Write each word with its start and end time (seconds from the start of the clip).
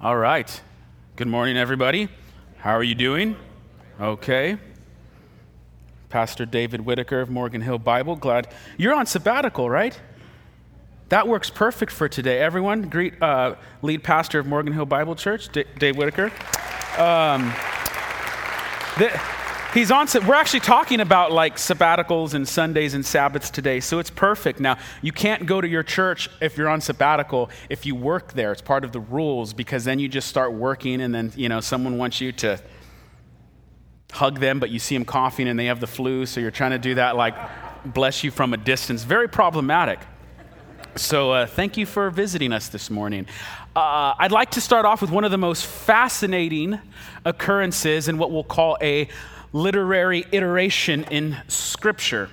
All 0.00 0.16
right. 0.16 0.60
Good 1.16 1.26
morning, 1.26 1.56
everybody. 1.56 2.08
How 2.58 2.70
are 2.76 2.84
you 2.84 2.94
doing? 2.94 3.34
Okay. 4.00 4.56
Pastor 6.08 6.46
David 6.46 6.82
Whitaker 6.82 7.20
of 7.20 7.30
Morgan 7.30 7.60
Hill 7.62 7.80
Bible. 7.80 8.14
Glad 8.14 8.46
you're 8.76 8.94
on 8.94 9.06
sabbatical, 9.06 9.68
right? 9.68 10.00
That 11.08 11.26
works 11.26 11.50
perfect 11.50 11.90
for 11.90 12.08
today. 12.08 12.38
Everyone, 12.38 12.82
greet 12.82 13.20
uh, 13.20 13.56
lead 13.82 14.04
pastor 14.04 14.38
of 14.38 14.46
Morgan 14.46 14.72
Hill 14.72 14.86
Bible 14.86 15.16
Church, 15.16 15.48
D- 15.48 15.64
Dave 15.80 15.96
Whitaker. 15.96 16.26
Um, 16.96 17.52
the, 18.98 19.20
He's 19.74 19.90
on, 19.90 20.08
we're 20.26 20.34
actually 20.34 20.60
talking 20.60 21.00
about 21.00 21.30
like 21.30 21.56
sabbaticals 21.56 22.32
and 22.32 22.48
Sundays 22.48 22.94
and 22.94 23.04
Sabbaths 23.04 23.50
today, 23.50 23.80
so 23.80 23.98
it's 23.98 24.08
perfect. 24.08 24.60
Now, 24.60 24.78
you 25.02 25.12
can't 25.12 25.44
go 25.44 25.60
to 25.60 25.68
your 25.68 25.82
church 25.82 26.30
if 26.40 26.56
you're 26.56 26.70
on 26.70 26.80
sabbatical 26.80 27.50
if 27.68 27.84
you 27.84 27.94
work 27.94 28.32
there. 28.32 28.50
It's 28.50 28.62
part 28.62 28.82
of 28.82 28.92
the 28.92 29.00
rules 29.00 29.52
because 29.52 29.84
then 29.84 29.98
you 29.98 30.08
just 30.08 30.26
start 30.26 30.54
working 30.54 31.02
and 31.02 31.14
then, 31.14 31.32
you 31.36 31.50
know, 31.50 31.60
someone 31.60 31.98
wants 31.98 32.18
you 32.18 32.32
to 32.32 32.58
hug 34.10 34.40
them, 34.40 34.58
but 34.58 34.70
you 34.70 34.78
see 34.78 34.96
them 34.96 35.04
coughing 35.04 35.48
and 35.48 35.58
they 35.58 35.66
have 35.66 35.80
the 35.80 35.86
flu, 35.86 36.24
so 36.24 36.40
you're 36.40 36.50
trying 36.50 36.70
to 36.70 36.78
do 36.78 36.94
that 36.94 37.14
like 37.16 37.34
bless 37.84 38.24
you 38.24 38.30
from 38.30 38.54
a 38.54 38.56
distance. 38.56 39.04
Very 39.04 39.28
problematic. 39.28 40.00
So, 40.96 41.32
uh, 41.32 41.46
thank 41.46 41.76
you 41.76 41.84
for 41.84 42.08
visiting 42.08 42.54
us 42.54 42.68
this 42.68 42.88
morning. 42.88 43.26
Uh, 43.76 44.14
I'd 44.18 44.32
like 44.32 44.52
to 44.52 44.62
start 44.62 44.86
off 44.86 45.02
with 45.02 45.10
one 45.10 45.24
of 45.24 45.30
the 45.30 45.38
most 45.38 45.66
fascinating 45.66 46.80
occurrences 47.26 48.08
in 48.08 48.16
what 48.16 48.30
we'll 48.30 48.42
call 48.42 48.78
a 48.80 49.08
literary 49.52 50.26
iteration 50.32 51.04
in 51.04 51.36
Scripture. 51.48 52.30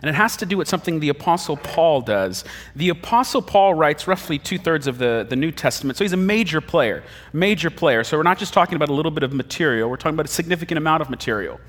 And 0.00 0.08
it 0.08 0.14
has 0.14 0.36
to 0.38 0.46
do 0.46 0.56
with 0.56 0.68
something 0.68 0.98
the 0.98 1.10
Apostle 1.10 1.56
Paul 1.56 2.00
does. 2.00 2.44
The 2.74 2.88
Apostle 2.88 3.40
Paul 3.40 3.74
writes 3.74 4.08
roughly 4.08 4.36
two 4.36 4.58
thirds 4.58 4.88
of 4.88 4.98
the, 4.98 5.24
the 5.28 5.36
New 5.36 5.52
Testament, 5.52 5.96
so 5.96 6.02
he's 6.02 6.12
a 6.12 6.16
major 6.16 6.60
player. 6.60 7.04
Major 7.32 7.70
player. 7.70 8.02
So 8.02 8.16
we're 8.16 8.24
not 8.24 8.38
just 8.38 8.52
talking 8.52 8.74
about 8.74 8.88
a 8.88 8.94
little 8.94 9.12
bit 9.12 9.22
of 9.22 9.32
material, 9.32 9.88
we're 9.88 9.96
talking 9.96 10.14
about 10.14 10.26
a 10.26 10.32
significant 10.32 10.78
amount 10.78 11.02
of 11.02 11.10
material. 11.10 11.60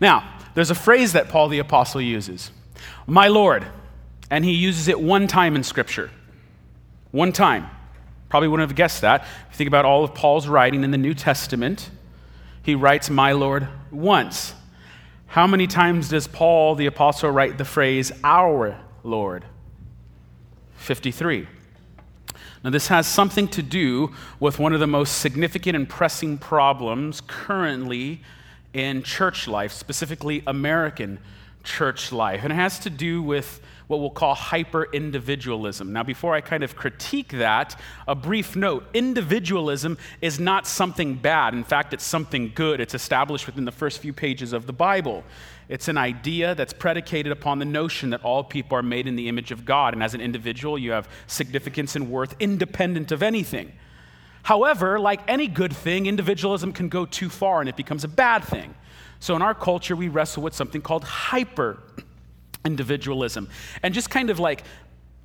Now, 0.00 0.36
there's 0.54 0.70
a 0.70 0.74
phrase 0.74 1.14
that 1.14 1.30
Paul 1.30 1.48
the 1.48 1.60
Apostle 1.60 2.02
uses 2.02 2.50
My 3.06 3.28
Lord. 3.28 3.66
And 4.30 4.44
he 4.44 4.52
uses 4.52 4.88
it 4.88 5.00
one 5.00 5.26
time 5.26 5.56
in 5.56 5.62
Scripture. 5.62 6.10
One 7.10 7.32
time. 7.32 7.68
Probably 8.28 8.48
wouldn't 8.48 8.68
have 8.68 8.76
guessed 8.76 9.00
that. 9.00 9.22
If 9.22 9.52
you 9.52 9.56
think 9.56 9.68
about 9.68 9.86
all 9.86 10.04
of 10.04 10.14
Paul's 10.14 10.46
writing 10.46 10.84
in 10.84 10.90
the 10.90 10.98
New 10.98 11.14
Testament, 11.14 11.90
he 12.68 12.74
writes, 12.74 13.08
My 13.08 13.32
Lord, 13.32 13.66
once. 13.90 14.54
How 15.28 15.46
many 15.46 15.66
times 15.66 16.10
does 16.10 16.26
Paul 16.26 16.74
the 16.74 16.84
Apostle 16.84 17.30
write 17.30 17.56
the 17.56 17.64
phrase, 17.64 18.12
Our 18.22 18.78
Lord? 19.02 19.46
53. 20.76 21.48
Now, 22.62 22.68
this 22.68 22.88
has 22.88 23.06
something 23.06 23.48
to 23.48 23.62
do 23.62 24.12
with 24.38 24.58
one 24.58 24.74
of 24.74 24.80
the 24.80 24.86
most 24.86 25.16
significant 25.16 25.76
and 25.76 25.88
pressing 25.88 26.36
problems 26.36 27.22
currently 27.26 28.20
in 28.74 29.02
church 29.02 29.48
life, 29.48 29.72
specifically 29.72 30.42
American 30.46 31.20
church 31.64 32.12
life. 32.12 32.40
And 32.42 32.52
it 32.52 32.56
has 32.56 32.78
to 32.80 32.90
do 32.90 33.22
with 33.22 33.60
what 33.88 34.00
we'll 34.00 34.10
call 34.10 34.34
hyper 34.34 34.86
individualism. 34.92 35.92
Now, 35.92 36.02
before 36.02 36.34
I 36.34 36.40
kind 36.42 36.62
of 36.62 36.76
critique 36.76 37.30
that, 37.32 37.78
a 38.06 38.14
brief 38.14 38.54
note 38.54 38.86
individualism 38.92 39.96
is 40.20 40.38
not 40.38 40.66
something 40.66 41.14
bad. 41.14 41.54
In 41.54 41.64
fact, 41.64 41.94
it's 41.94 42.04
something 42.04 42.52
good. 42.54 42.80
It's 42.80 42.94
established 42.94 43.46
within 43.46 43.64
the 43.64 43.72
first 43.72 44.00
few 44.00 44.12
pages 44.12 44.52
of 44.52 44.66
the 44.66 44.74
Bible. 44.74 45.24
It's 45.68 45.88
an 45.88 45.98
idea 45.98 46.54
that's 46.54 46.72
predicated 46.72 47.32
upon 47.32 47.58
the 47.58 47.64
notion 47.64 48.10
that 48.10 48.22
all 48.22 48.44
people 48.44 48.76
are 48.76 48.82
made 48.82 49.06
in 49.06 49.16
the 49.16 49.28
image 49.28 49.50
of 49.50 49.64
God, 49.64 49.94
and 49.94 50.02
as 50.02 50.14
an 50.14 50.20
individual, 50.20 50.78
you 50.78 50.92
have 50.92 51.08
significance 51.26 51.96
and 51.96 52.10
worth 52.10 52.34
independent 52.40 53.12
of 53.12 53.22
anything. 53.22 53.72
However, 54.42 54.98
like 54.98 55.20
any 55.28 55.46
good 55.46 55.74
thing, 55.74 56.06
individualism 56.06 56.72
can 56.72 56.88
go 56.88 57.04
too 57.04 57.28
far 57.28 57.60
and 57.60 57.68
it 57.68 57.76
becomes 57.76 58.04
a 58.04 58.08
bad 58.08 58.44
thing. 58.44 58.74
So 59.20 59.34
in 59.36 59.42
our 59.42 59.54
culture, 59.54 59.96
we 59.96 60.08
wrestle 60.08 60.42
with 60.42 60.54
something 60.54 60.80
called 60.80 61.04
hyper 61.04 61.82
individualism. 62.64 63.48
And 63.82 63.94
just 63.94 64.10
kind 64.10 64.30
of 64.30 64.38
like 64.38 64.62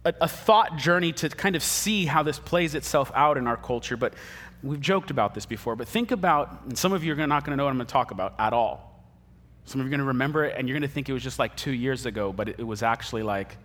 a, 0.05 0.13
a, 0.21 0.27
thought 0.27 0.77
journey 0.77 1.11
to 1.13 1.29
kind 1.29 1.55
of 1.55 1.63
see 1.63 2.05
how 2.05 2.23
this 2.23 2.39
plays 2.39 2.75
itself 2.75 3.11
out 3.13 3.37
in 3.37 3.47
our 3.47 3.57
culture. 3.57 3.97
But 3.97 4.13
we've 4.61 4.79
joked 4.79 5.11
about 5.11 5.33
this 5.33 5.45
before, 5.45 5.75
but 5.75 5.87
think 5.87 6.11
about, 6.11 6.61
and 6.65 6.77
some 6.77 6.93
of 6.93 7.03
you 7.03 7.13
are 7.13 7.27
not 7.27 7.43
going 7.43 7.51
to 7.51 7.57
know 7.57 7.65
what 7.65 7.71
I'm 7.71 7.77
going 7.77 7.87
to 7.87 7.91
talk 7.91 8.11
about 8.11 8.33
at 8.39 8.53
all. 8.53 8.89
Some 9.65 9.79
of 9.79 9.85
you 9.85 9.89
are 9.89 9.91
going 9.91 9.99
to 9.99 10.07
remember 10.07 10.45
it, 10.45 10.55
and 10.57 10.67
you're 10.67 10.75
going 10.77 10.87
to 10.87 10.93
think 10.93 11.07
it 11.07 11.13
was 11.13 11.23
just 11.23 11.39
like 11.39 11.55
two 11.55 11.71
years 11.71 12.05
ago, 12.05 12.33
but 12.33 12.49
it, 12.49 12.59
it 12.59 12.63
was 12.63 12.83
actually 12.83 13.23
like 13.23 13.57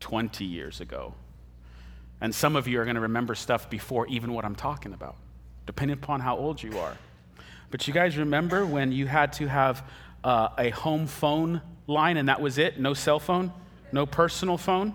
20 0.00 0.44
years 0.44 0.80
ago. 0.80 1.14
And 2.20 2.34
some 2.34 2.56
of 2.56 2.66
you 2.66 2.80
are 2.80 2.84
going 2.84 2.96
to 2.96 3.02
remember 3.02 3.34
stuff 3.34 3.70
before 3.70 4.06
even 4.08 4.32
what 4.32 4.44
I'm 4.44 4.56
talking 4.56 4.92
about, 4.92 5.16
depending 5.66 5.96
upon 5.96 6.20
how 6.20 6.36
old 6.36 6.60
you 6.62 6.76
are. 6.78 6.96
But 7.70 7.86
you 7.86 7.94
guys 7.94 8.16
remember 8.16 8.64
when 8.64 8.92
you 8.92 9.06
had 9.06 9.32
to 9.34 9.46
have 9.46 9.84
uh, 10.24 10.48
a 10.58 10.70
home 10.70 11.06
phone 11.06 11.60
line 11.86 12.16
and 12.16 12.28
that 12.28 12.40
was 12.40 12.58
it? 12.58 12.80
No 12.80 12.94
cell 12.94 13.18
phone? 13.18 13.52
No 13.92 14.06
personal 14.06 14.58
phone? 14.58 14.94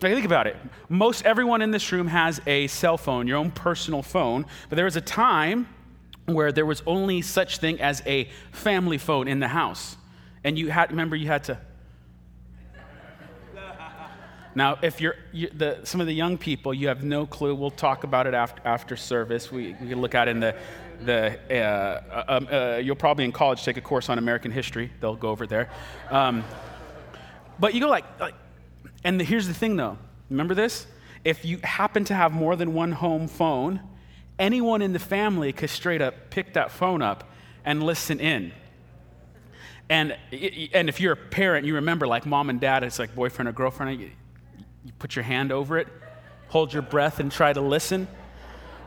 think 0.00 0.26
about 0.26 0.46
it. 0.46 0.56
Most 0.88 1.24
everyone 1.24 1.62
in 1.62 1.70
this 1.70 1.90
room 1.92 2.08
has 2.08 2.40
a 2.46 2.66
cell 2.66 2.98
phone, 2.98 3.26
your 3.26 3.38
own 3.38 3.50
personal 3.50 4.02
phone, 4.02 4.44
but 4.68 4.76
there 4.76 4.84
was 4.84 4.96
a 4.96 5.00
time 5.00 5.66
where 6.26 6.52
there 6.52 6.66
was 6.66 6.82
only 6.86 7.22
such 7.22 7.58
thing 7.58 7.80
as 7.80 8.02
a 8.06 8.28
family 8.52 8.98
phone 8.98 9.28
in 9.28 9.40
the 9.40 9.48
house. 9.48 9.96
And 10.42 10.58
you 10.58 10.70
had, 10.70 10.90
remember, 10.90 11.16
you 11.16 11.26
had 11.26 11.44
to. 11.44 11.58
Now, 14.54 14.78
if 14.82 15.00
you're 15.00 15.16
you, 15.32 15.48
the, 15.50 15.80
some 15.84 16.00
of 16.00 16.06
the 16.06 16.14
young 16.14 16.38
people, 16.38 16.72
you 16.72 16.88
have 16.88 17.02
no 17.02 17.26
clue. 17.26 17.54
We'll 17.54 17.70
talk 17.70 18.04
about 18.04 18.26
it 18.26 18.34
after, 18.34 18.62
after 18.64 18.96
service. 18.96 19.50
We, 19.50 19.74
we 19.80 19.88
can 19.88 20.00
look 20.00 20.14
at 20.14 20.28
it 20.28 20.32
in 20.32 20.40
the 20.40 20.56
the, 21.00 21.38
uh, 21.52 22.24
um, 22.28 22.48
uh, 22.50 22.76
you'll 22.76 22.96
probably 22.96 23.24
in 23.24 23.32
college 23.32 23.64
take 23.64 23.76
a 23.76 23.80
course 23.80 24.08
on 24.08 24.18
American 24.18 24.50
history. 24.50 24.90
They'll 25.00 25.16
go 25.16 25.30
over 25.30 25.46
there. 25.46 25.70
Um, 26.10 26.44
but 27.58 27.74
you 27.74 27.80
go 27.80 27.88
like, 27.88 28.04
like 28.20 28.34
and 29.02 29.20
the, 29.20 29.24
here's 29.24 29.46
the 29.46 29.54
thing 29.54 29.76
though. 29.76 29.98
Remember 30.30 30.54
this? 30.54 30.86
If 31.24 31.44
you 31.44 31.58
happen 31.62 32.04
to 32.04 32.14
have 32.14 32.32
more 32.32 32.56
than 32.56 32.74
one 32.74 32.92
home 32.92 33.28
phone, 33.28 33.80
anyone 34.38 34.82
in 34.82 34.92
the 34.92 34.98
family 34.98 35.52
could 35.52 35.70
straight 35.70 36.02
up 36.02 36.30
pick 36.30 36.54
that 36.54 36.70
phone 36.70 37.02
up 37.02 37.30
and 37.64 37.82
listen 37.82 38.20
in. 38.20 38.52
And, 39.88 40.16
and 40.72 40.88
if 40.88 41.00
you're 41.00 41.12
a 41.12 41.16
parent, 41.16 41.66
you 41.66 41.74
remember 41.74 42.06
like 42.06 42.24
mom 42.24 42.50
and 42.50 42.60
dad, 42.60 42.82
it's 42.84 42.98
like 42.98 43.14
boyfriend 43.14 43.48
or 43.48 43.52
girlfriend, 43.52 44.10
you, 44.84 44.92
put 44.98 45.16
your 45.16 45.22
hand 45.22 45.50
over 45.50 45.78
it, 45.78 45.88
hold 46.48 46.72
your 46.72 46.82
breath, 46.82 47.20
and 47.20 47.32
try 47.32 47.52
to 47.52 47.60
listen. 47.60 48.06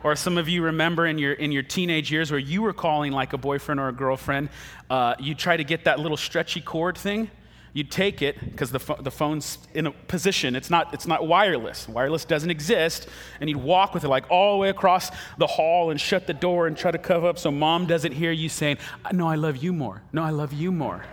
Or 0.03 0.15
some 0.15 0.37
of 0.37 0.47
you 0.47 0.61
remember 0.61 1.05
in 1.05 1.17
your, 1.17 1.33
in 1.33 1.51
your 1.51 1.63
teenage 1.63 2.11
years 2.11 2.31
where 2.31 2.39
you 2.39 2.61
were 2.61 2.73
calling 2.73 3.11
like 3.11 3.33
a 3.33 3.37
boyfriend 3.37 3.79
or 3.79 3.89
a 3.89 3.93
girlfriend, 3.93 4.49
uh, 4.89 5.15
you 5.19 5.35
try 5.35 5.57
to 5.57 5.63
get 5.63 5.85
that 5.85 5.99
little 5.99 6.17
stretchy 6.17 6.61
cord 6.61 6.97
thing. 6.97 7.29
You'd 7.73 7.91
take 7.91 8.21
it 8.21 8.39
because 8.39 8.71
the, 8.71 8.79
the 9.01 9.11
phone's 9.11 9.59
in 9.73 9.85
a 9.85 9.91
position. 9.91 10.55
It's 10.55 10.69
not, 10.69 10.93
it's 10.93 11.05
not 11.05 11.27
wireless. 11.27 11.87
Wireless 11.87 12.25
doesn't 12.25 12.49
exist. 12.49 13.07
And 13.39 13.49
you'd 13.49 13.57
walk 13.57 13.93
with 13.93 14.03
it 14.03 14.07
like 14.07 14.25
all 14.31 14.53
the 14.53 14.59
way 14.59 14.69
across 14.69 15.11
the 15.37 15.45
hall 15.45 15.91
and 15.91 15.99
shut 15.99 16.25
the 16.25 16.33
door 16.33 16.67
and 16.67 16.77
try 16.77 16.89
to 16.89 16.97
cover 16.97 17.27
up 17.27 17.37
so 17.37 17.51
mom 17.51 17.85
doesn't 17.85 18.13
hear 18.13 18.31
you 18.31 18.49
saying, 18.49 18.77
No, 19.11 19.27
I 19.27 19.35
love 19.35 19.57
you 19.57 19.73
more. 19.73 20.01
No, 20.11 20.23
I 20.23 20.29
love 20.29 20.53
you 20.53 20.71
more. 20.71 21.03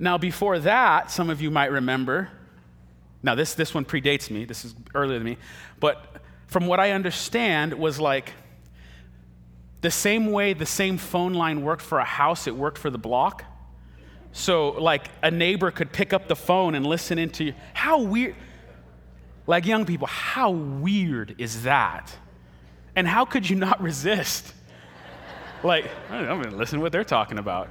Now, 0.00 0.16
before 0.16 0.58
that, 0.60 1.10
some 1.10 1.28
of 1.28 1.42
you 1.42 1.50
might 1.50 1.70
remember, 1.70 2.30
now, 3.22 3.34
this, 3.34 3.52
this 3.52 3.74
one 3.74 3.84
predates 3.84 4.30
me, 4.30 4.46
this 4.46 4.64
is 4.64 4.74
earlier 4.94 5.18
than 5.18 5.26
me, 5.26 5.36
but 5.78 6.22
from 6.46 6.66
what 6.66 6.80
I 6.80 6.92
understand, 6.92 7.74
was 7.74 8.00
like 8.00 8.32
the 9.82 9.90
same 9.90 10.32
way 10.32 10.54
the 10.54 10.64
same 10.64 10.96
phone 10.96 11.34
line 11.34 11.62
worked 11.62 11.82
for 11.82 11.98
a 11.98 12.04
house, 12.04 12.46
it 12.46 12.56
worked 12.56 12.78
for 12.78 12.88
the 12.88 12.98
block. 12.98 13.44
So, 14.32 14.70
like, 14.70 15.10
a 15.22 15.30
neighbor 15.30 15.70
could 15.70 15.92
pick 15.92 16.14
up 16.14 16.28
the 16.28 16.36
phone 16.36 16.74
and 16.74 16.86
listen 16.86 17.18
into 17.18 17.44
you. 17.44 17.54
how 17.74 18.00
weird, 18.00 18.36
like 19.46 19.66
young 19.66 19.84
people, 19.84 20.06
how 20.06 20.50
weird 20.50 21.34
is 21.36 21.64
that? 21.64 22.10
And 22.96 23.06
how 23.06 23.26
could 23.26 23.50
you 23.50 23.56
not 23.56 23.82
resist? 23.82 24.54
Like, 25.62 25.90
I'm 26.08 26.40
gonna 26.40 26.56
listen 26.56 26.78
to 26.78 26.82
what 26.82 26.90
they're 26.90 27.04
talking 27.04 27.38
about. 27.38 27.70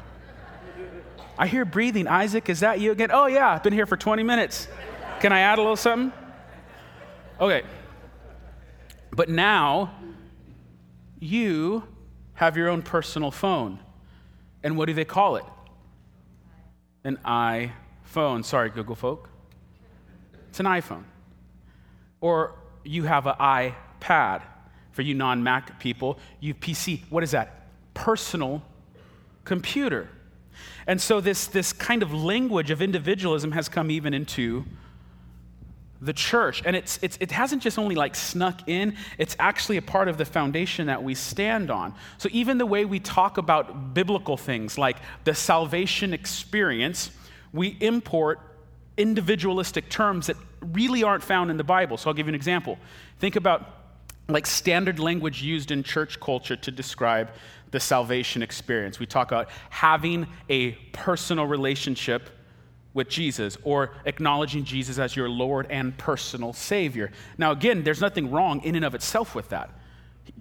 I 1.39 1.47
hear 1.47 1.63
breathing. 1.63 2.05
Isaac, 2.05 2.49
is 2.49 2.59
that 2.59 2.81
you 2.81 2.91
again? 2.91 3.11
Oh, 3.13 3.27
yeah, 3.27 3.49
I've 3.49 3.63
been 3.63 3.71
here 3.71 3.85
for 3.85 3.95
20 3.95 4.23
minutes. 4.23 4.67
Can 5.21 5.31
I 5.31 5.39
add 5.39 5.57
a 5.57 5.61
little 5.61 5.77
something? 5.77 6.11
Okay. 7.39 7.63
But 9.11 9.29
now, 9.29 9.93
you 11.17 11.83
have 12.33 12.57
your 12.57 12.67
own 12.67 12.81
personal 12.81 13.31
phone. 13.31 13.79
And 14.63 14.77
what 14.77 14.87
do 14.87 14.93
they 14.93 15.05
call 15.05 15.37
it? 15.37 15.45
An 17.05 17.17
iPhone. 17.25 18.43
Sorry, 18.43 18.69
Google 18.69 18.95
folk. 18.95 19.29
It's 20.49 20.59
an 20.59 20.65
iPhone. 20.65 21.05
Or 22.19 22.55
you 22.83 23.03
have 23.03 23.27
an 23.27 23.35
iPad. 23.39 24.41
For 24.91 25.03
you 25.03 25.13
non 25.13 25.41
Mac 25.41 25.79
people, 25.79 26.19
you 26.41 26.53
PC. 26.53 27.03
What 27.09 27.23
is 27.23 27.31
that? 27.31 27.69
Personal 27.93 28.61
computer. 29.45 30.09
And 30.87 31.01
so 31.01 31.21
this, 31.21 31.47
this 31.47 31.73
kind 31.73 32.03
of 32.03 32.13
language 32.13 32.71
of 32.71 32.81
individualism 32.81 33.51
has 33.51 33.69
come 33.69 33.91
even 33.91 34.13
into 34.13 34.65
the 36.01 36.13
church. 36.13 36.61
And 36.65 36.75
it's, 36.75 36.99
it's, 37.01 37.17
it 37.19 37.31
hasn't 37.31 37.61
just 37.61 37.77
only 37.77 37.95
like 37.95 38.15
snuck 38.15 38.67
in, 38.67 38.95
it's 39.17 39.35
actually 39.39 39.77
a 39.77 39.81
part 39.81 40.07
of 40.07 40.17
the 40.17 40.25
foundation 40.25 40.87
that 40.87 41.03
we 41.03 41.13
stand 41.15 41.69
on. 41.69 41.93
So 42.17 42.29
even 42.31 42.57
the 42.57 42.65
way 42.65 42.85
we 42.85 42.99
talk 42.99 43.37
about 43.37 43.93
biblical 43.93 44.37
things 44.37 44.77
like 44.77 44.97
the 45.25 45.33
salvation 45.33 46.13
experience, 46.13 47.11
we 47.51 47.77
import 47.79 48.39
individualistic 48.97 49.89
terms 49.89 50.27
that 50.27 50.37
really 50.61 51.03
aren't 51.03 51.23
found 51.23 51.51
in 51.51 51.57
the 51.57 51.63
Bible. 51.63 51.97
So 51.97 52.09
I'll 52.09 52.13
give 52.13 52.27
you 52.27 52.31
an 52.31 52.35
example. 52.35 52.77
Think 53.19 53.35
about 53.35 53.75
like 54.27 54.45
standard 54.45 54.99
language 54.99 55.41
used 55.41 55.71
in 55.71 55.83
church 55.83 56.19
culture 56.19 56.55
to 56.55 56.71
describe 56.71 57.31
the 57.71 57.79
salvation 57.79 58.41
experience. 58.41 58.99
We 58.99 59.05
talk 59.05 59.31
about 59.31 59.49
having 59.69 60.27
a 60.49 60.71
personal 60.93 61.45
relationship 61.45 62.29
with 62.93 63.09
Jesus 63.09 63.57
or 63.63 63.91
acknowledging 64.05 64.63
Jesus 64.63 64.97
as 64.97 65.15
your 65.15 65.29
Lord 65.29 65.67
and 65.69 65.97
personal 65.97 66.53
Savior. 66.53 67.11
Now, 67.37 67.51
again, 67.51 67.83
there's 67.83 68.01
nothing 68.01 68.31
wrong 68.31 68.63
in 68.63 68.75
and 68.75 68.83
of 68.83 68.95
itself 68.95 69.35
with 69.35 69.49
that. 69.49 69.69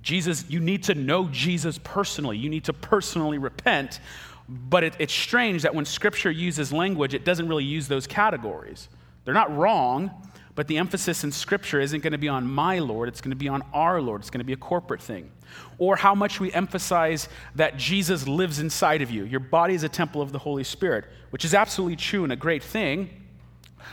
Jesus, 0.03 0.49
you 0.49 0.61
need 0.61 0.85
to 0.85 0.95
know 0.95 1.29
Jesus 1.29 1.79
personally. 1.83 2.39
You 2.39 2.49
need 2.49 2.65
to 2.65 2.73
personally 2.73 3.39
repent. 3.39 4.01
But 4.49 4.85
it, 4.85 4.95
it's 4.99 5.13
strange 5.13 5.63
that 5.63 5.75
when 5.75 5.85
Scripture 5.85 6.31
uses 6.31 6.73
language, 6.73 7.13
it 7.13 7.25
doesn't 7.25 7.49
really 7.49 7.65
use 7.65 7.89
those 7.89 8.07
categories. 8.07 8.89
They're 9.25 9.35
not 9.35 9.55
wrong, 9.55 10.11
but 10.58 10.66
the 10.66 10.78
emphasis 10.78 11.22
in 11.22 11.31
Scripture 11.31 11.78
isn't 11.78 12.02
going 12.02 12.10
to 12.10 12.19
be 12.19 12.26
on 12.26 12.44
my 12.44 12.81
Lord, 12.81 13.08
it's 13.08 13.20
going 13.20 13.31
to 13.31 13.37
be 13.37 13.46
on 13.49 13.62
our 13.72 14.02
Lord. 14.02 14.22
It's 14.22 14.28
going 14.28 14.40
to 14.40 14.44
be 14.44 14.55
a 14.55 14.56
corporate 14.56 15.00
thing. 15.00 15.31
Or 15.78 15.94
how 15.94 16.16
much 16.16 16.40
we 16.40 16.52
emphasize 16.52 17.28
that 17.55 17.76
Jesus 17.76 18.26
lives 18.26 18.58
inside 18.58 19.00
of 19.00 19.08
you. 19.08 19.22
Your 19.22 19.38
body 19.38 19.75
is 19.75 19.84
a 19.84 19.88
temple 19.88 20.20
of 20.20 20.32
the 20.32 20.40
Holy 20.40 20.64
Spirit, 20.64 21.05
which 21.31 21.44
is 21.44 21.55
absolutely 21.55 21.94
true 21.94 22.25
and 22.25 22.32
a 22.32 22.37
great 22.37 22.64
thing. 22.64 23.08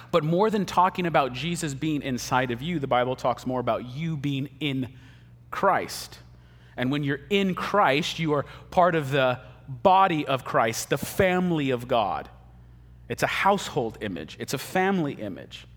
But 0.09 0.23
more 0.23 0.49
than 0.49 0.65
talking 0.65 1.05
about 1.05 1.33
Jesus 1.33 1.75
being 1.75 2.01
inside 2.01 2.49
of 2.49 2.63
you, 2.63 2.79
the 2.79 2.87
Bible 2.87 3.15
talks 3.15 3.45
more 3.45 3.59
about 3.59 3.85
you 3.85 4.17
being 4.17 4.49
in 4.59 4.91
Christ. 5.51 6.17
And 6.77 6.89
when 6.91 7.03
you're 7.03 7.21
in 7.29 7.53
Christ, 7.53 8.17
you 8.17 8.33
are 8.33 8.45
part 8.71 8.95
of 8.95 9.11
the 9.11 9.39
body 9.67 10.25
of 10.25 10.43
Christ, 10.43 10.89
the 10.89 10.97
family 10.97 11.69
of 11.69 11.87
God. 11.87 12.27
It's 13.07 13.21
a 13.21 13.27
household 13.27 13.99
image, 14.01 14.35
it's 14.39 14.55
a 14.55 14.57
family 14.57 15.13
image. 15.13 15.67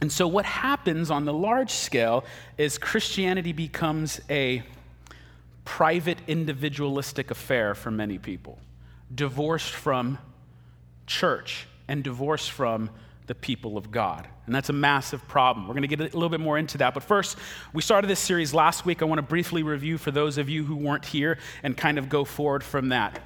And 0.00 0.12
so, 0.12 0.28
what 0.28 0.44
happens 0.44 1.10
on 1.10 1.24
the 1.24 1.32
large 1.32 1.72
scale 1.72 2.24
is 2.56 2.78
Christianity 2.78 3.52
becomes 3.52 4.20
a 4.30 4.62
private, 5.64 6.18
individualistic 6.26 7.30
affair 7.30 7.74
for 7.74 7.90
many 7.90 8.18
people, 8.18 8.58
divorced 9.14 9.72
from 9.72 10.18
church 11.06 11.66
and 11.88 12.04
divorced 12.04 12.50
from 12.50 12.90
the 13.26 13.34
people 13.34 13.76
of 13.76 13.90
God. 13.90 14.26
And 14.46 14.54
that's 14.54 14.70
a 14.70 14.72
massive 14.72 15.26
problem. 15.28 15.68
We're 15.68 15.74
going 15.74 15.88
to 15.88 15.94
get 15.94 16.00
a 16.00 16.16
little 16.16 16.30
bit 16.30 16.40
more 16.40 16.56
into 16.56 16.78
that. 16.78 16.94
But 16.94 17.02
first, 17.02 17.36
we 17.74 17.82
started 17.82 18.08
this 18.08 18.20
series 18.20 18.54
last 18.54 18.86
week. 18.86 19.02
I 19.02 19.04
want 19.04 19.18
to 19.18 19.22
briefly 19.22 19.62
review 19.62 19.98
for 19.98 20.10
those 20.10 20.38
of 20.38 20.48
you 20.48 20.64
who 20.64 20.76
weren't 20.76 21.04
here 21.04 21.38
and 21.62 21.76
kind 21.76 21.98
of 21.98 22.08
go 22.08 22.24
forward 22.24 22.64
from 22.64 22.88
that. 22.88 23.20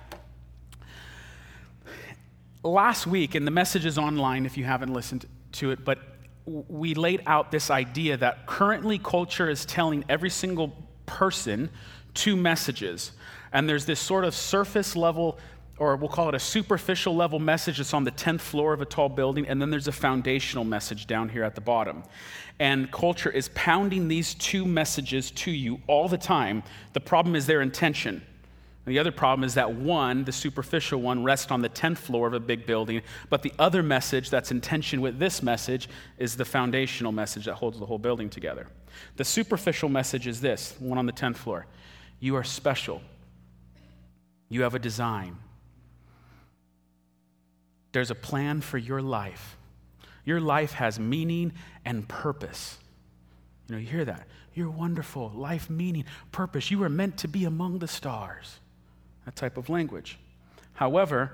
Last 2.64 3.06
week, 3.06 3.34
and 3.34 3.46
the 3.46 3.52
message 3.52 3.86
is 3.86 3.98
online 3.98 4.46
if 4.46 4.56
you 4.56 4.64
haven't 4.64 4.92
listened 4.92 5.26
to 5.52 5.70
it, 5.70 5.84
but 5.84 6.00
we 6.46 6.94
laid 6.94 7.22
out 7.26 7.50
this 7.50 7.70
idea 7.70 8.16
that 8.16 8.46
currently 8.46 8.98
culture 8.98 9.48
is 9.48 9.64
telling 9.64 10.04
every 10.08 10.30
single 10.30 10.76
person 11.06 11.70
two 12.14 12.36
messages. 12.36 13.12
And 13.52 13.68
there's 13.68 13.84
this 13.84 14.00
sort 14.00 14.24
of 14.24 14.34
surface 14.34 14.96
level, 14.96 15.38
or 15.78 15.96
we'll 15.96 16.08
call 16.08 16.28
it 16.28 16.34
a 16.34 16.40
superficial 16.40 17.14
level 17.14 17.38
message 17.38 17.78
that's 17.78 17.94
on 17.94 18.04
the 18.04 18.10
10th 18.10 18.40
floor 18.40 18.72
of 18.72 18.80
a 18.80 18.84
tall 18.84 19.08
building, 19.08 19.46
and 19.46 19.60
then 19.60 19.70
there's 19.70 19.88
a 19.88 19.92
foundational 19.92 20.64
message 20.64 21.06
down 21.06 21.28
here 21.28 21.44
at 21.44 21.54
the 21.54 21.60
bottom. 21.60 22.02
And 22.58 22.90
culture 22.90 23.30
is 23.30 23.50
pounding 23.54 24.08
these 24.08 24.34
two 24.34 24.64
messages 24.64 25.30
to 25.32 25.50
you 25.50 25.80
all 25.86 26.08
the 26.08 26.18
time. 26.18 26.62
The 26.92 27.00
problem 27.00 27.34
is 27.36 27.46
their 27.46 27.62
intention. 27.62 28.22
And 28.84 28.92
the 28.92 28.98
other 28.98 29.12
problem 29.12 29.44
is 29.44 29.54
that 29.54 29.72
one, 29.72 30.24
the 30.24 30.32
superficial 30.32 31.00
one, 31.00 31.22
rests 31.22 31.52
on 31.52 31.62
the 31.62 31.68
10th 31.68 31.98
floor 31.98 32.26
of 32.26 32.34
a 32.34 32.40
big 32.40 32.66
building, 32.66 33.02
but 33.30 33.42
the 33.42 33.52
other 33.58 33.82
message 33.82 34.28
that's 34.28 34.50
in 34.50 34.60
tension 34.60 35.00
with 35.00 35.20
this 35.20 35.42
message 35.42 35.88
is 36.18 36.36
the 36.36 36.44
foundational 36.44 37.12
message 37.12 37.44
that 37.44 37.54
holds 37.54 37.78
the 37.78 37.86
whole 37.86 37.98
building 37.98 38.28
together. 38.28 38.66
The 39.16 39.24
superficial 39.24 39.88
message 39.88 40.26
is 40.26 40.40
this 40.40 40.74
one 40.80 40.98
on 40.98 41.06
the 41.06 41.12
10th 41.12 41.36
floor 41.36 41.66
You 42.18 42.34
are 42.34 42.44
special, 42.44 43.02
you 44.48 44.62
have 44.62 44.74
a 44.74 44.80
design, 44.80 45.36
there's 47.92 48.10
a 48.10 48.16
plan 48.16 48.62
for 48.62 48.78
your 48.78 49.00
life. 49.00 49.56
Your 50.24 50.40
life 50.40 50.72
has 50.72 51.00
meaning 51.00 51.52
and 51.84 52.08
purpose. 52.08 52.78
You 53.68 53.74
know, 53.74 53.80
you 53.80 53.86
hear 53.86 54.04
that. 54.04 54.28
You're 54.54 54.70
wonderful, 54.70 55.30
life 55.34 55.68
meaning, 55.68 56.04
purpose. 56.30 56.70
You 56.70 56.78
were 56.78 56.88
meant 56.88 57.18
to 57.18 57.28
be 57.28 57.44
among 57.44 57.80
the 57.80 57.88
stars 57.88 58.60
that 59.24 59.36
type 59.36 59.56
of 59.56 59.68
language. 59.68 60.18
However, 60.74 61.32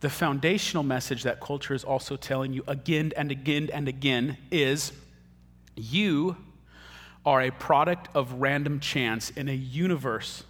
the 0.00 0.10
foundational 0.10 0.82
message 0.82 1.22
that 1.22 1.40
culture 1.40 1.74
is 1.74 1.84
also 1.84 2.16
telling 2.16 2.52
you 2.52 2.62
again 2.66 3.12
and 3.16 3.30
again 3.30 3.70
and 3.72 3.88
again 3.88 4.36
is 4.50 4.92
you 5.74 6.36
are 7.24 7.42
a 7.42 7.50
product 7.50 8.08
of 8.14 8.34
random 8.34 8.78
chance 8.80 9.30
in 9.30 9.48
a 9.48 9.54
universe 9.54 10.44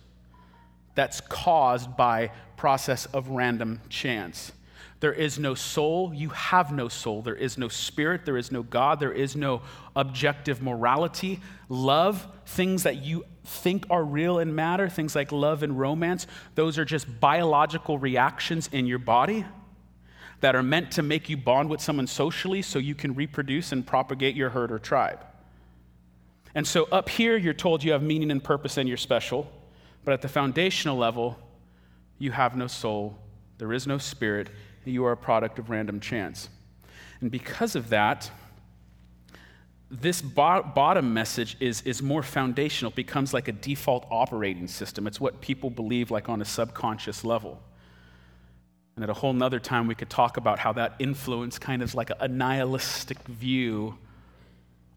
that's 0.95 1.21
caused 1.23 1.97
by 1.97 2.31
process 2.57 3.07
of 3.07 3.29
random 3.29 3.81
chance. 3.89 4.53
There 5.01 5.13
is 5.13 5.39
no 5.39 5.55
soul. 5.55 6.13
You 6.15 6.31
have 6.31 6.73
no 6.73 6.89
soul. 6.89 7.23
There 7.23 7.35
is 7.35 7.59
no 7.59 7.69
spirit. 7.69 8.25
There 8.25 8.37
is 8.37 8.51
no 8.51 8.63
God. 8.63 8.99
There 8.99 9.13
is 9.13 9.37
no 9.37 9.63
objective 9.95 10.63
morality. 10.63 11.41
Love, 11.69 12.27
things 12.47 12.83
that 12.85 12.97
you 12.97 13.25
think 13.47 13.87
are 13.91 14.05
real 14.05 14.39
and 14.39 14.55
matter, 14.55 14.89
things 14.89 15.15
like 15.15 15.33
love 15.33 15.63
and 15.63 15.79
romance, 15.79 16.27
those 16.55 16.79
are 16.79 16.85
just 16.85 17.21
biological 17.21 17.99
reactions 17.99 18.69
in 18.73 18.87
your 18.87 18.99
body 18.99 19.45
that 20.41 20.55
are 20.55 20.63
meant 20.63 20.91
to 20.93 21.03
make 21.03 21.29
you 21.29 21.37
bond 21.37 21.71
with 21.71 21.81
someone 21.81 22.07
socially 22.07 22.61
so 22.63 22.79
you 22.79 22.95
can 22.95 23.15
reproduce 23.15 23.73
and 23.73 23.87
propagate 23.87 24.37
your 24.37 24.51
herd 24.51 24.71
or 24.71 24.79
tribe. 24.79 25.25
And 26.55 26.67
so 26.67 26.85
up 26.93 27.09
here, 27.09 27.37
you're 27.37 27.55
told 27.55 27.85
you 27.85 27.93
have 27.93 28.03
meaning 28.03 28.31
and 28.31 28.43
purpose 28.43 28.77
and 28.77 28.89
you're 28.89 28.97
special. 28.97 29.51
But 30.05 30.13
at 30.13 30.23
the 30.23 30.29
foundational 30.29 30.97
level, 30.97 31.39
you 32.19 32.33
have 32.33 32.57
no 32.57 32.67
soul, 32.67 33.19
there 33.59 33.73
is 33.73 33.87
no 33.87 33.99
spirit, 33.99 34.51
you 34.85 35.05
are 35.05 35.13
a 35.13 35.17
product 35.17 35.59
of 35.59 35.69
random 35.69 36.01
chance. 36.01 36.49
And 37.21 37.31
because 37.31 37.77
of 37.77 37.89
that, 37.91 38.31
this 39.91 40.21
bo- 40.21 40.63
bottom 40.63 41.15
message 41.15 41.57
is, 41.61 41.83
is 41.83 42.03
more 42.03 42.23
foundational, 42.23 42.91
becomes 42.91 43.33
like 43.33 43.49
a 43.49 43.53
default 43.53 44.07
operating 44.11 44.67
system. 44.67 45.07
It's 45.07 45.21
what 45.21 45.41
people 45.41 45.71
believe, 45.71 46.11
like 46.11 46.29
on 46.29 46.43
a 46.43 46.45
subconscious 46.45 47.25
level. 47.25 47.63
And 48.97 49.05
at 49.05 49.11
a 49.11 49.15
whole 49.15 49.33
nother 49.33 49.61
time, 49.61 49.87
we 49.87 49.95
could 49.95 50.11
talk 50.11 50.39
about 50.39 50.59
how 50.59 50.73
that 50.73 50.95
influence 50.99 51.59
kind 51.59 51.83
of 51.83 51.95
like 51.95 52.11
a 52.19 52.27
nihilistic 52.27 53.19
view 53.25 53.97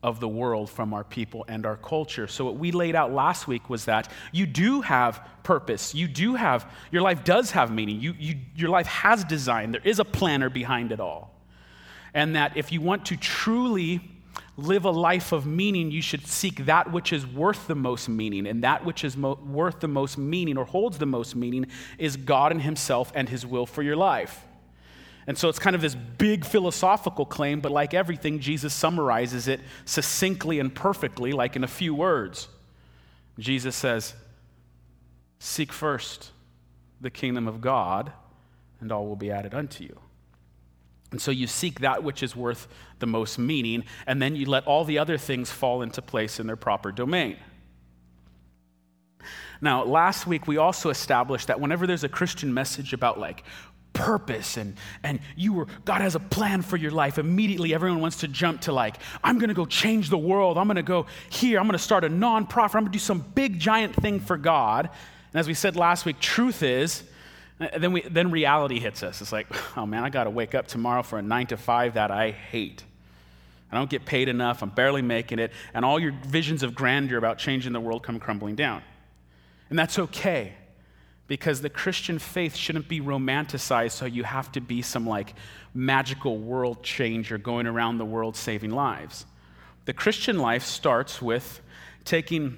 of 0.01 0.21
the 0.21 0.27
world 0.27 0.69
from 0.69 0.93
our 0.93 1.03
people 1.03 1.43
and 1.49 1.65
our 1.65 1.75
culture. 1.75 2.25
So, 2.25 2.45
what 2.45 2.55
we 2.55 2.71
laid 2.71 2.95
out 2.95 3.11
last 3.11 3.47
week 3.47 3.69
was 3.69 3.85
that 3.85 4.09
you 4.31 4.45
do 4.45 4.79
have 4.81 5.21
purpose. 5.43 5.93
You 5.93 6.07
do 6.07 6.35
have, 6.35 6.71
your 6.91 7.01
life 7.01 7.25
does 7.25 7.51
have 7.51 7.71
meaning. 7.71 7.99
You, 7.99 8.15
you, 8.17 8.35
your 8.55 8.69
life 8.69 8.87
has 8.87 9.25
design. 9.25 9.73
There 9.73 9.81
is 9.83 9.99
a 9.99 10.05
planner 10.05 10.49
behind 10.49 10.93
it 10.93 11.01
all. 11.01 11.35
And 12.13 12.37
that 12.37 12.55
if 12.55 12.71
you 12.71 12.79
want 12.79 13.07
to 13.07 13.17
truly 13.17 14.01
live 14.57 14.85
a 14.85 14.91
life 14.91 15.31
of 15.31 15.45
meaning, 15.45 15.91
you 15.91 16.01
should 16.01 16.27
seek 16.27 16.65
that 16.65 16.91
which 16.91 17.13
is 17.13 17.25
worth 17.25 17.67
the 17.67 17.75
most 17.75 18.09
meaning. 18.09 18.47
And 18.47 18.63
that 18.63 18.85
which 18.85 19.03
is 19.03 19.15
mo- 19.15 19.39
worth 19.45 19.79
the 19.79 19.87
most 19.87 20.17
meaning 20.17 20.57
or 20.57 20.65
holds 20.65 20.97
the 20.97 21.05
most 21.05 21.35
meaning 21.35 21.67
is 21.97 22.17
God 22.17 22.51
and 22.51 22.61
Himself 22.61 23.11
and 23.15 23.29
His 23.29 23.45
will 23.45 23.65
for 23.65 23.81
your 23.81 23.95
life. 23.95 24.45
And 25.27 25.37
so 25.37 25.47
it's 25.47 25.59
kind 25.59 25.75
of 25.75 25.81
this 25.81 25.95
big 25.95 26.43
philosophical 26.43 27.25
claim, 27.25 27.59
but 27.59 27.71
like 27.71 27.93
everything, 27.93 28.39
Jesus 28.39 28.73
summarizes 28.73 29.47
it 29.47 29.61
succinctly 29.85 30.59
and 30.59 30.73
perfectly, 30.73 31.33
like 31.33 31.55
in 31.55 31.63
a 31.63 31.67
few 31.67 31.93
words. 31.93 32.47
Jesus 33.37 33.75
says, 33.75 34.15
Seek 35.37 35.71
first 35.71 36.31
the 36.99 37.09
kingdom 37.09 37.47
of 37.47 37.61
God, 37.61 38.11
and 38.81 38.91
all 38.91 39.05
will 39.07 39.15
be 39.15 39.31
added 39.31 39.53
unto 39.53 39.83
you. 39.83 39.99
And 41.11 41.21
so 41.21 41.31
you 41.31 41.47
seek 41.47 41.79
that 41.79 42.03
which 42.03 42.21
is 42.21 42.35
worth 42.35 42.67
the 42.99 43.07
most 43.07 43.39
meaning, 43.39 43.83
and 44.05 44.21
then 44.21 44.35
you 44.35 44.45
let 44.45 44.65
all 44.67 44.85
the 44.85 44.99
other 44.99 45.17
things 45.17 45.49
fall 45.49 45.81
into 45.81 46.01
place 46.01 46.39
in 46.39 46.47
their 46.47 46.55
proper 46.55 46.91
domain. 46.91 47.37
Now, 49.61 49.83
last 49.83 50.27
week 50.27 50.47
we 50.47 50.57
also 50.57 50.89
established 50.89 51.47
that 51.47 51.59
whenever 51.59 51.85
there's 51.85 52.03
a 52.03 52.09
Christian 52.09 52.53
message 52.53 52.93
about 52.93 53.19
like 53.19 53.43
purpose 53.93 54.55
and, 54.57 54.77
and 55.03 55.19
you 55.35 55.51
were 55.51 55.65
god 55.83 55.99
has 55.99 56.13
a 56.13 56.19
plan 56.19 56.61
for 56.61 56.77
your 56.77 56.91
life 56.91 57.17
immediately 57.17 57.73
everyone 57.73 57.99
wants 57.99 58.17
to 58.17 58.27
jump 58.27 58.61
to 58.61 58.71
like 58.71 58.97
i'm 59.23 59.39
to 59.39 59.53
go 59.53 59.65
change 59.65 60.09
the 60.09 60.17
world 60.17 60.59
i'm 60.59 60.69
to 60.69 60.83
go 60.83 61.07
here 61.29 61.59
i'm 61.59 61.69
to 61.69 61.77
start 61.77 62.03
a 62.03 62.09
nonprofit 62.09 62.75
i'm 62.75 62.85
to 62.85 62.91
do 62.91 62.99
some 62.99 63.19
big 63.19 63.59
giant 63.59 63.95
thing 63.95 64.19
for 64.19 64.37
god 64.37 64.89
and 65.33 65.39
as 65.39 65.47
we 65.47 65.55
said 65.55 65.75
last 65.75 66.05
week 66.05 66.19
truth 66.19 66.61
is 66.61 67.03
then, 67.59 67.91
we, 67.91 68.01
then 68.01 68.31
reality 68.31 68.79
hits 68.79 69.03
us. 69.03 69.21
It's 69.21 69.31
like, 69.31 69.47
oh 69.77 69.85
man, 69.85 70.03
I 70.03 70.09
got 70.09 70.23
to 70.25 70.29
wake 70.29 70.55
up 70.55 70.67
tomorrow 70.67 71.03
for 71.03 71.19
a 71.19 71.21
nine 71.21 71.47
to 71.47 71.57
five 71.57 71.95
that 71.95 72.11
I 72.11 72.31
hate. 72.31 72.83
I 73.71 73.75
don't 73.75 73.89
get 73.89 74.05
paid 74.05 74.29
enough. 74.29 74.63
I'm 74.63 74.69
barely 74.69 75.01
making 75.01 75.39
it. 75.39 75.51
And 75.73 75.85
all 75.85 75.99
your 75.99 76.13
visions 76.25 76.63
of 76.63 76.73
grandeur 76.73 77.17
about 77.17 77.37
changing 77.37 77.73
the 77.73 77.79
world 77.79 78.01
come 78.01 78.19
crumbling 78.19 78.55
down. 78.55 78.81
And 79.69 79.77
that's 79.77 79.99
okay 79.99 80.53
because 81.27 81.61
the 81.61 81.69
Christian 81.69 82.17
faith 82.17 82.55
shouldn't 82.55 82.87
be 82.87 82.99
romanticized 82.99 83.91
so 83.91 84.05
you 84.05 84.23
have 84.23 84.51
to 84.53 84.61
be 84.61 84.81
some 84.81 85.05
like 85.05 85.35
magical 85.75 86.39
world 86.39 86.81
changer 86.81 87.37
going 87.37 87.67
around 87.67 87.99
the 87.99 88.05
world 88.05 88.35
saving 88.35 88.71
lives. 88.71 89.25
The 89.85 89.93
Christian 89.93 90.39
life 90.39 90.63
starts 90.63 91.21
with 91.21 91.61
taking 92.03 92.57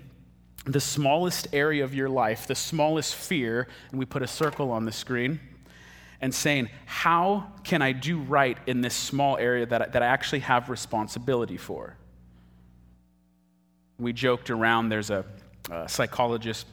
the 0.65 0.79
smallest 0.79 1.47
area 1.53 1.83
of 1.83 1.95
your 1.95 2.09
life, 2.09 2.47
the 2.47 2.55
smallest 2.55 3.15
fear, 3.15 3.67
and 3.89 3.99
we 3.99 4.05
put 4.05 4.21
a 4.21 4.27
circle 4.27 4.71
on 4.71 4.85
the 4.85 4.91
screen, 4.91 5.39
and 6.21 6.33
saying, 6.33 6.69
How 6.85 7.51
can 7.63 7.81
I 7.81 7.93
do 7.93 8.19
right 8.19 8.57
in 8.67 8.81
this 8.81 8.93
small 8.93 9.37
area 9.37 9.65
that 9.65 9.93
that 9.93 10.03
I 10.03 10.05
actually 10.05 10.39
have 10.39 10.69
responsibility 10.69 11.57
for? 11.57 11.95
We 13.97 14.13
joked 14.13 14.49
around, 14.49 14.89
there's 14.89 15.09
a, 15.09 15.25
a 15.69 15.89
psychologist 15.89 16.67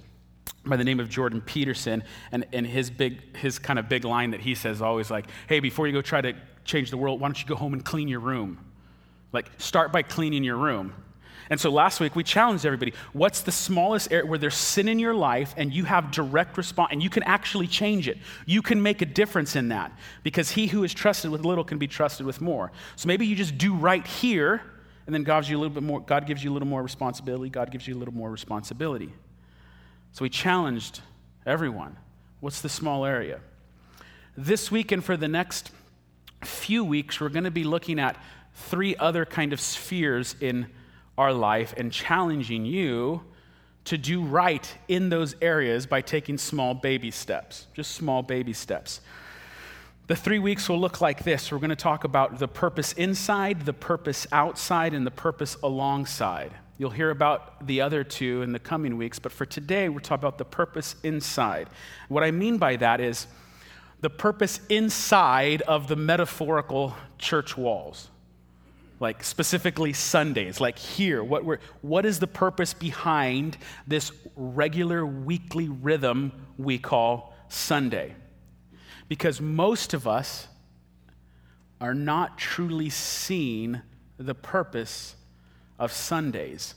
by 0.64 0.76
the 0.76 0.85
name 0.85 1.00
of 1.00 1.09
Jordan 1.09 1.40
Peterson, 1.40 2.02
and, 2.33 2.47
and 2.52 2.66
his, 2.66 2.90
big, 2.90 3.37
his 3.37 3.59
kind 3.59 3.78
of 3.78 3.88
big 3.88 4.04
line 4.04 4.30
that 4.33 4.40
he 4.40 4.54
says 4.54 4.83
always 4.83 5.11
like, 5.11 5.26
hey, 5.49 5.61
before 5.61 5.87
you 5.87 5.92
go 5.92 6.02
try 6.02 6.21
to 6.21 6.35
change 6.64 6.90
the 6.90 6.97
world, 6.97 7.21
why 7.21 7.28
don't 7.28 7.40
you 7.40 7.47
go 7.47 7.54
home 7.54 7.73
and 7.73 7.85
clean 7.85 8.09
your 8.09 8.21
room? 8.21 8.59
Like, 9.33 9.50
start 9.59 9.92
by 9.92 10.02
cleaning 10.02 10.45
your 10.45 10.57
room. 10.57 10.95
And 11.50 11.61
so 11.61 11.71
last 11.71 12.00
week 12.00 12.14
we 12.14 12.25
challenged 12.25 12.67
everybody 12.67 12.93
what's 13.12 13.40
the 13.40 13.52
smallest 13.52 14.12
area 14.12 14.26
where 14.26 14.38
there's 14.38 14.55
sin 14.55 14.88
in 14.88 14.99
your 14.99 15.14
life 15.14 15.55
and 15.57 15.73
you 15.73 15.85
have 15.85 16.11
direct 16.11 16.57
response 16.57 16.90
and 16.93 17.02
you 17.02 17.11
can 17.11 17.23
actually 17.23 17.67
change 17.67 18.09
it? 18.09 18.19
You 18.47 18.62
can 18.62 18.83
make 18.83 19.02
a 19.02 19.07
difference 19.07 19.57
in 19.57 19.69
that 19.69 19.93
because 20.23 20.50
he 20.50 20.67
who 20.67 20.85
is 20.85 20.93
trusted 20.93 21.31
with 21.31 21.45
little 21.45 21.64
can 21.64 21.78
be 21.78 21.87
trusted 21.87 22.26
with 22.26 22.40
more. 22.40 22.73
So 22.97 23.07
maybe 23.07 23.26
you 23.26 23.37
just 23.37 23.57
do 23.59 23.75
right 23.75 24.07
here 24.07 24.62
and 25.07 25.14
then 25.14 25.25
God 25.25 25.40
gives 25.40 25.50
you 25.50 25.57
a 25.57 25.61
little 25.61 25.75
bit 25.75 25.83
more, 25.83 26.00
God 26.00 26.26
gives 26.26 26.45
you 26.45 26.50
a 26.50 26.55
little 26.55 26.69
more 26.69 26.83
responsibility, 26.83 27.49
God 27.49 27.71
gives 27.71 27.88
you 27.88 27.95
a 27.95 27.99
little 27.99 28.14
more 28.14 28.31
responsibility. 28.31 29.12
So 30.12 30.23
we 30.23 30.28
challenged 30.28 31.00
everyone 31.47 31.97
what's 32.40 32.61
the 32.61 32.69
small 32.69 33.05
area? 33.05 33.40
This 34.37 34.71
week 34.71 34.93
and 34.93 35.05
for 35.05 35.17
the 35.17 35.28
next 35.28 35.73
few 36.45 36.85
weeks, 36.85 37.21
we're 37.21 37.28
going 37.28 37.45
to 37.45 37.50
be 37.50 37.64
looking 37.64 37.99
at 37.99 38.17
three 38.55 38.95
other 38.97 39.25
kind 39.25 39.52
of 39.52 39.61
spheres 39.61 40.37
in 40.40 40.69
our 41.19 41.33
life 41.33 41.75
and 41.77 41.93
challenging 41.93 42.65
you 42.65 43.23
to 43.85 43.99
do 43.99 44.23
right 44.23 44.75
in 44.87 45.09
those 45.09 45.35
areas 45.43 45.87
by 45.87 46.01
taking 46.01 46.39
small 46.39 46.75
baby 46.75 47.11
steps, 47.11 47.67
just 47.75 47.93
small 47.93 48.23
baby 48.23 48.53
steps. 48.53 49.01
The 50.07 50.17
three 50.17 50.39
weeks 50.39 50.69
will 50.69 50.81
look 50.81 51.01
like 51.01 51.25
this. 51.25 51.51
We're 51.53 51.59
going 51.59 51.71
to 51.71 51.77
talk 51.77 52.05
about 52.05 52.39
the 52.39 52.49
purpose 52.49 52.93
inside, 52.93 53.67
the 53.67 53.73
purpose 53.73 54.27
outside, 54.33 54.95
and 54.95 55.07
the 55.07 55.11
purpose 55.11 55.57
alongside. 55.63 56.53
You'll 56.79 56.91
hear 56.91 57.11
about 57.11 57.67
the 57.67 57.81
other 57.81 58.05
two 58.05 58.43
in 58.43 58.53
the 58.53 58.59
coming 58.59 58.97
weeks, 58.97 59.19
but 59.19 59.33
for 59.33 59.45
today, 59.45 59.89
we're 59.89 60.01
talking 60.01 60.23
about 60.23 60.39
the 60.39 60.45
purpose 60.45 60.95
inside. 61.03 61.69
What 62.09 62.23
I 62.23 62.31
mean 62.31 62.57
by 62.57 62.77
that 62.77 63.01
is 63.01 63.27
the 64.01 64.11
purpose 64.11 64.61
inside 64.69 65.63
of 65.63 65.89
the 65.89 65.97
metaphorical 65.97 66.95
church 67.19 67.57
walls 67.57 68.11
like 69.00 69.23
specifically 69.23 69.93
Sundays, 69.93 70.61
like 70.61 70.78
here, 70.78 71.23
what, 71.23 71.45
we're, 71.45 71.59
what 71.83 72.05
is 72.05 72.19
the 72.19 72.26
purpose 72.26 72.75
behind 72.75 73.57
this 73.87 74.11
regular 74.35 75.07
weekly 75.07 75.69
rhythm 75.69 76.33
we 76.57 76.78
call 76.78 77.35
Sunday? 77.49 78.14
Because 79.09 79.40
most 79.40 79.95
of 79.95 80.07
us 80.07 80.49
are 81.81 81.95
not 81.95 82.38
truly 82.38 82.90
seeing 82.90 83.81
the 84.19 84.35
purpose 84.35 85.14
of 85.78 85.93
Sundays. 85.93 86.75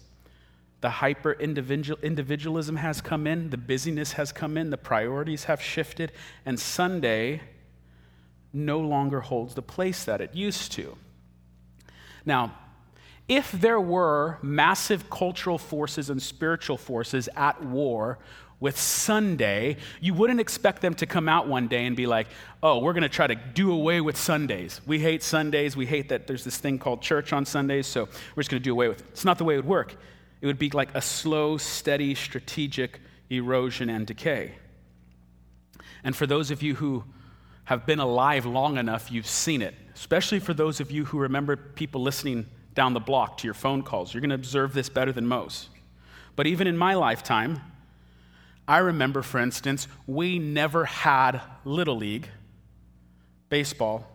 The 0.82 0.90
hyper 0.90 1.34
individual 1.34 2.00
individualism 2.02 2.76
has 2.78 3.02
come 3.02 3.26
in, 3.26 3.50
the 3.50 3.58
busyness 3.58 4.14
has 4.14 4.32
come 4.32 4.58
in, 4.58 4.70
the 4.70 4.78
priorities 4.78 5.46
have 5.46 5.62
shifted, 5.62 6.12
and 6.46 6.60
Sunday 6.60 7.42
no 8.54 8.80
longer 8.80 9.22
holds 9.22 9.56
the 9.56 9.62
place 9.62 10.04
that 10.04 10.22
it 10.22 10.36
used 10.36 10.72
to. 10.74 10.98
Now, 12.26 12.54
if 13.28 13.52
there 13.52 13.80
were 13.80 14.38
massive 14.42 15.10
cultural 15.10 15.58
forces 15.58 16.10
and 16.10 16.22
spiritual 16.22 16.78
forces 16.78 17.30
at 17.36 17.64
war 17.64 18.20
with 18.60 18.78
Sunday, 18.78 19.78
you 20.00 20.14
wouldn't 20.14 20.40
expect 20.40 20.82
them 20.82 20.94
to 20.96 21.06
come 21.06 21.28
out 21.28 21.48
one 21.48 21.68
day 21.68 21.86
and 21.86 21.96
be 21.96 22.06
like, 22.06 22.28
oh, 22.62 22.80
we're 22.80 22.94
going 22.94 23.04
to 23.04 23.10
try 23.10 23.28
to 23.28 23.36
do 23.36 23.72
away 23.72 24.02
with 24.02 24.18
Sundays. 24.18 24.82
We 24.86 25.00
hate 25.00 25.24
Sundays. 25.24 25.76
We 25.76 25.86
hate 25.86 26.10
that 26.10 26.28
there's 26.28 26.44
this 26.44 26.58
thing 26.58 26.78
called 26.78 27.02
church 27.02 27.34
on 27.34 27.46
Sundays, 27.46 27.88
so 27.88 28.08
we're 28.36 28.44
just 28.44 28.52
going 28.52 28.62
to 28.62 28.64
do 28.64 28.72
away 28.72 28.88
with 28.88 29.00
it. 29.00 29.08
It's 29.12 29.26
not 29.26 29.38
the 29.38 29.46
way 29.46 29.56
it 29.56 29.58
would 29.58 29.66
work. 29.66 29.96
It 30.42 30.48
would 30.48 30.60
be 30.60 30.70
like 30.70 30.94
a 30.94 31.02
slow, 31.02 31.58
steady, 31.58 32.14
strategic 32.14 33.00
erosion 33.30 33.90
and 33.90 34.06
decay. 34.06 34.56
And 36.04 36.16
for 36.16 36.28
those 36.28 36.52
of 36.52 36.62
you 36.62 36.76
who 36.76 37.04
have 37.64 37.86
been 37.86 38.00
alive 38.00 38.46
long 38.46 38.78
enough, 38.78 39.12
you've 39.12 39.28
seen 39.28 39.62
it 39.62 39.74
especially 40.02 40.40
for 40.40 40.56
those 40.56 40.80
of 40.80 40.90
you 40.90 41.06
who 41.06 41.20
remember 41.20 41.56
people 41.56 42.02
listening 42.02 42.48
down 42.74 42.96
the 42.96 43.00
block 43.00 43.38
to 43.38 43.46
your 43.46 43.54
phone 43.54 43.84
calls. 43.84 44.12
You're 44.12 44.22
going 44.22 44.32
to 44.32 44.36
observe 44.36 44.74
this 44.74 44.90
better 44.90 45.12
than 45.12 45.28
most. 45.28 45.70
But 46.36 46.48
even 46.48 46.66
in 46.66 46.76
my 46.76 46.96
lifetime, 46.96 47.62
I 48.68 48.80
remember, 48.80 49.22
for 49.22 49.40
instance, 49.40 49.88
we 50.08 50.40
never 50.40 50.86
had 50.86 51.40
Little 51.66 51.98
League 51.98 52.28
baseball 53.50 54.08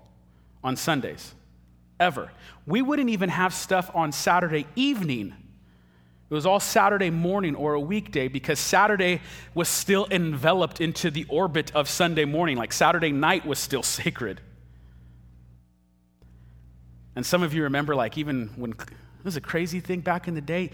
on 0.65 0.75
Sundays, 0.75 1.33
ever. 2.01 2.33
We 2.67 2.83
wouldn't 2.83 3.11
even 3.11 3.29
have 3.29 3.55
stuff 3.55 3.89
on 3.95 4.11
Saturday 4.11 4.67
evening. 4.75 5.35
It 6.29 6.35
was 6.35 6.47
all 6.47 6.59
Saturday 6.59 7.11
morning 7.11 7.55
or 7.55 7.75
a 7.75 7.81
weekday 7.81 8.27
because 8.27 8.59
Saturday 8.59 9.21
was 9.55 9.69
still 9.69 10.09
enveloped 10.11 10.81
into 10.81 11.13
the 11.13 11.27
orbit 11.29 11.71
of 11.77 11.89
Sunday 11.89 12.25
morning. 12.25 12.57
Like 12.57 12.73
Saturday 12.73 13.13
night 13.13 13.47
was 13.47 13.61
still 13.61 13.83
sacred. 13.85 14.41
And 17.17 17.25
some 17.25 17.43
of 17.43 17.55
you 17.55 17.63
remember, 17.65 17.97
like, 17.97 18.19
even 18.19 18.51
when 18.57 18.73
it 18.73 19.25
was 19.25 19.37
a 19.37 19.41
crazy 19.41 19.81
thing 19.81 20.01
back 20.01 20.29
in 20.29 20.35
the 20.35 20.41
day, 20.41 20.71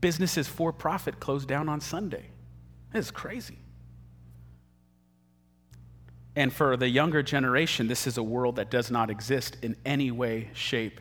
businesses 0.00 0.46
for 0.46 0.72
profit 0.72 1.18
closed 1.18 1.48
down 1.48 1.68
on 1.68 1.80
Sunday. 1.80 2.26
It's 2.94 3.10
crazy. 3.10 3.58
And 6.36 6.52
for 6.52 6.76
the 6.76 6.88
younger 6.88 7.22
generation, 7.22 7.88
this 7.88 8.06
is 8.06 8.16
a 8.16 8.22
world 8.22 8.56
that 8.56 8.70
does 8.70 8.90
not 8.90 9.10
exist 9.10 9.56
in 9.62 9.76
any 9.84 10.10
way, 10.10 10.50
shape, 10.54 11.00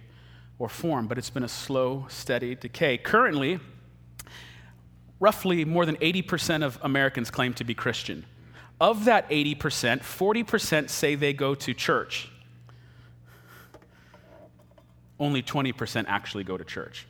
or 0.57 0.67
form, 0.67 1.07
but 1.07 1.17
it's 1.17 1.29
been 1.29 1.43
a 1.43 1.47
slow, 1.47 2.07
steady 2.09 2.55
decay. 2.55 2.97
Currently, 2.97 3.59
roughly 5.19 5.63
more 5.63 5.85
than 5.85 5.97
80% 5.97 6.63
of 6.63 6.79
Americans 6.81 7.29
claim 7.29 7.53
to 7.55 7.63
be 7.63 7.75
Christian. 7.75 8.25
Of 8.81 9.05
that 9.05 9.29
80%, 9.29 9.99
40% 9.99 10.89
say 10.89 11.15
they 11.15 11.33
go 11.33 11.53
to 11.53 11.73
church 11.73 12.31
only 15.19 15.41
20% 15.41 16.05
actually 16.07 16.43
go 16.43 16.57
to 16.57 16.63
church. 16.63 17.07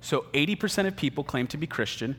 So 0.00 0.26
80% 0.32 0.86
of 0.86 0.96
people 0.96 1.22
claim 1.22 1.46
to 1.48 1.56
be 1.56 1.66
Christian, 1.66 2.16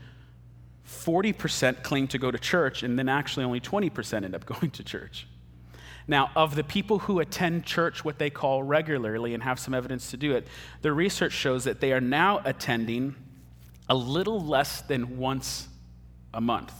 40% 0.87 1.83
claim 1.83 2.07
to 2.07 2.17
go 2.17 2.31
to 2.31 2.37
church, 2.37 2.83
and 2.83 2.97
then 2.97 3.09
actually 3.09 3.45
only 3.45 3.59
20% 3.59 4.23
end 4.23 4.35
up 4.35 4.45
going 4.59 4.71
to 4.71 4.83
church. 4.83 5.27
Now, 6.07 6.31
of 6.35 6.55
the 6.55 6.63
people 6.63 6.99
who 6.99 7.19
attend 7.19 7.65
church 7.65 8.03
what 8.03 8.19
they 8.19 8.29
call 8.29 8.61
regularly 8.61 9.33
and 9.33 9.43
have 9.43 9.59
some 9.59 9.73
evidence 9.73 10.11
to 10.11 10.17
do 10.17 10.35
it, 10.35 10.47
the 10.81 10.91
research 10.91 11.31
shows 11.31 11.63
that 11.63 11.79
they 11.79 11.93
are 11.93 12.01
now 12.01 12.41
attending 12.43 13.15
a 13.87 13.95
little 13.95 14.43
less 14.43 14.81
than 14.81 15.17
once 15.17 15.67
a 16.33 16.41
month. 16.41 16.73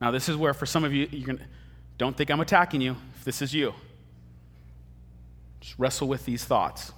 Now, 0.00 0.10
this 0.10 0.28
is 0.28 0.36
where 0.36 0.54
for 0.54 0.66
some 0.66 0.84
of 0.84 0.92
you, 0.92 1.08
you 1.10 1.24
can, 1.24 1.44
don't 1.98 2.16
think 2.16 2.30
I'm 2.30 2.40
attacking 2.40 2.80
you 2.80 2.96
if 3.18 3.24
this 3.24 3.42
is 3.42 3.52
you. 3.52 3.74
Just 5.66 5.80
wrestle 5.80 6.06
with 6.06 6.24
these 6.24 6.44
thoughts. 6.44 6.92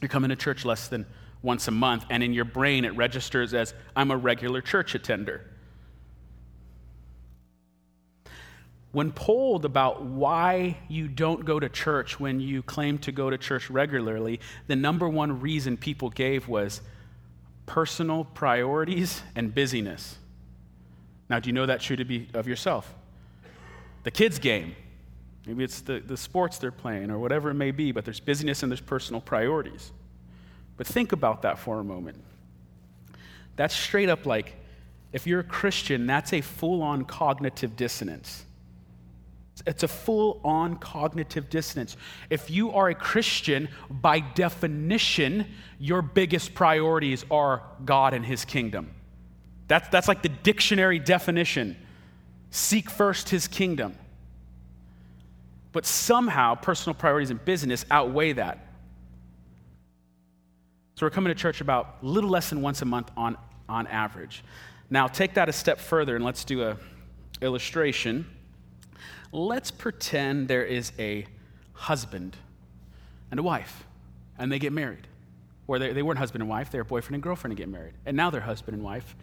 You're 0.00 0.08
coming 0.08 0.30
to 0.30 0.36
church 0.36 0.64
less 0.64 0.86
than 0.86 1.04
once 1.42 1.66
a 1.66 1.72
month, 1.72 2.04
and 2.10 2.22
in 2.22 2.32
your 2.32 2.44
brain 2.44 2.84
it 2.84 2.94
registers 2.94 3.54
as, 3.54 3.74
I'm 3.96 4.12
a 4.12 4.16
regular 4.16 4.60
church 4.60 4.94
attender. 4.94 5.44
When 8.92 9.10
polled 9.10 9.64
about 9.64 10.04
why 10.04 10.78
you 10.88 11.08
don't 11.08 11.44
go 11.44 11.58
to 11.58 11.68
church 11.68 12.20
when 12.20 12.38
you 12.38 12.62
claim 12.62 12.98
to 12.98 13.10
go 13.10 13.30
to 13.30 13.36
church 13.36 13.68
regularly, 13.68 14.38
the 14.68 14.76
number 14.76 15.08
one 15.08 15.40
reason 15.40 15.76
people 15.76 16.08
gave 16.08 16.46
was 16.46 16.80
personal 17.66 18.26
priorities 18.26 19.22
and 19.34 19.52
busyness. 19.52 20.18
Now, 21.28 21.40
do 21.40 21.48
you 21.48 21.52
know 21.52 21.66
that 21.66 21.80
true 21.80 21.96
to 21.96 22.04
be 22.04 22.28
of 22.32 22.46
yourself? 22.46 22.94
The 24.04 24.12
kids' 24.12 24.38
game, 24.38 24.76
Maybe 25.46 25.62
it's 25.62 25.80
the, 25.80 26.00
the 26.00 26.16
sports 26.16 26.58
they're 26.58 26.72
playing 26.72 27.10
or 27.10 27.18
whatever 27.18 27.50
it 27.50 27.54
may 27.54 27.70
be, 27.70 27.92
but 27.92 28.04
there's 28.04 28.20
busyness 28.20 28.62
and 28.62 28.72
there's 28.72 28.80
personal 28.80 29.20
priorities. 29.20 29.92
But 30.76 30.86
think 30.86 31.12
about 31.12 31.42
that 31.42 31.58
for 31.58 31.78
a 31.78 31.84
moment. 31.84 32.22
That's 33.54 33.74
straight 33.74 34.08
up 34.08 34.26
like, 34.26 34.54
if 35.12 35.26
you're 35.26 35.40
a 35.40 35.44
Christian, 35.44 36.06
that's 36.06 36.32
a 36.32 36.40
full 36.40 36.82
on 36.82 37.04
cognitive 37.04 37.76
dissonance. 37.76 38.44
It's 39.66 39.84
a 39.84 39.88
full 39.88 40.40
on 40.44 40.76
cognitive 40.76 41.48
dissonance. 41.48 41.96
If 42.28 42.50
you 42.50 42.72
are 42.72 42.88
a 42.88 42.94
Christian, 42.94 43.68
by 43.88 44.20
definition, 44.20 45.46
your 45.78 46.02
biggest 46.02 46.54
priorities 46.54 47.24
are 47.30 47.62
God 47.84 48.12
and 48.12 48.26
His 48.26 48.44
kingdom. 48.44 48.90
That's, 49.68 49.88
that's 49.88 50.08
like 50.08 50.22
the 50.22 50.28
dictionary 50.28 50.98
definition. 50.98 51.76
Seek 52.50 52.90
first 52.90 53.30
His 53.30 53.48
kingdom. 53.48 53.96
But 55.76 55.84
somehow, 55.84 56.54
personal 56.54 56.94
priorities 56.94 57.30
in 57.30 57.36
business 57.36 57.84
outweigh 57.90 58.32
that. 58.32 58.66
So 60.94 61.04
we're 61.04 61.10
coming 61.10 61.28
to 61.28 61.34
church 61.34 61.60
about 61.60 61.96
a 62.02 62.06
little 62.06 62.30
less 62.30 62.48
than 62.48 62.62
once 62.62 62.80
a 62.80 62.86
month 62.86 63.10
on, 63.14 63.36
on 63.68 63.86
average. 63.88 64.42
Now, 64.88 65.06
take 65.06 65.34
that 65.34 65.50
a 65.50 65.52
step 65.52 65.78
further 65.78 66.16
and 66.16 66.24
let's 66.24 66.44
do 66.44 66.62
a 66.62 66.78
illustration. 67.42 68.24
Let's 69.32 69.70
pretend 69.70 70.48
there 70.48 70.64
is 70.64 70.92
a 70.98 71.26
husband 71.74 72.38
and 73.30 73.38
a 73.38 73.42
wife, 73.42 73.84
and 74.38 74.50
they 74.50 74.58
get 74.58 74.72
married. 74.72 75.06
Or 75.66 75.78
they, 75.78 75.92
they 75.92 76.02
weren't 76.02 76.18
husband 76.18 76.40
and 76.40 76.48
wife, 76.48 76.70
they 76.70 76.78
were 76.78 76.84
boyfriend 76.84 77.16
and 77.16 77.22
girlfriend 77.22 77.52
and 77.52 77.58
get 77.58 77.68
married. 77.68 77.92
And 78.06 78.16
now 78.16 78.30
they're 78.30 78.40
husband 78.40 78.76
and 78.76 78.82
wife. 78.82 79.14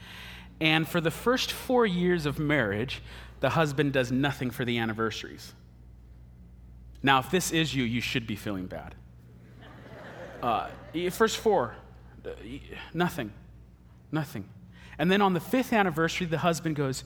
And 0.62 0.88
for 0.88 1.02
the 1.02 1.10
first 1.10 1.52
four 1.52 1.88
years 1.88 2.28
of 2.28 2.38
marriage, 2.38 3.02
the 3.40 3.50
husband 3.50 3.92
does 3.92 4.12
nothing 4.12 4.52
for 4.52 4.66
the 4.66 4.78
anniversaries. 4.78 5.52
Now, 7.04 7.20
if 7.20 7.30
this 7.30 7.52
is 7.52 7.76
you, 7.76 7.84
you 7.84 8.00
should 8.00 8.26
be 8.26 8.38
feeling 8.38 8.66
bad. 8.66 8.96
Uh, 10.42 10.70
first 11.12 11.38
four, 11.38 11.76
nothing. 12.94 13.32
Nothing. 14.12 14.46
And 14.98 15.12
then 15.12 15.22
on 15.22 15.34
the 15.34 15.40
fifth 15.40 15.74
anniversary, 15.74 16.28
the 16.28 16.38
husband 16.38 16.76
goes, 16.76 17.04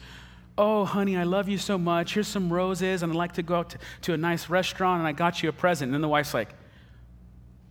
Oh, 0.59 0.85
honey, 0.85 1.15
I 1.15 1.23
love 1.23 1.47
you 1.47 1.59
so 1.59 1.77
much. 1.77 2.15
Here's 2.15 2.27
some 2.27 2.51
roses, 2.51 3.03
and 3.03 3.11
I'd 3.11 3.15
like 3.15 3.33
to 3.33 3.43
go 3.43 3.57
out 3.57 3.69
to, 3.69 3.77
to 4.01 4.13
a 4.13 4.17
nice 4.17 4.49
restaurant, 4.49 4.99
and 4.99 5.07
I 5.07 5.11
got 5.11 5.43
you 5.43 5.49
a 5.49 5.53
present. 5.53 5.89
And 5.89 5.93
then 5.93 6.01
the 6.01 6.07
wife's 6.07 6.33
like, 6.33 6.49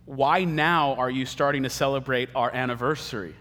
Why 0.05 0.45
now 0.45 0.95
are 0.95 1.09
you 1.09 1.25
starting 1.25 1.63
to 1.63 1.69
celebrate 1.69 2.29
our 2.33 2.53
anniversary? 2.53 3.35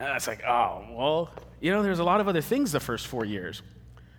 And 0.00 0.08
it's 0.16 0.26
like, 0.26 0.42
Oh, 0.42 0.86
well, 0.90 1.30
you 1.60 1.70
know, 1.70 1.82
there's 1.82 1.98
a 1.98 2.04
lot 2.04 2.20
of 2.20 2.28
other 2.28 2.40
things 2.40 2.72
the 2.72 2.80
first 2.80 3.06
four 3.06 3.26
years. 3.26 3.62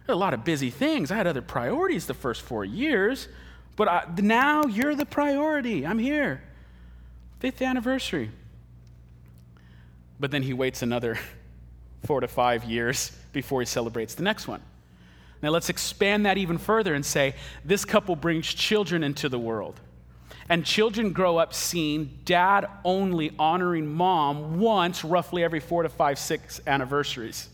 A 0.08 0.16
lot 0.16 0.34
of 0.34 0.44
busy 0.44 0.70
things. 0.70 1.12
I 1.12 1.16
had 1.16 1.28
other 1.28 1.42
priorities 1.42 2.06
the 2.06 2.14
first 2.14 2.42
four 2.42 2.64
years, 2.64 3.28
but 3.76 3.88
I, 3.88 4.06
now 4.18 4.66
you're 4.66 4.96
the 4.96 5.06
priority. 5.06 5.86
I'm 5.86 6.00
here. 6.00 6.42
Fifth 7.40 7.62
anniversary. 7.62 8.32
But 10.20 10.32
then 10.32 10.44
he 10.44 10.54
waits 10.54 10.82
another 10.82 11.20
four 12.06 12.22
to 12.22 12.28
five 12.28 12.64
years 12.64 13.12
before 13.34 13.62
he 13.62 13.66
celebrates 13.66 14.16
the 14.16 14.24
next 14.24 14.48
one. 14.48 14.62
Now 15.42 15.50
let's 15.50 15.70
expand 15.70 16.26
that 16.26 16.38
even 16.38 16.58
further 16.58 16.94
and 16.94 17.06
say 17.06 17.36
this 17.64 17.86
couple 17.86 18.16
brings 18.16 18.48
children 18.48 19.04
into 19.04 19.30
the 19.30 19.40
world. 19.40 19.80
And 20.48 20.64
children 20.64 21.12
grow 21.12 21.38
up 21.38 21.54
seeing 21.54 22.20
dad 22.24 22.68
only 22.84 23.32
honoring 23.40 23.92
mom 23.92 24.60
once, 24.60 25.04
roughly 25.04 25.44
every 25.44 25.60
four 25.60 25.84
to 25.84 25.90
five, 25.90 26.20
six 26.20 26.62
anniversaries. 26.68 27.50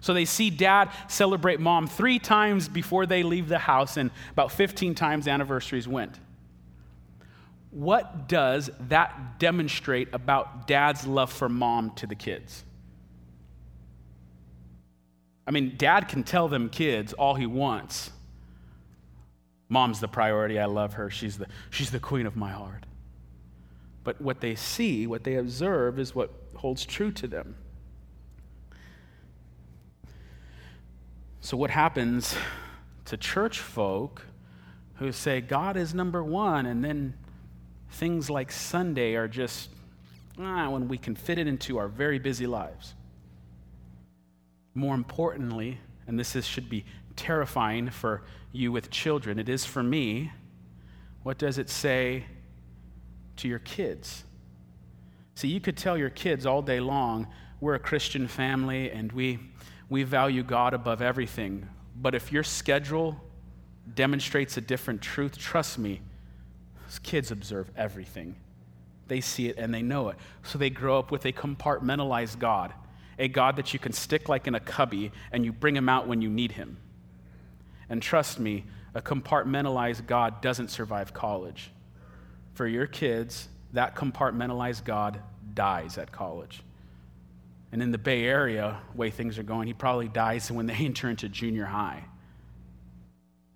So 0.00 0.14
they 0.14 0.24
see 0.24 0.50
dad 0.50 0.90
celebrate 1.08 1.60
mom 1.60 1.86
three 1.86 2.18
times 2.18 2.68
before 2.68 3.06
they 3.06 3.22
leave 3.22 3.48
the 3.48 3.58
house, 3.58 3.96
and 3.96 4.10
about 4.32 4.52
15 4.52 4.94
times 4.94 5.28
anniversaries 5.28 5.86
went. 5.86 6.18
What 7.70 8.28
does 8.28 8.70
that 8.88 9.38
demonstrate 9.38 10.08
about 10.12 10.66
dad's 10.66 11.06
love 11.06 11.32
for 11.32 11.48
mom 11.48 11.92
to 11.96 12.06
the 12.06 12.14
kids? 12.14 12.64
I 15.46 15.52
mean, 15.52 15.74
dad 15.76 16.08
can 16.08 16.22
tell 16.22 16.48
them 16.48 16.68
kids 16.68 17.12
all 17.12 17.34
he 17.34 17.46
wants. 17.46 18.10
Mom's 19.68 20.00
the 20.00 20.08
priority. 20.08 20.58
I 20.58 20.66
love 20.66 20.94
her. 20.94 21.10
She's 21.10 21.38
the, 21.38 21.46
she's 21.70 21.90
the 21.90 22.00
queen 22.00 22.26
of 22.26 22.36
my 22.36 22.50
heart. 22.50 22.86
But 24.02 24.20
what 24.20 24.40
they 24.40 24.54
see, 24.54 25.06
what 25.06 25.24
they 25.24 25.36
observe, 25.36 25.98
is 25.98 26.14
what 26.14 26.30
holds 26.56 26.84
true 26.84 27.12
to 27.12 27.26
them. 27.26 27.56
So, 31.42 31.56
what 31.56 31.70
happens 31.70 32.36
to 33.06 33.16
church 33.16 33.60
folk 33.60 34.26
who 34.96 35.10
say 35.10 35.40
God 35.40 35.76
is 35.76 35.94
number 35.94 36.22
one, 36.22 36.66
and 36.66 36.84
then 36.84 37.14
things 37.92 38.28
like 38.28 38.52
Sunday 38.52 39.14
are 39.14 39.26
just 39.26 39.70
ah, 40.38 40.68
when 40.70 40.88
we 40.88 40.98
can 40.98 41.14
fit 41.14 41.38
it 41.38 41.46
into 41.46 41.78
our 41.78 41.88
very 41.88 42.18
busy 42.18 42.46
lives? 42.46 42.94
More 44.74 44.94
importantly, 44.94 45.78
and 46.06 46.18
this 46.18 46.36
is, 46.36 46.46
should 46.46 46.68
be 46.68 46.84
terrifying 47.16 47.90
for 47.90 48.22
you 48.52 48.72
with 48.72 48.90
children, 48.90 49.38
it 49.38 49.48
is 49.48 49.64
for 49.64 49.82
me, 49.82 50.32
what 51.22 51.38
does 51.38 51.58
it 51.58 51.68
say 51.68 52.24
to 53.36 53.48
your 53.48 53.58
kids? 53.60 54.24
See, 55.34 55.48
you 55.48 55.60
could 55.60 55.76
tell 55.76 55.96
your 55.96 56.10
kids 56.10 56.46
all 56.46 56.62
day 56.62 56.80
long, 56.80 57.26
we're 57.60 57.74
a 57.74 57.80
Christian 57.80 58.26
family 58.26 58.90
and 58.90 59.12
we, 59.12 59.38
we 59.90 60.04
value 60.04 60.42
God 60.42 60.72
above 60.72 61.02
everything. 61.02 61.68
But 61.94 62.14
if 62.14 62.32
your 62.32 62.42
schedule 62.44 63.20
demonstrates 63.94 64.56
a 64.56 64.62
different 64.62 65.02
truth, 65.02 65.36
trust 65.36 65.78
me, 65.78 66.00
kids 67.02 67.30
observe 67.30 67.70
everything. 67.76 68.36
They 69.08 69.20
see 69.20 69.48
it 69.48 69.58
and 69.58 69.74
they 69.74 69.82
know 69.82 70.08
it. 70.08 70.16
So 70.44 70.56
they 70.56 70.70
grow 70.70 70.98
up 70.98 71.10
with 71.10 71.26
a 71.26 71.32
compartmentalized 71.32 72.38
God 72.38 72.72
a 73.20 73.28
God 73.28 73.56
that 73.56 73.72
you 73.74 73.78
can 73.78 73.92
stick 73.92 74.28
like 74.28 74.46
in 74.46 74.54
a 74.54 74.60
cubby 74.60 75.12
and 75.30 75.44
you 75.44 75.52
bring 75.52 75.76
him 75.76 75.90
out 75.90 76.08
when 76.08 76.22
you 76.22 76.30
need 76.30 76.52
him. 76.52 76.78
And 77.88 78.02
trust 78.02 78.40
me, 78.40 78.64
a 78.94 79.02
compartmentalized 79.02 80.06
God 80.06 80.40
doesn't 80.40 80.68
survive 80.68 81.12
college. 81.12 81.70
For 82.54 82.66
your 82.66 82.86
kids, 82.86 83.48
that 83.74 83.94
compartmentalized 83.94 84.84
God 84.84 85.20
dies 85.52 85.98
at 85.98 86.10
college. 86.10 86.62
And 87.72 87.82
in 87.82 87.90
the 87.92 87.98
Bay 87.98 88.24
Area, 88.24 88.80
way 88.94 89.10
things 89.10 89.38
are 89.38 89.42
going, 89.42 89.66
he 89.66 89.74
probably 89.74 90.08
dies 90.08 90.50
when 90.50 90.66
they 90.66 90.74
enter 90.78 91.08
into 91.08 91.28
junior 91.28 91.66
high. 91.66 92.04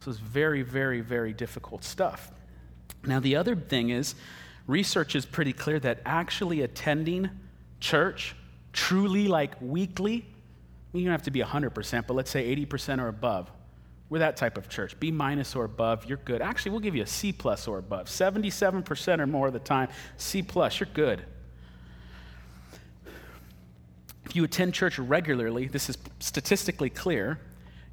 So 0.01 0.11
it's 0.11 0.21
very, 0.21 0.63
very, 0.63 1.01
very 1.01 1.33
difficult 1.33 1.83
stuff. 1.83 2.31
Now, 3.05 3.21
the 3.21 3.37
other 3.37 3.57
thing 3.57 3.91
is, 3.91 4.15
research 4.67 5.15
is 5.15 5.27
pretty 5.27 5.53
clear 5.53 5.81
that 5.81 6.01
actually 6.05 6.63
attending 6.63 7.31
church 7.81 8.35
truly 8.73 9.29
like 9.29 9.61
weekly, 9.61 10.27
you 10.93 11.05
don't 11.05 11.13
have 11.13 11.23
to 11.23 11.31
be 11.31 11.41
100%, 11.41 12.07
but 12.07 12.15
let's 12.15 12.31
say 12.31 12.55
80% 12.55 13.01
or 13.01 13.09
above. 13.09 13.51
We're 14.11 14.19
that 14.21 14.37
type 14.37 14.59
of 14.59 14.69
church. 14.69 14.99
B 15.01 15.11
minus 15.11 15.57
or 15.57 15.65
above, 15.65 16.05
you're 16.05 16.19
good. 16.19 16.43
Actually, 16.43 16.73
we'll 16.73 16.81
give 16.81 16.95
you 16.95 17.03
a 17.03 17.07
C 17.07 17.33
plus 17.33 17.67
or 17.67 17.79
above. 17.79 18.07
77% 18.07 19.19
or 19.19 19.27
more 19.27 19.47
of 19.47 19.53
the 19.53 19.59
time, 19.59 19.89
C 20.19 20.43
plus, 20.43 20.79
you're 20.79 20.89
good. 20.93 21.25
If 24.25 24.35
you 24.35 24.45
attend 24.45 24.75
church 24.75 24.99
regularly, 24.99 25.67
this 25.67 25.89
is 25.89 25.99
statistically 26.19 26.91
clear, 26.91 27.39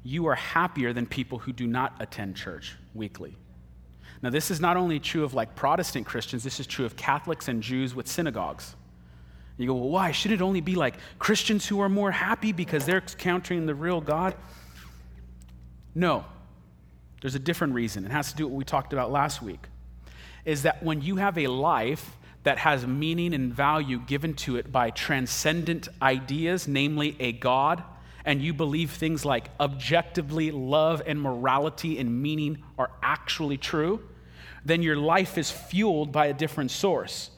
you 0.02 0.26
are 0.26 0.34
happier 0.34 0.92
than 0.92 1.06
people 1.06 1.38
who 1.38 1.52
do 1.52 1.66
not 1.66 1.94
attend 2.00 2.36
church 2.36 2.76
weekly. 2.94 3.36
Now, 4.22 4.30
this 4.30 4.50
is 4.50 4.60
not 4.60 4.76
only 4.76 5.00
true 5.00 5.24
of 5.24 5.34
like 5.34 5.54
Protestant 5.54 6.06
Christians, 6.06 6.44
this 6.44 6.60
is 6.60 6.66
true 6.66 6.84
of 6.84 6.96
Catholics 6.96 7.48
and 7.48 7.62
Jews 7.62 7.94
with 7.94 8.06
synagogues. 8.06 8.74
You 9.58 9.66
go, 9.66 9.74
well, 9.74 9.90
why? 9.90 10.12
Should 10.12 10.32
it 10.32 10.40
only 10.40 10.60
be 10.60 10.74
like 10.74 10.96
Christians 11.18 11.66
who 11.66 11.80
are 11.80 11.88
more 11.88 12.10
happy 12.10 12.52
because 12.52 12.86
they're 12.86 13.00
countering 13.00 13.66
the 13.66 13.74
real 13.74 14.00
God? 14.00 14.34
No. 15.94 16.24
There's 17.20 17.34
a 17.34 17.40
different 17.40 17.74
reason. 17.74 18.04
It 18.04 18.10
has 18.10 18.30
to 18.30 18.36
do 18.36 18.44
with 18.44 18.52
what 18.52 18.58
we 18.58 18.64
talked 18.64 18.92
about 18.92 19.12
last 19.12 19.42
week. 19.42 19.66
Is 20.44 20.62
that 20.62 20.82
when 20.82 21.02
you 21.02 21.16
have 21.16 21.38
a 21.38 21.46
life 21.46 22.16
that 22.44 22.58
has 22.58 22.86
meaning 22.86 23.34
and 23.34 23.52
value 23.52 23.98
given 24.00 24.34
to 24.34 24.56
it 24.56 24.72
by 24.72 24.90
transcendent 24.90 25.88
ideas, 26.00 26.66
namely 26.66 27.16
a 27.20 27.32
God, 27.32 27.82
and 28.24 28.42
you 28.42 28.52
believe 28.52 28.90
things 28.90 29.24
like 29.24 29.48
objectively 29.58 30.50
love 30.50 31.02
and 31.06 31.20
morality 31.20 31.98
and 31.98 32.22
meaning 32.22 32.62
are 32.78 32.90
actually 33.02 33.56
true, 33.56 34.00
then 34.64 34.82
your 34.82 34.96
life 34.96 35.38
is 35.38 35.50
fueled 35.50 36.12
by 36.12 36.26
a 36.26 36.32
different 36.32 36.70
source. 36.70 37.30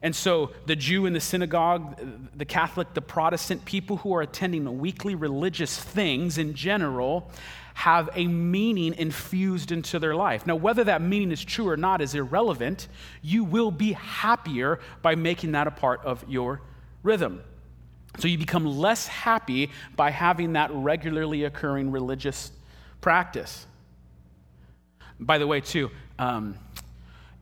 And 0.00 0.14
so, 0.14 0.52
the 0.66 0.76
Jew 0.76 1.06
in 1.06 1.12
the 1.12 1.20
synagogue, 1.20 1.98
the 2.36 2.44
Catholic, 2.44 2.94
the 2.94 3.02
Protestant, 3.02 3.64
people 3.64 3.96
who 3.96 4.14
are 4.14 4.22
attending 4.22 4.78
weekly 4.78 5.16
religious 5.16 5.76
things 5.76 6.38
in 6.38 6.54
general 6.54 7.32
have 7.78 8.10
a 8.16 8.26
meaning 8.26 8.92
infused 8.98 9.70
into 9.70 10.00
their 10.00 10.16
life. 10.16 10.44
Now, 10.48 10.56
whether 10.56 10.82
that 10.82 11.00
meaning 11.00 11.30
is 11.30 11.44
true 11.44 11.68
or 11.68 11.76
not 11.76 12.00
is 12.00 12.12
irrelevant. 12.12 12.88
You 13.22 13.44
will 13.44 13.70
be 13.70 13.92
happier 13.92 14.80
by 15.00 15.14
making 15.14 15.52
that 15.52 15.68
a 15.68 15.70
part 15.70 16.04
of 16.04 16.24
your 16.26 16.60
rhythm. 17.04 17.40
So, 18.18 18.26
you 18.26 18.36
become 18.36 18.66
less 18.66 19.06
happy 19.06 19.70
by 19.94 20.10
having 20.10 20.54
that 20.54 20.72
regularly 20.72 21.44
occurring 21.44 21.92
religious 21.92 22.50
practice. 23.00 23.64
By 25.20 25.38
the 25.38 25.46
way, 25.46 25.60
too, 25.60 25.92
um, 26.18 26.56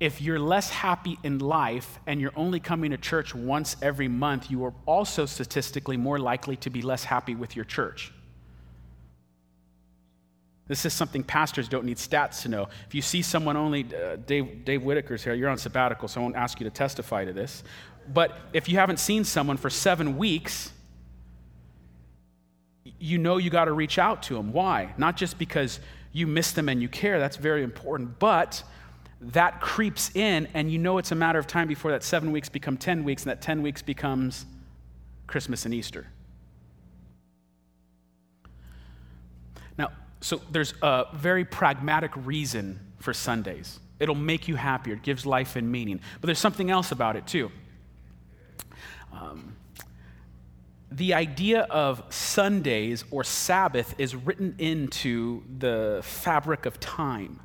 if 0.01 0.21
you're 0.21 0.39
less 0.39 0.69
happy 0.69 1.19
in 1.23 1.39
life 1.39 1.99
and 2.07 2.21
you're 2.21 2.37
only 2.37 2.61
coming 2.61 2.91
to 2.91 2.99
church 2.99 3.35
once 3.35 3.75
every 3.81 4.09
month, 4.09 4.51
you 4.51 4.67
are 4.67 4.75
also 4.85 5.25
statistically 5.25 5.97
more 5.97 6.19
likely 6.19 6.57
to 6.57 6.69
be 6.69 6.83
less 6.83 7.05
happy 7.05 7.35
with 7.35 7.57
your 7.57 7.65
church. 7.65 8.13
This 10.69 10.85
is 10.85 10.93
something 10.93 11.23
pastors 11.23 11.69
don't 11.69 11.85
need 11.85 11.97
stats 11.97 12.43
to 12.43 12.49
know. 12.49 12.69
If 12.89 12.95
you 12.95 13.03
see 13.03 13.23
someone 13.23 13.57
only, 13.57 13.87
uh, 13.95 14.17
Dave, 14.17 14.65
Dave 14.65 14.83
Whitaker's 14.83 15.23
here, 15.23 15.35
you're 15.35 15.49
on 15.49 15.59
sabbatical, 15.59 16.09
so 16.09 16.21
I 16.21 16.25
won't 16.25 16.37
ask 16.37 16.59
you 16.59 16.65
to 16.65 16.71
testify 16.71 17.25
to 17.25 17.33
this. 17.33 17.63
But 18.13 18.37
if 18.53 18.69
you 18.69 18.77
haven't 18.79 18.99
seen 18.99 19.25
someone 19.25 19.57
for 19.57 19.71
seven 19.71 20.17
weeks, 20.17 20.73
you 22.99 23.19
know 23.19 23.37
you 23.37 23.51
got 23.51 23.67
to 23.67 23.73
reach 23.73 23.99
out 23.99 24.23
to 24.25 24.35
them. 24.35 24.53
Why? 24.53 24.95
Not 24.97 25.17
just 25.17 25.39
because 25.39 25.81
you 26.13 26.27
miss 26.27 26.53
them 26.53 26.69
and 26.69 26.83
you 26.83 26.89
care, 26.89 27.19
that's 27.19 27.37
very 27.37 27.63
important, 27.63 28.19
but 28.19 28.63
that 29.21 29.61
creeps 29.61 30.15
in, 30.15 30.49
and 30.53 30.71
you 30.71 30.79
know 30.79 30.99
it's 30.99 31.13
a 31.13 31.15
matter 31.15 31.39
of 31.39 31.47
time 31.47 31.69
before 31.69 31.91
that 31.93 32.03
seven 32.03 32.33
weeks 32.33 32.49
become 32.49 32.77
10 32.77 33.05
weeks, 33.05 33.23
and 33.23 33.31
that 33.31 33.41
10 33.41 33.63
weeks 33.63 33.83
becomes 33.83 34.47
Christmas 35.27 35.65
and 35.65 35.73
Easter. 35.73 36.07
Now, 39.79 39.91
so 40.21 40.41
there's 40.51 40.75
a 40.83 41.07
very 41.15 41.45
pragmatic 41.45 42.11
reason 42.15 42.81
for 42.99 43.13
Sundays. 43.13 43.79
It'll 43.99 44.15
make 44.15 44.49
you 44.49 44.57
happier, 44.57 44.95
it 44.95 45.03
gives 45.03 45.25
life 45.25 45.57
and 45.57 45.71
meaning. 45.71 46.01
But 46.21 46.27
there's 46.27 46.39
something 46.39 46.71
else 46.71 46.93
about 46.93 47.17
it, 47.17 47.27
too. 47.27 47.51
Um, 49.13 49.57
the 50.91 51.15
idea 51.15 51.63
of 51.63 52.03
Sundays 52.11 53.05
or 53.11 53.25
Sabbath 53.25 53.95
is 53.99 54.15
written 54.15 54.55
into 54.59 55.43
the 55.59 56.01
fabric 56.03 56.67
of 56.67 56.79
time. 56.81 57.41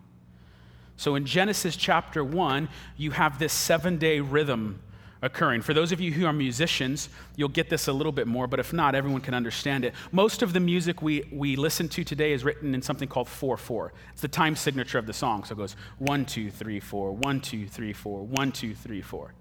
So 0.97 1.15
in 1.15 1.25
Genesis 1.25 1.75
chapter 1.75 2.23
1, 2.23 2.69
you 2.97 3.11
have 3.11 3.39
this 3.39 3.53
seven 3.53 3.97
day 3.97 4.19
rhythm 4.19 4.81
occurring. 5.21 5.61
For 5.61 5.73
those 5.73 5.91
of 5.91 6.01
you 6.01 6.11
who 6.11 6.25
are 6.25 6.33
musicians, 6.33 7.09
you'll 7.35 7.49
get 7.49 7.69
this 7.69 7.87
a 7.87 7.93
little 7.93 8.11
bit 8.11 8.27
more, 8.27 8.47
but 8.47 8.59
if 8.59 8.73
not, 8.73 8.95
everyone 8.95 9.21
can 9.21 9.33
understand 9.33 9.85
it. 9.85 9.93
Most 10.11 10.41
of 10.41 10.53
the 10.53 10.59
music 10.59 11.01
we, 11.01 11.23
we 11.31 11.55
listen 11.55 11.87
to 11.89 12.03
today 12.03 12.33
is 12.33 12.43
written 12.43 12.73
in 12.73 12.81
something 12.81 13.07
called 13.07 13.29
4 13.29 13.57
4. 13.57 13.93
It's 14.13 14.21
the 14.21 14.27
time 14.27 14.55
signature 14.55 14.97
of 14.97 15.05
the 15.05 15.13
song. 15.13 15.43
So 15.43 15.53
it 15.53 15.57
goes 15.57 15.75
1, 15.99 16.25
2, 16.25 16.49
3, 16.49 16.79
4, 16.79 17.11
1, 17.11 17.41
2, 17.41 17.67
3, 17.67 17.93
4, 17.93 18.21
1, 18.23 18.51
2, 18.51 18.75
3, 18.75 19.01
4. 19.01 19.33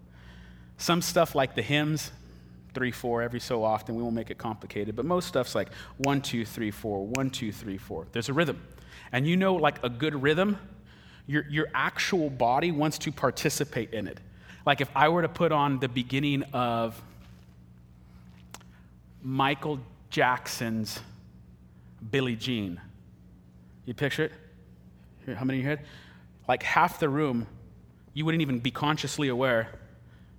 Some 0.77 1.03
stuff 1.03 1.35
like 1.35 1.55
the 1.55 1.63
hymns, 1.63 2.11
3, 2.75 2.91
4 2.91 3.23
every 3.23 3.41
so 3.41 3.65
often. 3.65 3.95
We 3.97 4.03
won't 4.03 4.15
make 4.15 4.31
it 4.31 4.39
complicated, 4.39 4.97
but 4.97 5.05
most 5.07 5.29
stuff's 5.29 5.55
like 5.55 5.73
1, 5.99 6.21
2, 6.21 6.45
3, 6.45 6.71
4, 6.71 7.07
1, 7.07 7.31
2, 7.31 7.53
3, 7.53 7.79
4. 7.79 8.07
There's 8.13 8.29
a 8.29 8.33
rhythm. 8.33 8.63
And 9.13 9.27
you 9.27 9.37
know, 9.37 9.55
like 9.55 9.83
a 9.83 9.89
good 9.89 10.23
rhythm, 10.23 10.59
your, 11.27 11.47
your 11.49 11.69
actual 11.75 12.29
body 12.29 12.71
wants 12.71 12.99
to 12.99 13.13
participate 13.13 13.93
in 13.93 14.07
it. 14.07 14.21
Like 14.67 14.81
if 14.81 14.91
I 14.95 15.09
were 15.09 15.23
to 15.23 15.29
put 15.29 15.53
on 15.53 15.79
the 15.79 15.89
beginning 15.89 16.43
of 16.53 17.01
Michael 19.23 19.81
Jackson's 20.11 21.01
Billie 22.11 22.37
Jean, 22.37 22.81
you 23.85 23.95
picture 23.95 24.25
it? 24.25 24.33
Here, 25.25 25.35
how 25.35 25.45
many 25.45 25.61
in 25.61 25.65
your 25.65 25.77
head? 25.77 25.87
Like 26.49 26.63
half 26.63 26.99
the 26.99 27.09
room, 27.09 27.47
you 28.15 28.25
wouldn't 28.25 28.43
even 28.43 28.59
be 28.59 28.71
consciously 28.71 29.29
aware 29.29 29.69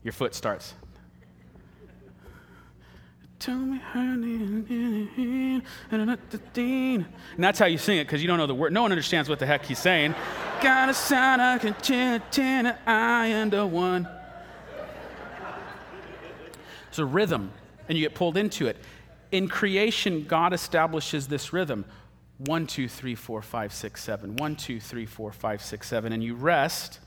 your 0.04 0.12
foot 0.12 0.36
starts. 0.36 0.74
And 7.36 7.44
that's 7.44 7.60
how 7.60 7.66
you 7.66 7.78
sing 7.78 7.98
it 7.98 8.06
because 8.06 8.22
you 8.22 8.28
don't 8.28 8.38
know 8.38 8.48
the 8.48 8.56
word. 8.56 8.74
No 8.74 8.82
one 8.82 8.92
understands 8.92 9.30
what 9.30 9.40
the 9.40 9.46
heck 9.46 9.66
he's 9.66 9.80
saying. 9.80 10.16
Got 10.62 10.90
a 10.90 10.94
sound 10.94 11.42
I 11.42 11.58
can 11.58 11.76
ten, 12.32 12.78
I 12.86 13.28
and 13.28 13.54
a 13.54 13.66
one. 13.66 14.08
It's 16.90 17.00
a 17.00 17.06
rhythm, 17.06 17.52
and 17.88 17.98
you 17.98 18.04
get 18.04 18.16
pulled 18.16 18.38
into 18.38 18.68
it. 18.68 18.78
In 19.32 19.48
creation, 19.48 20.26
God 20.26 20.54
establishes 20.54 21.28
this 21.28 21.54
rhythm 21.54 21.86
one, 22.48 22.66
two, 22.66 22.88
three, 22.88 23.14
four, 23.14 23.42
five, 23.42 23.72
six, 23.72 24.04
seven. 24.04 24.36
One, 24.36 24.56
two, 24.56 24.80
three, 24.80 25.06
four, 25.06 25.32
five, 25.32 25.62
six, 25.62 25.88
seven. 25.88 26.12
And 26.12 26.24
you 26.24 26.34
rest 26.34 27.00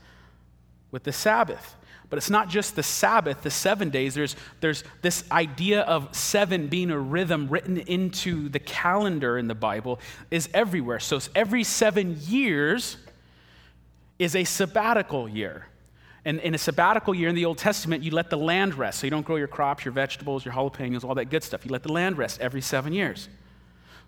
with 0.91 1.03
the 1.03 1.11
Sabbath. 1.11 1.75
But 2.09 2.17
it's 2.17 2.29
not 2.29 2.49
just 2.49 2.75
the 2.75 2.83
Sabbath, 2.83 3.41
the 3.41 3.51
seven 3.51 3.89
days. 3.89 4.13
There's, 4.13 4.35
there's 4.59 4.83
this 5.01 5.23
idea 5.31 5.81
of 5.81 6.15
seven 6.15 6.67
being 6.67 6.91
a 6.91 6.99
rhythm 6.99 7.47
written 7.47 7.77
into 7.77 8.49
the 8.49 8.59
calendar 8.59 9.37
in 9.37 9.47
the 9.47 9.55
Bible 9.55 9.99
is 10.29 10.49
everywhere. 10.53 10.99
So 10.99 11.19
every 11.33 11.63
seven 11.63 12.17
years 12.21 12.97
is 14.19 14.35
a 14.35 14.43
sabbatical 14.43 15.27
year. 15.27 15.67
And 16.25 16.39
in 16.39 16.55
a 16.55 16.57
sabbatical 16.57 17.13
year 17.13 17.29
in 17.29 17.35
the 17.35 17.45
Old 17.45 17.59
Testament, 17.59 18.03
you 18.03 18.11
let 18.11 18.29
the 18.29 18.37
land 18.37 18.75
rest. 18.75 18.99
So 18.99 19.07
you 19.07 19.11
don't 19.11 19.25
grow 19.25 19.35
your 19.35 19.47
crops, 19.47 19.85
your 19.85 19.91
vegetables, 19.91 20.43
your 20.43 20.53
jalapenos, 20.53 21.03
all 21.03 21.15
that 21.15 21.29
good 21.29 21.43
stuff. 21.43 21.65
You 21.65 21.71
let 21.71 21.83
the 21.83 21.91
land 21.91 22.17
rest 22.17 22.41
every 22.41 22.61
seven 22.61 22.93
years. 22.93 23.29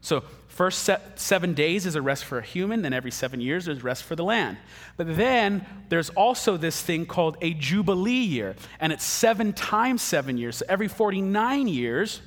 So, 0.07 0.23
first 0.47 0.89
seven 1.17 1.53
days 1.53 1.85
is 1.85 1.95
a 1.95 2.01
rest 2.01 2.23
for 2.23 2.39
a 2.39 2.41
human, 2.41 2.81
then 2.81 2.93
every 2.93 3.11
seven 3.11 3.41
years 3.41 3.65
there's 3.65 3.83
rest 3.83 4.05
for 4.05 4.15
the 4.15 4.23
land. 4.23 4.57
But 4.95 5.17
then 5.17 5.65
there's 5.89 6.09
also 6.11 6.55
this 6.55 6.81
thing 6.81 7.05
called 7.05 7.35
a 7.41 7.53
Jubilee 7.53 8.13
year, 8.13 8.55
and 8.79 8.93
it's 8.93 9.03
seven 9.03 9.51
times 9.51 10.01
seven 10.01 10.37
years. 10.37 10.55
So, 10.55 10.65
every 10.69 10.87
49 10.87 11.67
years, 11.67 12.21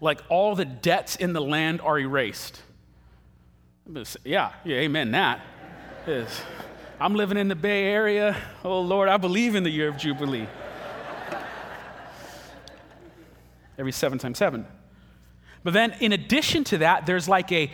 like 0.00 0.20
all 0.28 0.54
the 0.54 0.64
debts 0.64 1.16
in 1.16 1.32
the 1.32 1.40
land 1.40 1.80
are 1.80 1.98
erased. 1.98 2.62
Yeah, 4.22 4.52
yeah, 4.64 4.76
amen, 4.76 5.10
that. 5.10 5.40
Is, 6.06 6.28
I'm 7.00 7.16
living 7.16 7.38
in 7.38 7.48
the 7.48 7.56
Bay 7.56 7.86
Area. 7.86 8.36
Oh, 8.62 8.82
Lord, 8.82 9.08
I 9.08 9.16
believe 9.16 9.56
in 9.56 9.64
the 9.64 9.70
year 9.70 9.88
of 9.88 9.96
Jubilee. 9.96 10.46
every 13.76 13.90
seven 13.90 14.18
times 14.18 14.38
seven. 14.38 14.64
But 15.64 15.72
then, 15.72 15.94
in 16.00 16.12
addition 16.12 16.64
to 16.64 16.78
that, 16.78 17.06
there's 17.06 17.28
like 17.28 17.52
a 17.52 17.70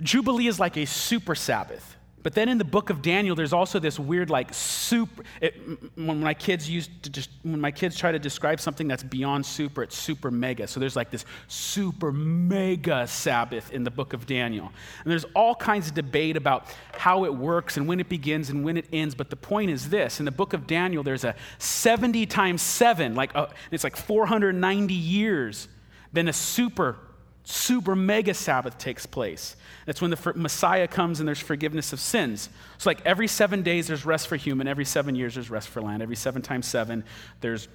Jubilee 0.00 0.46
is 0.46 0.60
like 0.60 0.76
a 0.76 0.84
super 0.84 1.34
Sabbath. 1.34 1.96
But 2.26 2.34
then 2.34 2.48
in 2.48 2.58
the 2.58 2.64
book 2.64 2.90
of 2.90 3.02
Daniel, 3.02 3.36
there's 3.36 3.52
also 3.52 3.78
this 3.78 4.00
weird, 4.00 4.30
like, 4.30 4.52
super. 4.52 5.22
It, 5.40 5.54
when 5.94 6.18
my 6.18 6.34
kids 6.34 6.68
used 6.68 6.90
to 7.04 7.10
just, 7.10 7.30
when 7.44 7.60
my 7.60 7.70
kids 7.70 7.96
try 7.96 8.10
to 8.10 8.18
describe 8.18 8.58
something 8.58 8.88
that's 8.88 9.04
beyond 9.04 9.46
super, 9.46 9.84
it's 9.84 9.96
super 9.96 10.32
mega. 10.32 10.66
So 10.66 10.80
there's 10.80 10.96
like 10.96 11.12
this 11.12 11.24
super 11.46 12.10
mega 12.10 13.06
Sabbath 13.06 13.72
in 13.72 13.84
the 13.84 13.92
book 13.92 14.12
of 14.12 14.26
Daniel. 14.26 14.72
And 15.04 15.12
there's 15.12 15.24
all 15.36 15.54
kinds 15.54 15.86
of 15.86 15.94
debate 15.94 16.36
about 16.36 16.66
how 16.98 17.26
it 17.26 17.32
works 17.32 17.76
and 17.76 17.86
when 17.86 18.00
it 18.00 18.08
begins 18.08 18.50
and 18.50 18.64
when 18.64 18.76
it 18.76 18.86
ends. 18.92 19.14
But 19.14 19.30
the 19.30 19.36
point 19.36 19.70
is 19.70 19.88
this 19.88 20.18
in 20.18 20.24
the 20.24 20.32
book 20.32 20.52
of 20.52 20.66
Daniel, 20.66 21.04
there's 21.04 21.22
a 21.22 21.36
70 21.58 22.26
times 22.26 22.60
7, 22.60 23.14
like, 23.14 23.36
a, 23.36 23.50
it's 23.70 23.84
like 23.84 23.94
490 23.94 24.92
years 24.92 25.68
then 26.16 26.28
a 26.28 26.32
super, 26.32 26.96
super 27.44 27.94
mega 27.94 28.34
Sabbath 28.34 28.78
takes 28.78 29.06
place. 29.06 29.56
That's 29.84 30.00
when 30.00 30.10
the 30.10 30.32
Messiah 30.34 30.88
comes 30.88 31.20
and 31.20 31.28
there's 31.28 31.40
forgiveness 31.40 31.92
of 31.92 32.00
sins. 32.00 32.48
It's 32.74 32.86
like 32.86 33.04
every 33.04 33.28
seven 33.28 33.62
days 33.62 33.86
there's 33.86 34.04
rest 34.04 34.28
for 34.28 34.36
human, 34.36 34.66
every 34.66 34.84
seven 34.84 35.14
years 35.14 35.34
there's 35.34 35.50
rest 35.50 35.68
for 35.68 35.80
land, 35.80 36.02
every 36.02 36.16
seven 36.16 36.42
times 36.42 36.66
seven 36.66 37.04
there's 37.40 37.68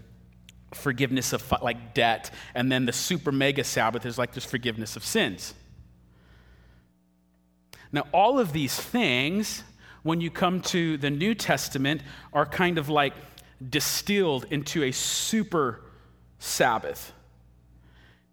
forgiveness 0.74 1.34
of 1.34 1.52
like 1.62 1.94
debt, 1.94 2.32
and 2.56 2.72
then 2.72 2.86
the 2.86 2.94
super 2.94 3.32
mega 3.32 3.64
Sabbath 3.64 4.06
is 4.06 4.18
like 4.18 4.34
there's 4.34 4.46
forgiveness 4.46 4.96
of 4.96 5.04
sins. 5.04 5.54
Now, 7.92 8.08
all 8.14 8.40
of 8.40 8.54
these 8.54 8.76
things, 8.80 9.64
when 10.04 10.22
you 10.22 10.32
come 10.32 10.62
to 10.62 10.98
the 10.98 11.10
New 11.10 11.36
Testament, 11.36 12.02
are 12.32 12.46
kind 12.46 12.78
of 12.78 12.88
like 12.90 13.14
distilled 13.70 14.46
into 14.50 14.84
a 14.84 14.92
super 14.92 15.82
Sabbath. 16.40 17.14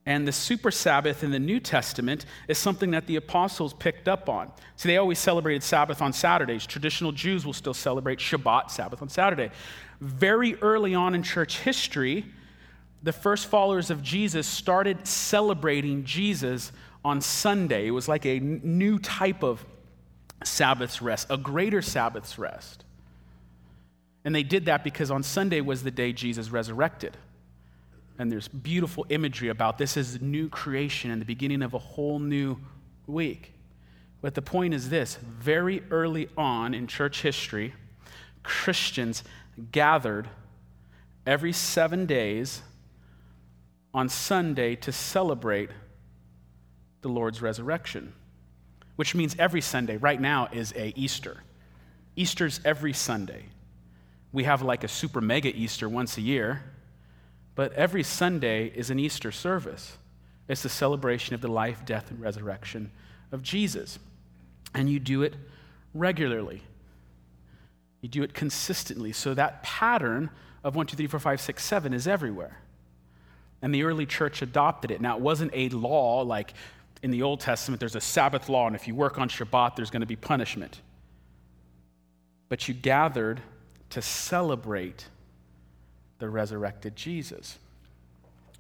And 0.09 0.27
the 0.27 0.33
super 0.33 0.71
Sabbath 0.71 1.23
in 1.23 1.33
the 1.33 1.39
New 1.39 1.61
Testament 1.61 2.25
is 2.49 2.57
something 2.57 2.93
that 2.93 3.07
the 3.07 3.17
apostles 3.17 3.75
picked 3.75 4.09
up 4.09 4.31
on. 4.31 4.51
See, 4.77 4.89
they 4.89 4.97
always 4.97 5.19
celebrated 5.19 5.63
Sabbath 5.63 6.01
on 6.01 6.15
Saturdays. 6.15 6.65
Traditional 6.65 7.13
Jews 7.13 7.45
will 7.45 7.53
still 7.53 7.75
celebrate 7.75 8.19
Shabbat, 8.19 8.71
Sabbath 8.71 9.03
on 9.03 9.11
Saturday. 9.11 9.51
Very 10.01 10.55
early 10.63 10.95
on 10.95 11.15
in 11.15 11.23
church 11.23 11.59
history, 11.59 12.25
the 13.03 13.13
first 13.13 13.49
followers 13.49 13.91
of 13.91 14.03
Jesus 14.03 14.47
started 14.47 15.07
celebrating 15.07 16.05
Jesus 16.05 16.73
on 17.05 17.21
Sunday. 17.21 17.89
It 17.89 17.91
was 17.91 18.09
like 18.09 18.25
a 18.25 18.41
new 18.41 18.99
type 18.99 19.45
of 19.45 19.63
Sabbath's 20.43 21.03
rest, 21.03 21.27
a 21.29 21.37
greater 21.37 21.83
Sabbath's 21.83 22.39
rest. 22.39 22.83
And 24.25 24.35
they 24.35 24.43
did 24.43 24.65
that 24.65 24.85
because 24.85 25.11
on 25.11 25.23
Sunday 25.23 25.61
was 25.61 25.83
the 25.83 25.91
day 25.91 26.15
Jesus 26.15 26.49
resurrected 26.49 27.15
and 28.19 28.31
there's 28.31 28.49
beautiful 28.49 29.07
imagery 29.09 29.49
about 29.49 29.79
this 29.79 29.97
as 29.97 30.21
new 30.21 30.49
creation 30.49 31.11
and 31.11 31.21
the 31.21 31.27
beginning 31.27 31.63
of 31.63 31.73
a 31.73 31.79
whole 31.79 32.19
new 32.19 32.59
week. 33.07 33.53
But 34.21 34.35
the 34.35 34.43
point 34.43 34.75
is 34.75 34.91
this 34.91 35.17
very 35.17 35.83
early 35.91 36.29
on 36.37 36.75
in 36.75 36.89
church 36.89 37.23
history, 37.23 37.75
Christians 38.43 39.23
gathered 39.71 40.29
every 41.27 41.53
seven 41.53 42.07
days 42.07 42.63
on 43.95 44.09
Sunday 44.09 44.75
to 44.77 44.91
celebrate 44.91 45.71
the 47.03 47.09
Lord's 47.09 47.41
resurrection, 47.41 48.13
which 48.97 49.15
means 49.15 49.37
every 49.39 49.61
Sunday 49.61 49.97
right 49.97 50.21
now 50.21 50.49
is 50.53 50.73
a 50.75 50.93
Easter. 50.97 51.45
Easter's 52.17 52.61
every 52.65 52.93
Sunday. 52.93 53.45
We 54.33 54.45
have 54.45 54.63
like 54.63 54.83
a 54.83 54.89
super 54.89 55.21
mega 55.21 55.55
Easter 55.55 55.89
once 55.89 56.19
a 56.19 56.21
year 56.21 56.65
but 57.59 57.73
every 57.73 58.05
Sunday 58.05 58.69
is 58.73 58.89
an 58.89 59.01
Easter 59.01 59.33
service. 59.33 59.97
It's 60.47 60.63
the 60.63 60.69
celebration 60.69 61.35
of 61.35 61.41
the 61.41 61.49
life, 61.49 61.85
death, 61.85 62.09
and 62.09 62.21
resurrection 62.21 62.93
of 63.33 63.43
Jesus. 63.43 63.99
And 64.75 64.89
you 64.89 65.01
do 65.01 65.25
it 65.25 65.35
regularly. 65.93 66.63
You 68.01 68.11
do 68.11 68.23
it 68.23 68.33
consistently. 68.33 69.11
So 69.11 69.35
that 69.35 69.65
pattern 69.65 70.31
of 70.63 70.77
1, 70.77 70.87
2, 70.87 70.97
3, 70.97 71.09
4, 71.09 71.19
5, 71.19 71.41
6, 71.41 71.65
7 71.65 71.93
is 71.93 72.07
everywhere. 72.07 72.61
And 73.61 73.75
the 73.75 73.83
early 73.83 74.07
church 74.07 74.41
adopted 74.41 74.93
it. 74.93 75.01
Now, 75.01 75.17
it 75.17 75.21
wasn't 75.21 75.51
a 75.53 75.69
law 75.71 76.23
like 76.23 76.55
in 77.03 77.11
the 77.11 77.25
Old 77.25 77.41
Testament, 77.41 77.81
there's 77.81 77.97
a 77.97 78.01
Sabbath 78.01 78.49
law, 78.49 78.69
and 78.69 78.77
if 78.77 78.87
you 78.87 78.95
work 78.95 79.19
on 79.19 79.29
Shabbat, 79.29 79.75
there's 79.75 79.91
going 79.91 80.03
to 80.03 80.07
be 80.07 80.15
punishment. 80.15 80.81
But 82.49 82.69
you 82.69 82.75
gathered 82.75 83.41
to 83.91 84.01
celebrate 84.01 85.09
the 86.19 86.29
resurrected 86.29 86.97
Jesus. 86.97 87.59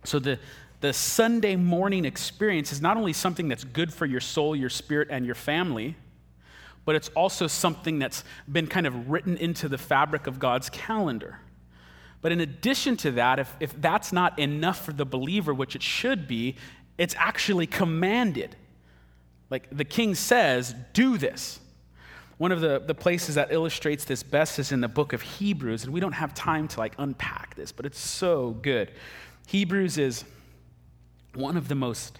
So 0.05 0.19
the, 0.19 0.39
the 0.81 0.93
Sunday 0.93 1.57
morning 1.57 2.05
experience 2.05 2.73
is 2.73 2.81
not 2.81 2.97
only 2.97 3.13
something 3.13 3.49
that's 3.49 3.65
good 3.65 3.93
for 3.93 4.07
your 4.07 4.21
soul, 4.21 4.55
your 4.55 4.71
spirit, 4.71 5.09
and 5.11 5.27
your 5.27 5.35
family, 5.35 5.97
but 6.85 6.95
it's 6.95 7.09
also 7.11 7.47
something 7.47 7.99
that's 7.99 8.25
been 8.51 8.67
kind 8.67 8.87
of 8.87 9.11
written 9.11 9.37
into 9.37 9.69
the 9.69 9.79
fabric 9.79 10.27
of 10.27 10.39
God's 10.39 10.71
calendar. 10.71 11.41
But 12.21 12.33
in 12.33 12.41
addition 12.41 12.97
to 12.99 13.13
that, 13.13 13.39
if, 13.39 13.55
if 13.61 13.81
that's 13.81 14.13
not 14.13 14.39
enough 14.39 14.85
for 14.85 14.93
the 14.93 15.05
believer, 15.05 15.53
which 15.53 15.77
it 15.77 15.83
should 15.83 16.27
be, 16.27 16.57
it's 16.97 17.15
actually 17.19 17.67
commanded. 17.67 18.57
Like 19.51 19.69
the 19.71 19.85
king 19.85 20.15
says, 20.15 20.75
do 20.93 21.19
this. 21.19 21.61
One 22.39 22.53
of 22.53 22.61
the, 22.61 22.79
the 22.79 22.95
places 22.95 23.35
that 23.35 23.53
illustrates 23.53 24.05
this 24.05 24.23
best 24.23 24.59
is 24.59 24.71
in 24.71 24.81
the 24.81 24.89
book 24.89 25.13
of 25.13 25.23
Hebrews, 25.23 25.85
and 25.85 25.93
we 25.93 26.01
don't 26.01 26.13
have 26.13 26.35
time 26.35 26.69
to 26.69 26.79
like 26.79 26.95
unpack 26.99 27.57
this, 27.57 27.73
but 27.73 27.85
it's 27.85 27.99
so 27.99 28.53
good. 28.63 28.93
Hebrews 29.49 29.99
is 29.99 30.25
one 31.35 31.57
of 31.57 31.69
the 31.69 31.75
most 31.75 32.19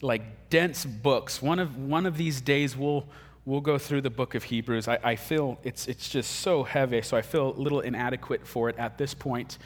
like 0.00 0.48
dense 0.48 0.84
books. 0.84 1.42
One 1.42 1.58
of 1.58 1.76
one 1.76 2.06
of 2.06 2.16
these 2.16 2.40
days 2.40 2.76
we'll 2.76 3.06
we'll 3.44 3.60
go 3.60 3.78
through 3.78 4.02
the 4.02 4.10
book 4.10 4.36
of 4.36 4.44
Hebrews. 4.44 4.86
I, 4.86 4.98
I 5.02 5.16
feel 5.16 5.58
it's 5.64 5.88
it's 5.88 6.08
just 6.08 6.36
so 6.36 6.62
heavy, 6.62 7.02
so 7.02 7.16
I 7.16 7.22
feel 7.22 7.50
a 7.50 7.58
little 7.58 7.80
inadequate 7.80 8.46
for 8.46 8.68
it 8.68 8.78
at 8.78 8.96
this 8.96 9.12
point. 9.12 9.58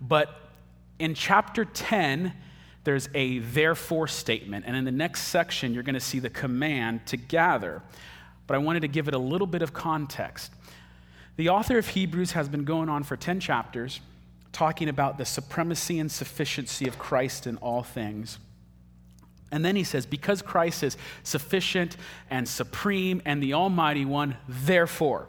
But 0.00 0.34
in 0.98 1.14
chapter 1.14 1.64
10, 1.64 2.32
there's 2.84 3.08
a 3.14 3.38
therefore 3.40 4.08
statement. 4.08 4.64
And 4.66 4.76
in 4.76 4.84
the 4.84 4.92
next 4.92 5.22
section, 5.22 5.74
you're 5.74 5.82
going 5.82 5.94
to 5.94 6.00
see 6.00 6.18
the 6.18 6.30
command 6.30 7.06
to 7.06 7.16
gather 7.16 7.82
but 8.46 8.54
I 8.54 8.58
wanted 8.58 8.80
to 8.80 8.88
give 8.88 9.08
it 9.08 9.14
a 9.14 9.18
little 9.18 9.46
bit 9.46 9.62
of 9.62 9.72
context. 9.72 10.52
The 11.36 11.48
author 11.48 11.78
of 11.78 11.88
Hebrews 11.88 12.32
has 12.32 12.48
been 12.48 12.64
going 12.64 12.88
on 12.88 13.02
for 13.02 13.16
10 13.16 13.40
chapters 13.40 14.00
talking 14.52 14.88
about 14.88 15.18
the 15.18 15.24
supremacy 15.24 15.98
and 15.98 16.10
sufficiency 16.10 16.88
of 16.88 16.98
Christ 16.98 17.46
in 17.46 17.58
all 17.58 17.82
things. 17.82 18.38
And 19.52 19.64
then 19.64 19.76
he 19.76 19.84
says, 19.84 20.06
because 20.06 20.42
Christ 20.42 20.82
is 20.82 20.96
sufficient 21.22 21.96
and 22.30 22.48
supreme 22.48 23.20
and 23.24 23.42
the 23.42 23.54
Almighty 23.54 24.04
One, 24.04 24.36
therefore, 24.48 25.28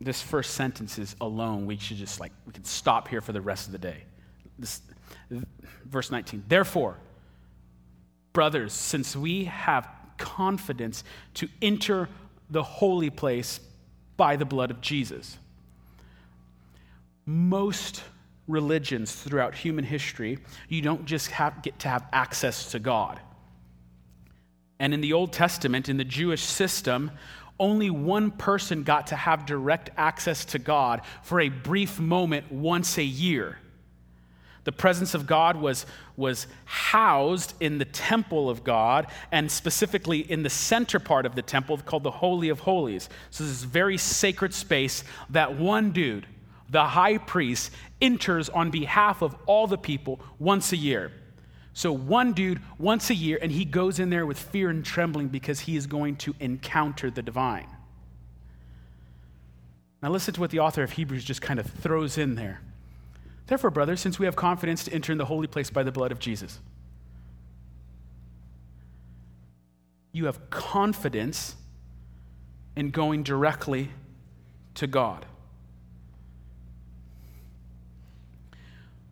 this 0.00 0.20
first 0.20 0.54
sentence 0.54 0.98
is 0.98 1.16
alone, 1.20 1.66
we 1.66 1.78
should 1.78 1.96
just 1.96 2.20
like, 2.20 2.32
we 2.46 2.52
could 2.52 2.66
stop 2.66 3.08
here 3.08 3.20
for 3.20 3.32
the 3.32 3.40
rest 3.40 3.66
of 3.66 3.72
the 3.72 3.78
day. 3.78 4.04
This, 4.58 4.82
verse 5.84 6.10
19. 6.10 6.44
Therefore, 6.48 6.98
brothers, 8.32 8.72
since 8.72 9.16
we 9.16 9.44
have 9.44 9.88
confidence 10.18 11.04
to 11.34 11.48
enter 11.62 12.08
the 12.50 12.62
holy 12.62 13.10
place 13.10 13.60
by 14.16 14.36
the 14.36 14.44
blood 14.44 14.70
of 14.70 14.80
Jesus, 14.80 15.38
most 17.24 18.02
religions 18.46 19.12
throughout 19.12 19.54
human 19.54 19.84
history, 19.84 20.38
you 20.68 20.80
don't 20.80 21.04
just 21.04 21.30
have, 21.30 21.62
get 21.62 21.78
to 21.80 21.88
have 21.88 22.06
access 22.12 22.70
to 22.72 22.78
God. 22.78 23.20
And 24.78 24.92
in 24.94 25.00
the 25.00 25.12
Old 25.12 25.32
Testament, 25.32 25.88
in 25.88 25.96
the 25.96 26.04
Jewish 26.04 26.42
system, 26.42 27.10
only 27.58 27.90
one 27.90 28.30
person 28.30 28.82
got 28.82 29.08
to 29.08 29.16
have 29.16 29.46
direct 29.46 29.90
access 29.96 30.44
to 30.46 30.58
God 30.58 31.02
for 31.22 31.40
a 31.40 31.48
brief 31.48 31.98
moment 31.98 32.50
once 32.52 32.98
a 32.98 33.04
year. 33.04 33.58
The 34.64 34.72
presence 34.72 35.14
of 35.14 35.28
God 35.28 35.56
was, 35.56 35.86
was 36.16 36.48
housed 36.64 37.54
in 37.60 37.78
the 37.78 37.84
temple 37.84 38.50
of 38.50 38.64
God, 38.64 39.06
and 39.30 39.50
specifically 39.50 40.18
in 40.18 40.42
the 40.42 40.50
center 40.50 40.98
part 40.98 41.24
of 41.24 41.36
the 41.36 41.42
temple 41.42 41.78
called 41.78 42.02
the 42.02 42.10
Holy 42.10 42.48
of 42.48 42.60
Holies. 42.60 43.08
So, 43.30 43.44
this 43.44 43.52
is 43.52 43.62
very 43.62 43.96
sacred 43.96 44.52
space 44.52 45.04
that 45.30 45.56
one 45.56 45.92
dude, 45.92 46.26
the 46.68 46.84
high 46.84 47.18
priest, 47.18 47.70
enters 48.02 48.48
on 48.48 48.70
behalf 48.70 49.22
of 49.22 49.36
all 49.46 49.68
the 49.68 49.78
people 49.78 50.18
once 50.40 50.72
a 50.72 50.76
year. 50.76 51.12
So, 51.76 51.92
one 51.92 52.32
dude 52.32 52.62
once 52.78 53.10
a 53.10 53.14
year, 53.14 53.38
and 53.42 53.52
he 53.52 53.66
goes 53.66 53.98
in 53.98 54.08
there 54.08 54.24
with 54.24 54.38
fear 54.38 54.70
and 54.70 54.82
trembling 54.82 55.28
because 55.28 55.60
he 55.60 55.76
is 55.76 55.86
going 55.86 56.16
to 56.16 56.34
encounter 56.40 57.10
the 57.10 57.20
divine. 57.20 57.66
Now, 60.02 60.08
listen 60.08 60.32
to 60.32 60.40
what 60.40 60.48
the 60.48 60.60
author 60.60 60.82
of 60.82 60.92
Hebrews 60.92 61.22
just 61.22 61.42
kind 61.42 61.60
of 61.60 61.66
throws 61.66 62.16
in 62.16 62.34
there. 62.34 62.62
Therefore, 63.46 63.68
brothers, 63.68 64.00
since 64.00 64.18
we 64.18 64.24
have 64.24 64.36
confidence 64.36 64.84
to 64.84 64.92
enter 64.94 65.12
in 65.12 65.18
the 65.18 65.26
holy 65.26 65.48
place 65.48 65.68
by 65.68 65.82
the 65.82 65.92
blood 65.92 66.12
of 66.12 66.18
Jesus, 66.18 66.60
you 70.12 70.24
have 70.24 70.48
confidence 70.48 71.56
in 72.74 72.90
going 72.90 73.22
directly 73.22 73.90
to 74.76 74.86
God. 74.86 75.26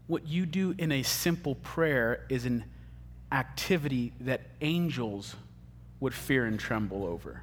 What 0.07 0.27
you 0.29 0.47
do 0.47 0.75
in 0.77 0.93
a 0.93 1.03
simple 1.03 1.55
prayer 1.57 2.27
is 2.29 2.45
an 2.45 2.64
activity 3.33 4.12
that 4.21 4.43
angels 4.61 5.35
would 6.01 6.14
fear 6.14 6.45
and 6.45 6.59
tremble 6.59 7.05
over. 7.05 7.43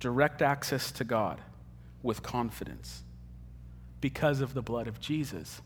Direct 0.00 0.42
access 0.42 0.90
to 0.92 1.04
God 1.04 1.40
with 2.02 2.22
confidence 2.22 3.02
because 4.00 4.40
of 4.40 4.54
the 4.54 4.62
blood 4.62 4.88
of 4.88 5.00
Jesus. 5.00 5.60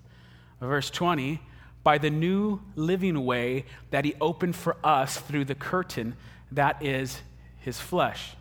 Verse 0.61 0.90
20 0.90 1.40
by 1.87 1.99
the 1.99 2.11
new 2.11 2.61
living 2.75 3.25
way 3.25 3.64
that 3.90 4.05
he 4.05 4.12
opened 4.21 4.57
for 4.57 4.77
us 4.83 5.19
through 5.19 5.45
the 5.45 5.55
curtain 5.55 6.16
that 6.51 6.85
is 6.85 7.21
his 7.61 7.79
flesh. 7.79 8.35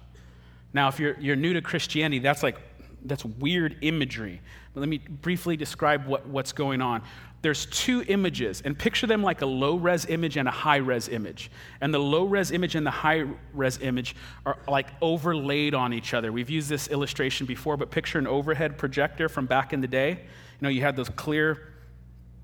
Now, 0.73 0.87
if 0.87 0.99
you're, 0.99 1.15
you're 1.19 1.35
new 1.35 1.53
to 1.53 1.61
Christianity, 1.61 2.17
that's 2.17 2.41
like 2.41 2.57
that's 3.03 3.23
weird 3.23 3.77
imagery. 3.81 4.41
Let 4.75 4.89
me 4.89 4.97
briefly 4.97 5.57
describe 5.57 6.05
what, 6.05 6.27
what's 6.27 6.51
going 6.51 6.81
on. 6.81 7.01
There's 7.41 7.67
two 7.67 8.03
images, 8.07 8.61
and 8.65 8.77
picture 8.77 9.05
them 9.07 9.21
like 9.21 9.41
a 9.41 9.45
low 9.45 9.75
res 9.75 10.05
image 10.07 10.35
and 10.35 10.47
a 10.47 10.51
high 10.51 10.77
res 10.77 11.07
image. 11.07 11.51
And 11.79 11.93
the 11.93 11.99
low 11.99 12.25
res 12.25 12.51
image 12.51 12.75
and 12.75 12.85
the 12.85 12.91
high 12.91 13.25
res 13.53 13.77
image 13.79 14.15
are 14.45 14.57
like 14.67 14.87
overlaid 15.01 15.75
on 15.75 15.93
each 15.93 16.13
other. 16.13 16.31
We've 16.31 16.49
used 16.49 16.69
this 16.69 16.87
illustration 16.87 17.45
before, 17.45 17.77
but 17.77 17.91
picture 17.91 18.17
an 18.17 18.27
overhead 18.27 18.77
projector 18.77 19.29
from 19.29 19.45
back 19.45 19.73
in 19.73 19.81
the 19.81 19.87
day. 19.87 20.09
You 20.11 20.61
know, 20.61 20.69
you 20.69 20.81
had 20.81 20.95
those 20.95 21.09
clear 21.09 21.73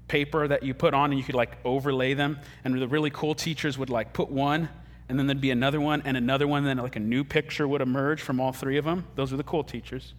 paper 0.08 0.48
that 0.48 0.62
you 0.62 0.74
put 0.74 0.94
on 0.94 1.12
and 1.12 1.17
you 1.17 1.24
could 1.24 1.36
like 1.36 1.58
overlay 1.65 2.13
them. 2.13 2.39
And 2.63 2.80
the 2.80 2.88
really 2.88 3.10
cool 3.10 3.34
teachers 3.34 3.78
would 3.78 3.89
like 3.89 4.13
put 4.13 4.30
one 4.30 4.70
and 5.12 5.20
then 5.20 5.28
there'd 5.28 5.41
be 5.41 5.52
another 5.52 5.82
one 5.82 6.02
and 6.06 6.15
another 6.15 6.48
one, 6.48 6.60
and 6.60 6.67
then 6.67 6.78
like 6.78 6.96
a 6.96 7.02
new 7.02 7.26
picture 7.26 7.67
would 7.67 7.82
emerge 7.82 8.22
from 8.22 8.39
all 8.39 8.54
three 8.54 8.78
of 8.78 8.86
them. 8.86 9.06
Those 9.15 9.32
were 9.32 9.38
the 9.38 9.44
cool 9.44 9.62
teachers. 9.62 10.13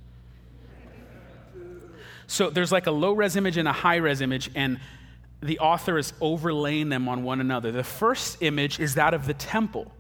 So 2.27 2.51
there's 2.51 2.73
like 2.73 2.87
a 2.87 2.91
low 2.91 3.13
res 3.13 3.37
image 3.37 3.57
and 3.57 3.69
a 3.69 3.73
high 3.73 3.97
res 3.97 4.21
image, 4.21 4.51
and 4.55 4.81
the 5.41 5.59
author 5.59 5.99
is 5.99 6.13
overlaying 6.21 6.89
them 6.89 7.09
on 7.09 7.25
one 7.25 7.41
another. 7.41 7.73
The 7.73 7.85
first 7.85 8.43
image 8.43 8.79
is 8.79 8.95
that 8.95 9.13
of 9.15 9.27
the 9.27 9.35
temple. 9.35 9.91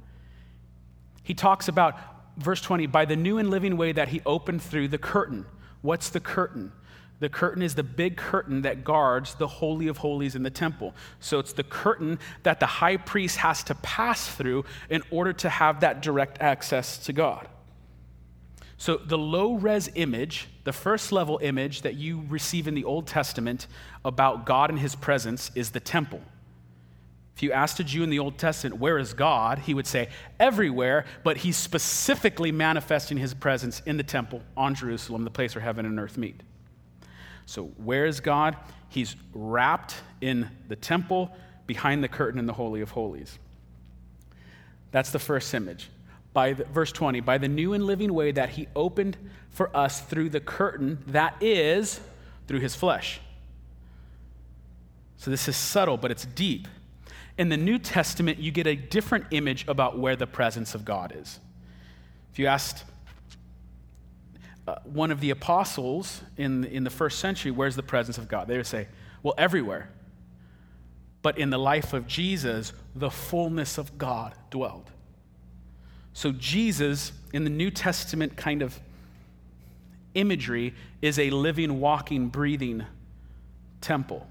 He 1.22 1.34
talks 1.34 1.68
about, 1.68 1.96
verse 2.36 2.60
20, 2.60 2.86
by 2.86 3.04
the 3.04 3.16
new 3.16 3.38
and 3.38 3.50
living 3.50 3.76
way 3.76 3.92
that 3.92 4.08
he 4.08 4.20
opened 4.24 4.62
through 4.62 4.88
the 4.88 4.98
curtain. 4.98 5.46
What's 5.82 6.10
the 6.10 6.20
curtain? 6.20 6.72
The 7.22 7.28
curtain 7.28 7.62
is 7.62 7.76
the 7.76 7.84
big 7.84 8.16
curtain 8.16 8.62
that 8.62 8.82
guards 8.82 9.34
the 9.36 9.46
Holy 9.46 9.86
of 9.86 9.98
Holies 9.98 10.34
in 10.34 10.42
the 10.42 10.50
temple. 10.50 10.92
So 11.20 11.38
it's 11.38 11.52
the 11.52 11.62
curtain 11.62 12.18
that 12.42 12.58
the 12.58 12.66
high 12.66 12.96
priest 12.96 13.36
has 13.36 13.62
to 13.64 13.76
pass 13.76 14.26
through 14.26 14.64
in 14.90 15.04
order 15.10 15.32
to 15.34 15.48
have 15.48 15.80
that 15.80 16.02
direct 16.02 16.40
access 16.40 16.98
to 17.06 17.12
God. 17.12 17.46
So, 18.82 18.96
the 18.96 19.16
low 19.16 19.54
res 19.54 19.88
image, 19.94 20.48
the 20.64 20.72
first 20.72 21.12
level 21.12 21.38
image 21.40 21.82
that 21.82 21.94
you 21.94 22.24
receive 22.28 22.66
in 22.66 22.74
the 22.74 22.82
Old 22.82 23.06
Testament 23.06 23.68
about 24.04 24.44
God 24.44 24.70
and 24.70 24.78
his 24.80 24.96
presence 24.96 25.52
is 25.54 25.70
the 25.70 25.78
temple. 25.78 26.20
If 27.36 27.44
you 27.44 27.52
asked 27.52 27.78
a 27.78 27.84
Jew 27.84 28.02
in 28.02 28.10
the 28.10 28.18
Old 28.18 28.38
Testament, 28.38 28.80
where 28.80 28.98
is 28.98 29.14
God? 29.14 29.60
He 29.60 29.72
would 29.72 29.86
say, 29.86 30.08
everywhere, 30.40 31.04
but 31.22 31.36
he's 31.36 31.56
specifically 31.56 32.50
manifesting 32.50 33.18
his 33.18 33.34
presence 33.34 33.82
in 33.86 33.98
the 33.98 34.02
temple 34.02 34.42
on 34.56 34.74
Jerusalem, 34.74 35.22
the 35.22 35.30
place 35.30 35.54
where 35.54 35.62
heaven 35.62 35.86
and 35.86 36.00
earth 36.00 36.18
meet. 36.18 36.40
So, 37.46 37.66
where 37.76 38.04
is 38.04 38.18
God? 38.18 38.56
He's 38.88 39.14
wrapped 39.32 39.94
in 40.20 40.50
the 40.66 40.74
temple 40.74 41.30
behind 41.68 42.02
the 42.02 42.08
curtain 42.08 42.40
in 42.40 42.46
the 42.46 42.52
Holy 42.52 42.80
of 42.80 42.90
Holies. 42.90 43.38
That's 44.90 45.12
the 45.12 45.20
first 45.20 45.54
image. 45.54 45.88
By 46.32 46.54
the, 46.54 46.64
verse 46.64 46.92
20, 46.92 47.20
by 47.20 47.38
the 47.38 47.48
new 47.48 47.74
and 47.74 47.84
living 47.84 48.14
way 48.14 48.32
that 48.32 48.50
he 48.50 48.68
opened 48.74 49.16
for 49.50 49.74
us 49.76 50.00
through 50.00 50.30
the 50.30 50.40
curtain, 50.40 51.02
that 51.08 51.36
is, 51.42 52.00
through 52.46 52.60
his 52.60 52.74
flesh. 52.74 53.20
So 55.16 55.30
this 55.30 55.46
is 55.46 55.56
subtle, 55.56 55.96
but 55.96 56.10
it's 56.10 56.24
deep. 56.24 56.66
In 57.38 57.48
the 57.48 57.56
New 57.56 57.78
Testament, 57.78 58.38
you 58.38 58.50
get 58.50 58.66
a 58.66 58.74
different 58.74 59.26
image 59.30 59.66
about 59.68 59.98
where 59.98 60.16
the 60.16 60.26
presence 60.26 60.74
of 60.74 60.84
God 60.84 61.12
is. 61.16 61.38
If 62.32 62.38
you 62.38 62.46
asked 62.46 62.84
uh, 64.66 64.76
one 64.84 65.10
of 65.10 65.20
the 65.20 65.30
apostles 65.30 66.22
in, 66.36 66.64
in 66.64 66.84
the 66.84 66.90
first 66.90 67.18
century, 67.18 67.50
where's 67.50 67.74
the 67.74 67.82
presence 67.82 68.16
of 68.16 68.28
God? 68.28 68.48
They 68.48 68.56
would 68.56 68.66
say, 68.66 68.88
well, 69.22 69.34
everywhere. 69.36 69.90
But 71.20 71.38
in 71.38 71.50
the 71.50 71.58
life 71.58 71.92
of 71.92 72.06
Jesus, 72.06 72.72
the 72.94 73.10
fullness 73.10 73.76
of 73.76 73.98
God 73.98 74.34
dwelled. 74.50 74.90
So, 76.14 76.32
Jesus, 76.32 77.12
in 77.32 77.44
the 77.44 77.50
New 77.50 77.70
Testament 77.70 78.36
kind 78.36 78.62
of 78.62 78.78
imagery, 80.14 80.74
is 81.00 81.18
a 81.18 81.30
living, 81.30 81.80
walking, 81.80 82.28
breathing 82.28 82.84
temple. 83.80 84.26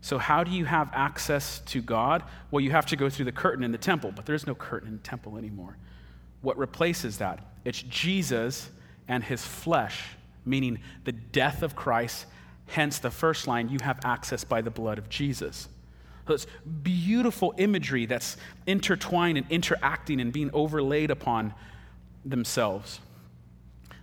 So, 0.00 0.18
how 0.18 0.44
do 0.44 0.50
you 0.50 0.64
have 0.64 0.90
access 0.94 1.60
to 1.66 1.82
God? 1.82 2.22
Well, 2.50 2.60
you 2.60 2.70
have 2.70 2.86
to 2.86 2.96
go 2.96 3.10
through 3.10 3.26
the 3.26 3.32
curtain 3.32 3.62
in 3.64 3.72
the 3.72 3.78
temple, 3.78 4.12
but 4.14 4.26
there's 4.26 4.46
no 4.46 4.54
curtain 4.54 4.88
in 4.88 4.96
the 4.96 5.02
temple 5.02 5.36
anymore. 5.36 5.76
What 6.40 6.56
replaces 6.56 7.18
that? 7.18 7.40
It's 7.64 7.82
Jesus 7.82 8.70
and 9.08 9.22
his 9.22 9.44
flesh, 9.44 10.02
meaning 10.46 10.78
the 11.04 11.12
death 11.12 11.62
of 11.62 11.76
Christ 11.76 12.26
Hence, 12.70 13.00
the 13.00 13.10
first 13.10 13.48
line, 13.48 13.68
you 13.68 13.78
have 13.82 13.98
access 14.04 14.44
by 14.44 14.62
the 14.62 14.70
blood 14.70 14.98
of 14.98 15.08
Jesus. 15.08 15.68
It's 16.34 16.46
beautiful 16.82 17.54
imagery 17.58 18.06
that's 18.06 18.36
intertwined 18.66 19.38
and 19.38 19.46
interacting 19.50 20.20
and 20.20 20.32
being 20.32 20.50
overlaid 20.52 21.10
upon 21.10 21.54
themselves. 22.24 23.00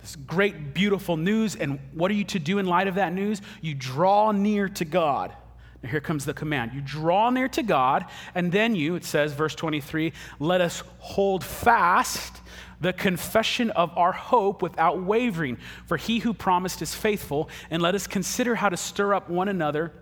This 0.00 0.16
great, 0.16 0.74
beautiful 0.74 1.16
news. 1.16 1.56
And 1.56 1.78
what 1.92 2.10
are 2.10 2.14
you 2.14 2.24
to 2.24 2.38
do 2.38 2.58
in 2.58 2.66
light 2.66 2.88
of 2.88 2.94
that 2.96 3.12
news? 3.12 3.42
You 3.60 3.74
draw 3.74 4.32
near 4.32 4.68
to 4.70 4.84
God. 4.84 5.34
Now, 5.82 5.90
here 5.90 6.00
comes 6.00 6.24
the 6.24 6.34
command. 6.34 6.72
You 6.74 6.80
draw 6.80 7.30
near 7.30 7.48
to 7.48 7.62
God, 7.62 8.06
and 8.34 8.50
then 8.50 8.74
you, 8.74 8.96
it 8.96 9.04
says, 9.04 9.32
verse 9.32 9.54
23, 9.54 10.12
let 10.40 10.60
us 10.60 10.82
hold 10.98 11.44
fast 11.44 12.40
the 12.80 12.92
confession 12.92 13.70
of 13.70 13.96
our 13.96 14.12
hope 14.12 14.60
without 14.60 15.02
wavering. 15.02 15.56
For 15.86 15.96
he 15.96 16.18
who 16.18 16.34
promised 16.34 16.82
is 16.82 16.94
faithful, 16.94 17.48
and 17.70 17.80
let 17.80 17.94
us 17.94 18.08
consider 18.08 18.56
how 18.56 18.68
to 18.68 18.76
stir 18.76 19.14
up 19.14 19.30
one 19.30 19.48
another 19.48 19.92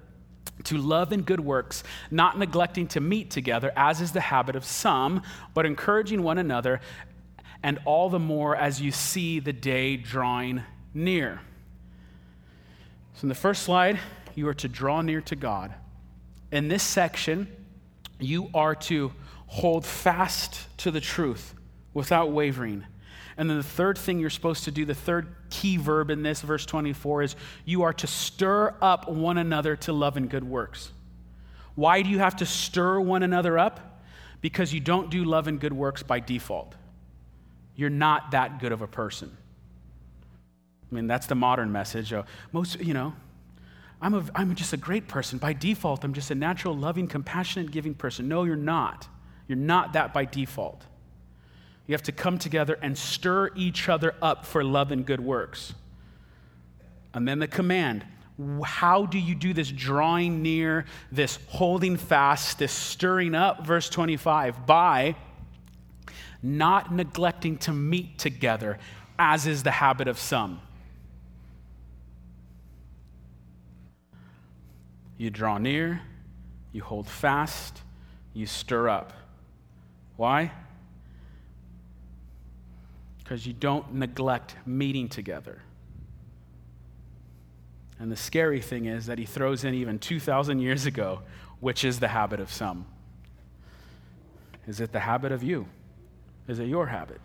to 0.64 0.78
love 0.78 1.12
and 1.12 1.26
good 1.26 1.40
works, 1.40 1.82
not 2.10 2.38
neglecting 2.38 2.86
to 2.88 3.00
meet 3.00 3.30
together, 3.30 3.72
as 3.76 4.00
is 4.00 4.12
the 4.12 4.20
habit 4.20 4.56
of 4.56 4.64
some, 4.64 5.22
but 5.52 5.66
encouraging 5.66 6.22
one 6.22 6.38
another, 6.38 6.80
and 7.66 7.80
all 7.84 8.08
the 8.08 8.20
more 8.20 8.54
as 8.54 8.80
you 8.80 8.92
see 8.92 9.40
the 9.40 9.52
day 9.52 9.96
drawing 9.96 10.62
near. 10.94 11.40
So, 13.14 13.24
in 13.24 13.28
the 13.28 13.34
first 13.34 13.64
slide, 13.64 13.98
you 14.36 14.46
are 14.46 14.54
to 14.54 14.68
draw 14.68 15.02
near 15.02 15.20
to 15.22 15.34
God. 15.34 15.74
In 16.52 16.68
this 16.68 16.84
section, 16.84 17.48
you 18.20 18.50
are 18.54 18.76
to 18.76 19.10
hold 19.48 19.84
fast 19.84 20.68
to 20.78 20.92
the 20.92 21.00
truth 21.00 21.54
without 21.92 22.30
wavering. 22.30 22.84
And 23.36 23.50
then 23.50 23.56
the 23.56 23.64
third 23.64 23.98
thing 23.98 24.20
you're 24.20 24.30
supposed 24.30 24.62
to 24.64 24.70
do, 24.70 24.84
the 24.84 24.94
third 24.94 25.34
key 25.50 25.76
verb 25.76 26.10
in 26.10 26.22
this, 26.22 26.42
verse 26.42 26.66
24, 26.66 27.22
is 27.24 27.36
you 27.64 27.82
are 27.82 27.92
to 27.94 28.06
stir 28.06 28.76
up 28.80 29.10
one 29.10 29.38
another 29.38 29.74
to 29.74 29.92
love 29.92 30.16
and 30.16 30.30
good 30.30 30.44
works. 30.44 30.92
Why 31.74 32.02
do 32.02 32.10
you 32.10 32.20
have 32.20 32.36
to 32.36 32.46
stir 32.46 33.00
one 33.00 33.24
another 33.24 33.58
up? 33.58 34.04
Because 34.40 34.72
you 34.72 34.78
don't 34.78 35.10
do 35.10 35.24
love 35.24 35.48
and 35.48 35.58
good 35.58 35.72
works 35.72 36.04
by 36.04 36.20
default 36.20 36.76
you're 37.76 37.90
not 37.90 38.30
that 38.32 38.58
good 38.58 38.72
of 38.72 38.82
a 38.82 38.86
person. 38.86 39.36
I 40.90 40.94
mean, 40.94 41.06
that's 41.06 41.26
the 41.26 41.34
modern 41.34 41.70
message. 41.72 42.12
Uh, 42.12 42.22
most, 42.52 42.80
you 42.80 42.94
know, 42.94 43.14
I'm, 44.00 44.14
a, 44.14 44.24
I'm 44.34 44.54
just 44.54 44.72
a 44.72 44.76
great 44.76 45.08
person. 45.08 45.38
By 45.38 45.52
default, 45.52 46.04
I'm 46.04 46.12
just 46.12 46.30
a 46.30 46.34
natural, 46.34 46.76
loving, 46.76 47.06
compassionate, 47.06 47.70
giving 47.70 47.94
person. 47.94 48.28
No, 48.28 48.44
you're 48.44 48.56
not. 48.56 49.08
You're 49.48 49.58
not 49.58 49.92
that 49.92 50.12
by 50.12 50.24
default. 50.24 50.82
You 51.86 51.94
have 51.94 52.02
to 52.02 52.12
come 52.12 52.38
together 52.38 52.78
and 52.82 52.96
stir 52.96 53.50
each 53.54 53.88
other 53.88 54.14
up 54.20 54.44
for 54.44 54.64
love 54.64 54.90
and 54.90 55.06
good 55.06 55.20
works. 55.20 55.74
And 57.14 57.26
then 57.26 57.38
the 57.38 57.48
command 57.48 58.04
how 58.64 59.06
do 59.06 59.18
you 59.18 59.34
do 59.34 59.54
this 59.54 59.70
drawing 59.70 60.42
near, 60.42 60.84
this 61.10 61.38
holding 61.48 61.96
fast, 61.96 62.58
this 62.58 62.72
stirring 62.72 63.34
up? 63.34 63.64
Verse 63.64 63.88
25 63.88 64.66
by 64.66 65.16
not 66.42 66.92
neglecting 66.92 67.58
to 67.58 67.72
meet 67.72 68.18
together, 68.18 68.78
as 69.18 69.46
is 69.46 69.62
the 69.62 69.70
habit 69.70 70.08
of 70.08 70.18
some. 70.18 70.60
You 75.18 75.30
draw 75.30 75.58
near, 75.58 76.02
you 76.72 76.82
hold 76.82 77.08
fast, 77.08 77.82
you 78.34 78.46
stir 78.46 78.88
up. 78.88 79.12
Why? 80.16 80.52
Because 83.18 83.46
you 83.46 83.52
don't 83.52 83.94
neglect 83.94 84.56
meeting 84.66 85.08
together. 85.08 85.62
And 87.98 88.12
the 88.12 88.16
scary 88.16 88.60
thing 88.60 88.84
is 88.84 89.06
that 89.06 89.18
he 89.18 89.24
throws 89.24 89.64
in 89.64 89.72
even 89.74 89.98
2,000 89.98 90.60
years 90.60 90.84
ago, 90.84 91.22
which 91.60 91.84
is 91.84 91.98
the 91.98 92.08
habit 92.08 92.40
of 92.40 92.52
some. 92.52 92.86
Is 94.66 94.80
it 94.80 94.92
the 94.92 95.00
habit 95.00 95.32
of 95.32 95.42
you? 95.42 95.66
Is 96.48 96.58
it 96.58 96.66
your 96.68 96.86
habit? 96.86 97.20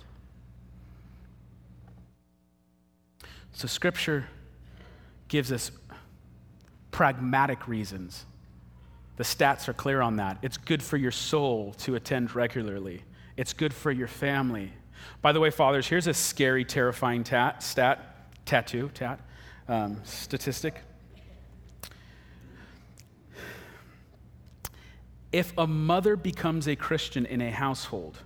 So, 3.54 3.68
Scripture 3.68 4.26
gives 5.28 5.52
us 5.52 5.72
pragmatic 6.92 7.68
reasons. 7.68 8.26
The 9.18 9.24
stats 9.24 9.68
are 9.68 9.74
clear 9.74 10.02
on 10.02 10.16
that. 10.18 10.38
It's 10.42 10.58
good 10.58 10.82
for 10.82 10.98
your 10.98 11.12
soul 11.12 11.74
to 11.80 11.96
attend 11.96 12.36
regularly, 12.36 13.04
it's 13.38 13.54
good 13.54 13.74
for 13.74 13.92
your 13.92 14.08
family. 14.08 14.72
By 15.22 15.32
the 15.32 15.40
way, 15.40 15.50
fathers, 15.50 15.88
here's 15.88 16.06
a 16.06 16.14
scary, 16.14 16.64
terrifying 16.64 17.24
tat, 17.24 17.64
stat, 17.64 18.46
tattoo, 18.46 18.92
tat, 18.94 19.20
um, 19.68 20.00
statistic. 20.04 20.82
If 25.32 25.54
a 25.58 25.66
mother 25.66 26.16
becomes 26.16 26.68
a 26.68 26.76
Christian 26.76 27.26
in 27.26 27.42
a 27.42 27.50
household, 27.50 28.18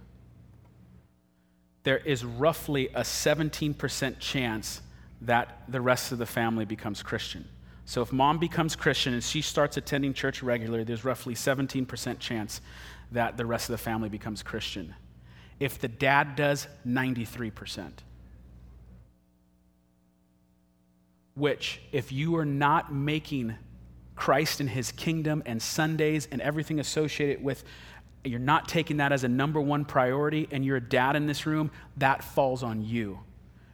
there 1.85 1.99
is 1.99 2.25
roughly 2.25 2.89
a 2.89 3.01
17% 3.01 4.19
chance 4.19 4.81
that 5.21 5.61
the 5.69 5.79
rest 5.79 6.11
of 6.11 6.17
the 6.17 6.25
family 6.25 6.65
becomes 6.65 7.01
Christian. 7.01 7.47
So 7.85 8.01
if 8.01 8.11
mom 8.11 8.39
becomes 8.39 8.75
Christian 8.75 9.13
and 9.13 9.23
she 9.23 9.41
starts 9.41 9.77
attending 9.77 10.15
church 10.15 10.41
regularly, 10.41 10.83
there's 10.83 11.05
roughly 11.05 11.35
17% 11.35 12.19
chance 12.19 12.59
that 13.11 13.37
the 13.37 13.45
rest 13.45 13.69
of 13.69 13.73
the 13.73 13.77
family 13.77 14.09
becomes 14.09 14.41
Christian. 14.41 14.95
If 15.59 15.79
the 15.79 15.87
dad 15.87 16.35
does, 16.35 16.67
93%. 16.87 17.91
Which, 21.35 21.81
if 21.91 22.11
you 22.11 22.35
are 22.37 22.45
not 22.45 22.91
making 22.91 23.55
Christ 24.15 24.59
and 24.59 24.69
his 24.69 24.91
kingdom 24.91 25.43
and 25.45 25.61
Sundays 25.61 26.27
and 26.31 26.41
everything 26.41 26.79
associated 26.79 27.43
with 27.43 27.63
you're 28.27 28.39
not 28.39 28.67
taking 28.67 28.97
that 28.97 29.11
as 29.11 29.23
a 29.23 29.27
number 29.27 29.61
one 29.61 29.85
priority, 29.85 30.47
and 30.51 30.65
you're 30.65 30.77
a 30.77 30.81
dad 30.81 31.15
in 31.15 31.27
this 31.27 31.45
room, 31.45 31.71
that 31.97 32.23
falls 32.23 32.63
on 32.63 32.81
you. 32.81 33.19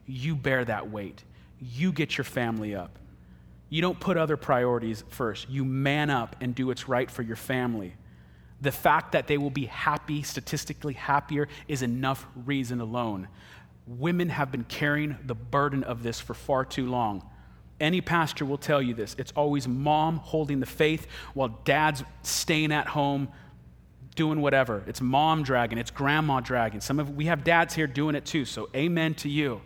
You 0.06 0.36
bear 0.36 0.66
that 0.66 0.92
weight. 0.92 1.24
You 1.60 1.92
get 1.92 2.18
your 2.18 2.26
family 2.26 2.76
up. 2.76 2.98
You 3.70 3.82
don't 3.82 4.00
put 4.00 4.18
other 4.18 4.36
priorities 4.36 5.04
first. 5.10 5.50
You 5.50 5.64
man 5.64 6.10
up 6.10 6.36
and 6.42 6.54
do 6.54 6.68
what's 6.68 6.90
right 6.90 7.10
for 7.10 7.22
your 7.22 7.38
family. 7.38 7.96
the 8.62 8.72
fact 8.72 9.12
that 9.14 9.28
they 9.28 9.38
will 9.38 9.50
be 9.50 9.66
happy, 9.66 10.22
statistically 10.22 10.94
happier, 10.94 11.48
is 11.68 11.82
enough 11.82 12.28
reason 12.46 12.80
alone. 12.80 13.28
Women 13.88 14.30
have 14.30 14.52
been 14.52 14.64
carrying 14.66 15.18
the 15.26 15.34
burden 15.34 15.84
of 15.84 16.04
this 16.04 16.20
for 16.20 16.36
far 16.36 16.64
too 16.64 16.86
long. 16.86 17.28
Any 17.80 18.00
pastor 18.00 18.46
will 18.46 18.60
tell 18.60 18.82
you 18.82 18.94
this. 18.94 19.16
It's 19.18 19.32
always 19.36 19.68
mom 19.68 20.18
holding 20.18 20.60
the 20.60 20.68
faith 20.68 21.08
while 21.34 21.60
dad's 21.66 22.04
staying 22.22 22.72
at 22.72 22.88
home 22.88 23.30
doing 24.16 24.42
whatever. 24.42 24.84
It's 24.88 25.02
mom 25.02 25.44
dragging, 25.44 25.78
it's 25.78 25.92
grandma 25.92 26.40
dragging. 26.40 26.82
Some 26.82 27.00
of 27.00 27.16
we 27.16 27.26
have 27.26 27.44
dads 27.44 27.74
here 27.74 27.88
doing 27.88 28.16
it 28.16 28.26
too. 28.26 28.46
So 28.46 28.70
amen 28.76 29.16
to 29.16 29.30
you. 29.30 29.62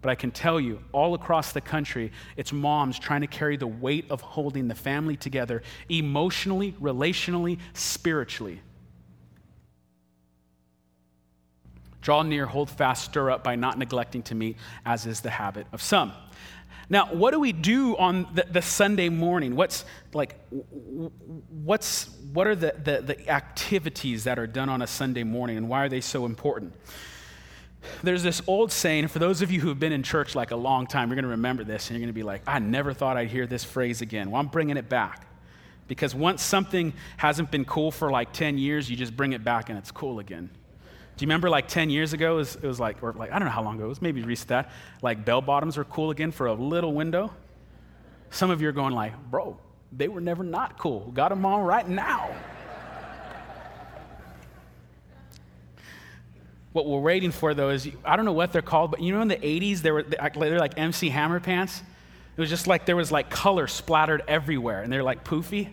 But 0.00 0.10
I 0.10 0.14
can 0.14 0.30
tell 0.30 0.60
you, 0.60 0.80
all 0.92 1.14
across 1.14 1.52
the 1.52 1.60
country, 1.60 2.12
it's 2.36 2.52
moms 2.52 2.98
trying 2.98 3.22
to 3.22 3.26
carry 3.26 3.56
the 3.56 3.66
weight 3.66 4.08
of 4.10 4.20
holding 4.20 4.68
the 4.68 4.74
family 4.74 5.16
together 5.16 5.62
emotionally, 5.88 6.72
relationally, 6.80 7.58
spiritually. 7.72 8.60
Draw 12.00 12.22
near, 12.22 12.46
hold 12.46 12.70
fast, 12.70 13.06
stir 13.06 13.30
up 13.30 13.42
by 13.42 13.56
not 13.56 13.76
neglecting 13.76 14.22
to 14.24 14.36
meet, 14.36 14.56
as 14.86 15.04
is 15.04 15.20
the 15.20 15.30
habit 15.30 15.66
of 15.72 15.82
some. 15.82 16.12
Now, 16.90 17.06
what 17.12 17.32
do 17.32 17.40
we 17.40 17.52
do 17.52 17.96
on 17.98 18.26
the, 18.34 18.46
the 18.50 18.62
Sunday 18.62 19.10
morning? 19.10 19.56
What's 19.56 19.84
like, 20.14 20.36
what's, 20.50 22.08
what 22.32 22.46
are 22.46 22.54
the, 22.54 22.74
the, 22.82 23.02
the 23.02 23.28
activities 23.28 24.24
that 24.24 24.38
are 24.38 24.46
done 24.46 24.70
on 24.70 24.80
a 24.80 24.86
Sunday 24.86 25.22
morning 25.22 25.58
and 25.58 25.68
why 25.68 25.84
are 25.84 25.88
they 25.88 26.00
so 26.00 26.24
important? 26.24 26.72
There's 28.02 28.22
this 28.22 28.40
old 28.46 28.72
saying, 28.72 29.08
for 29.08 29.18
those 29.18 29.42
of 29.42 29.50
you 29.50 29.60
who 29.60 29.68
have 29.68 29.78
been 29.78 29.92
in 29.92 30.02
church 30.02 30.34
like 30.34 30.50
a 30.50 30.56
long 30.56 30.86
time, 30.86 31.08
you're 31.08 31.16
going 31.16 31.24
to 31.24 31.30
remember 31.30 31.62
this 31.62 31.88
and 31.88 31.96
you're 31.96 32.04
going 32.04 32.14
to 32.14 32.18
be 32.18 32.22
like, 32.22 32.42
I 32.46 32.58
never 32.58 32.92
thought 32.92 33.16
I'd 33.16 33.28
hear 33.28 33.46
this 33.46 33.64
phrase 33.64 34.00
again. 34.00 34.30
Well, 34.30 34.40
I'm 34.40 34.48
bringing 34.48 34.76
it 34.76 34.88
back. 34.88 35.26
Because 35.88 36.14
once 36.14 36.42
something 36.42 36.92
hasn't 37.16 37.50
been 37.50 37.64
cool 37.64 37.90
for 37.90 38.10
like 38.10 38.32
10 38.32 38.58
years, 38.58 38.90
you 38.90 38.96
just 38.96 39.16
bring 39.16 39.32
it 39.32 39.42
back 39.42 39.70
and 39.70 39.78
it's 39.78 39.90
cool 39.90 40.18
again. 40.18 40.50
Do 41.18 41.24
you 41.24 41.26
remember 41.26 41.50
like 41.50 41.66
10 41.66 41.90
years 41.90 42.12
ago, 42.12 42.34
it 42.34 42.36
was, 42.36 42.54
it 42.54 42.62
was, 42.62 42.78
like, 42.78 43.02
or 43.02 43.12
like, 43.12 43.32
I 43.32 43.40
don't 43.40 43.46
know 43.46 43.52
how 43.52 43.64
long 43.64 43.74
ago, 43.74 43.86
it 43.86 43.88
was 43.88 44.00
maybe 44.00 44.22
recent 44.22 44.50
that, 44.50 44.70
like 45.02 45.24
bell 45.24 45.42
bottoms 45.42 45.76
were 45.76 45.84
cool 45.84 46.10
again 46.12 46.30
for 46.30 46.46
a 46.46 46.54
little 46.54 46.92
window? 46.92 47.32
Some 48.30 48.50
of 48.50 48.62
you 48.62 48.68
are 48.68 48.72
going 48.72 48.94
like, 48.94 49.12
bro, 49.28 49.58
they 49.90 50.06
were 50.06 50.20
never 50.20 50.44
not 50.44 50.78
cool. 50.78 51.10
Got 51.12 51.30
them 51.30 51.44
on 51.44 51.64
right 51.64 51.88
now. 51.88 52.30
what 56.72 56.86
we're 56.86 57.00
waiting 57.00 57.32
for 57.32 57.52
though 57.52 57.70
is, 57.70 57.88
I 58.04 58.14
don't 58.14 58.24
know 58.24 58.32
what 58.32 58.52
they're 58.52 58.62
called, 58.62 58.92
but 58.92 59.00
you 59.00 59.12
know 59.12 59.20
in 59.20 59.26
the 59.26 59.34
80s, 59.34 59.80
they 59.80 59.90
were, 59.90 60.04
they're 60.04 60.60
like 60.60 60.78
MC 60.78 61.08
Hammer 61.08 61.40
pants? 61.40 61.82
It 62.36 62.40
was 62.40 62.48
just 62.48 62.68
like 62.68 62.86
there 62.86 62.94
was 62.94 63.10
like 63.10 63.28
color 63.28 63.66
splattered 63.66 64.22
everywhere 64.28 64.82
and 64.82 64.92
they're 64.92 65.02
like 65.02 65.24
poofy. 65.24 65.68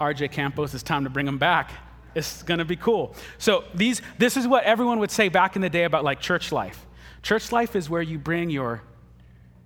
RJ 0.00 0.32
Campos, 0.32 0.72
it's 0.72 0.82
time 0.82 1.04
to 1.04 1.10
bring 1.10 1.26
them 1.26 1.36
back. 1.36 1.72
It's 2.14 2.42
going 2.42 2.58
to 2.58 2.64
be 2.64 2.76
cool. 2.76 3.14
So 3.38 3.64
these, 3.74 4.02
this 4.18 4.36
is 4.36 4.46
what 4.46 4.64
everyone 4.64 4.98
would 4.98 5.10
say 5.10 5.28
back 5.28 5.56
in 5.56 5.62
the 5.62 5.70
day 5.70 5.84
about 5.84 6.04
like 6.04 6.20
church 6.20 6.52
life. 6.52 6.86
Church 7.22 7.52
life 7.52 7.76
is 7.76 7.88
where 7.88 8.02
you 8.02 8.18
bring 8.18 8.50
your 8.50 8.82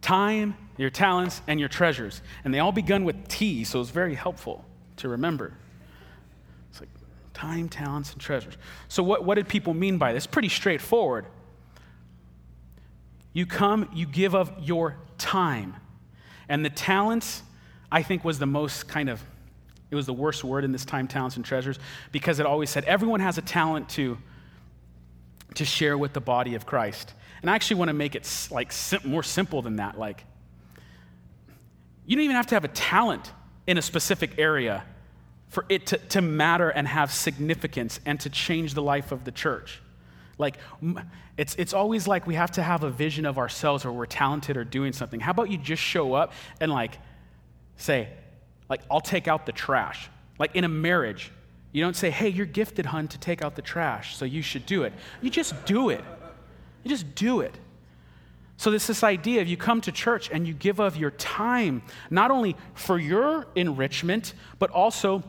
time, 0.02 0.56
your 0.76 0.90
talents, 0.90 1.40
and 1.46 1.58
your 1.58 1.68
treasures. 1.68 2.22
And 2.44 2.52
they 2.52 2.58
all 2.58 2.72
begun 2.72 3.04
with 3.04 3.28
T, 3.28 3.64
so 3.64 3.80
it's 3.80 3.90
very 3.90 4.14
helpful 4.14 4.64
to 4.98 5.08
remember. 5.08 5.52
It's 6.70 6.80
like 6.80 6.90
time, 7.34 7.68
talents, 7.68 8.12
and 8.12 8.20
treasures. 8.20 8.54
So 8.88 9.02
what, 9.02 9.24
what 9.24 9.34
did 9.36 9.48
people 9.48 9.74
mean 9.74 9.98
by 9.98 10.12
this? 10.12 10.26
Pretty 10.26 10.48
straightforward. 10.48 11.26
You 13.32 13.46
come, 13.46 13.90
you 13.92 14.06
give 14.06 14.34
of 14.34 14.52
your 14.62 14.96
time. 15.18 15.76
And 16.48 16.64
the 16.64 16.70
talents, 16.70 17.42
I 17.90 18.02
think, 18.02 18.24
was 18.24 18.38
the 18.38 18.46
most 18.46 18.88
kind 18.88 19.10
of 19.10 19.22
it 19.90 19.94
was 19.94 20.06
the 20.06 20.12
worst 20.12 20.42
word 20.42 20.64
in 20.64 20.72
this 20.72 20.84
time, 20.84 21.06
talents 21.06 21.36
and 21.36 21.44
treasures, 21.44 21.78
because 22.12 22.40
it 22.40 22.46
always 22.46 22.70
said 22.70 22.84
everyone 22.84 23.20
has 23.20 23.38
a 23.38 23.42
talent 23.42 23.88
to, 23.90 24.18
to 25.54 25.64
share 25.64 25.96
with 25.96 26.12
the 26.12 26.20
body 26.20 26.54
of 26.54 26.66
Christ. 26.66 27.12
And 27.42 27.50
I 27.50 27.54
actually 27.54 27.76
want 27.76 27.90
to 27.90 27.94
make 27.94 28.14
it 28.14 28.48
like 28.50 28.72
more 29.04 29.22
simple 29.22 29.62
than 29.62 29.76
that. 29.76 29.98
Like, 29.98 30.24
you 32.04 32.16
don't 32.16 32.24
even 32.24 32.36
have 32.36 32.48
to 32.48 32.54
have 32.54 32.64
a 32.64 32.68
talent 32.68 33.32
in 33.66 33.78
a 33.78 33.82
specific 33.82 34.38
area 34.38 34.84
for 35.48 35.64
it 35.68 35.86
to, 35.86 35.98
to 35.98 36.20
matter 36.20 36.70
and 36.70 36.88
have 36.88 37.12
significance 37.12 38.00
and 38.04 38.18
to 38.20 38.30
change 38.30 38.74
the 38.74 38.82
life 38.82 39.12
of 39.12 39.24
the 39.24 39.30
church. 39.30 39.80
Like, 40.38 40.58
it's, 41.36 41.54
it's 41.54 41.72
always 41.72 42.06
like 42.06 42.26
we 42.26 42.34
have 42.34 42.50
to 42.52 42.62
have 42.62 42.84
a 42.84 42.90
vision 42.90 43.24
of 43.24 43.38
ourselves 43.38 43.84
or 43.84 43.92
we're 43.92 44.06
talented 44.06 44.56
or 44.56 44.64
doing 44.64 44.92
something. 44.92 45.20
How 45.20 45.30
about 45.30 45.50
you 45.50 45.58
just 45.58 45.82
show 45.82 46.14
up 46.14 46.32
and, 46.60 46.70
like, 46.70 46.98
say, 47.76 48.08
like, 48.68 48.82
I'll 48.90 49.00
take 49.00 49.28
out 49.28 49.46
the 49.46 49.52
trash. 49.52 50.08
Like 50.38 50.54
in 50.54 50.64
a 50.64 50.68
marriage, 50.68 51.30
you 51.72 51.82
don't 51.82 51.96
say, 51.96 52.10
hey, 52.10 52.28
you're 52.28 52.46
gifted, 52.46 52.86
hun, 52.86 53.08
to 53.08 53.18
take 53.18 53.42
out 53.42 53.54
the 53.54 53.62
trash, 53.62 54.16
so 54.16 54.24
you 54.24 54.42
should 54.42 54.66
do 54.66 54.82
it. 54.82 54.92
You 55.20 55.30
just 55.30 55.66
do 55.66 55.90
it. 55.90 56.02
You 56.82 56.90
just 56.90 57.14
do 57.14 57.40
it. 57.40 57.54
So, 58.58 58.70
this 58.70 58.86
this 58.86 59.04
idea 59.04 59.42
of 59.42 59.48
you 59.48 59.58
come 59.58 59.82
to 59.82 59.92
church 59.92 60.30
and 60.32 60.46
you 60.46 60.54
give 60.54 60.80
of 60.80 60.96
your 60.96 61.10
time, 61.10 61.82
not 62.08 62.30
only 62.30 62.56
for 62.74 62.98
your 62.98 63.46
enrichment, 63.54 64.32
but 64.58 64.70
also, 64.70 65.22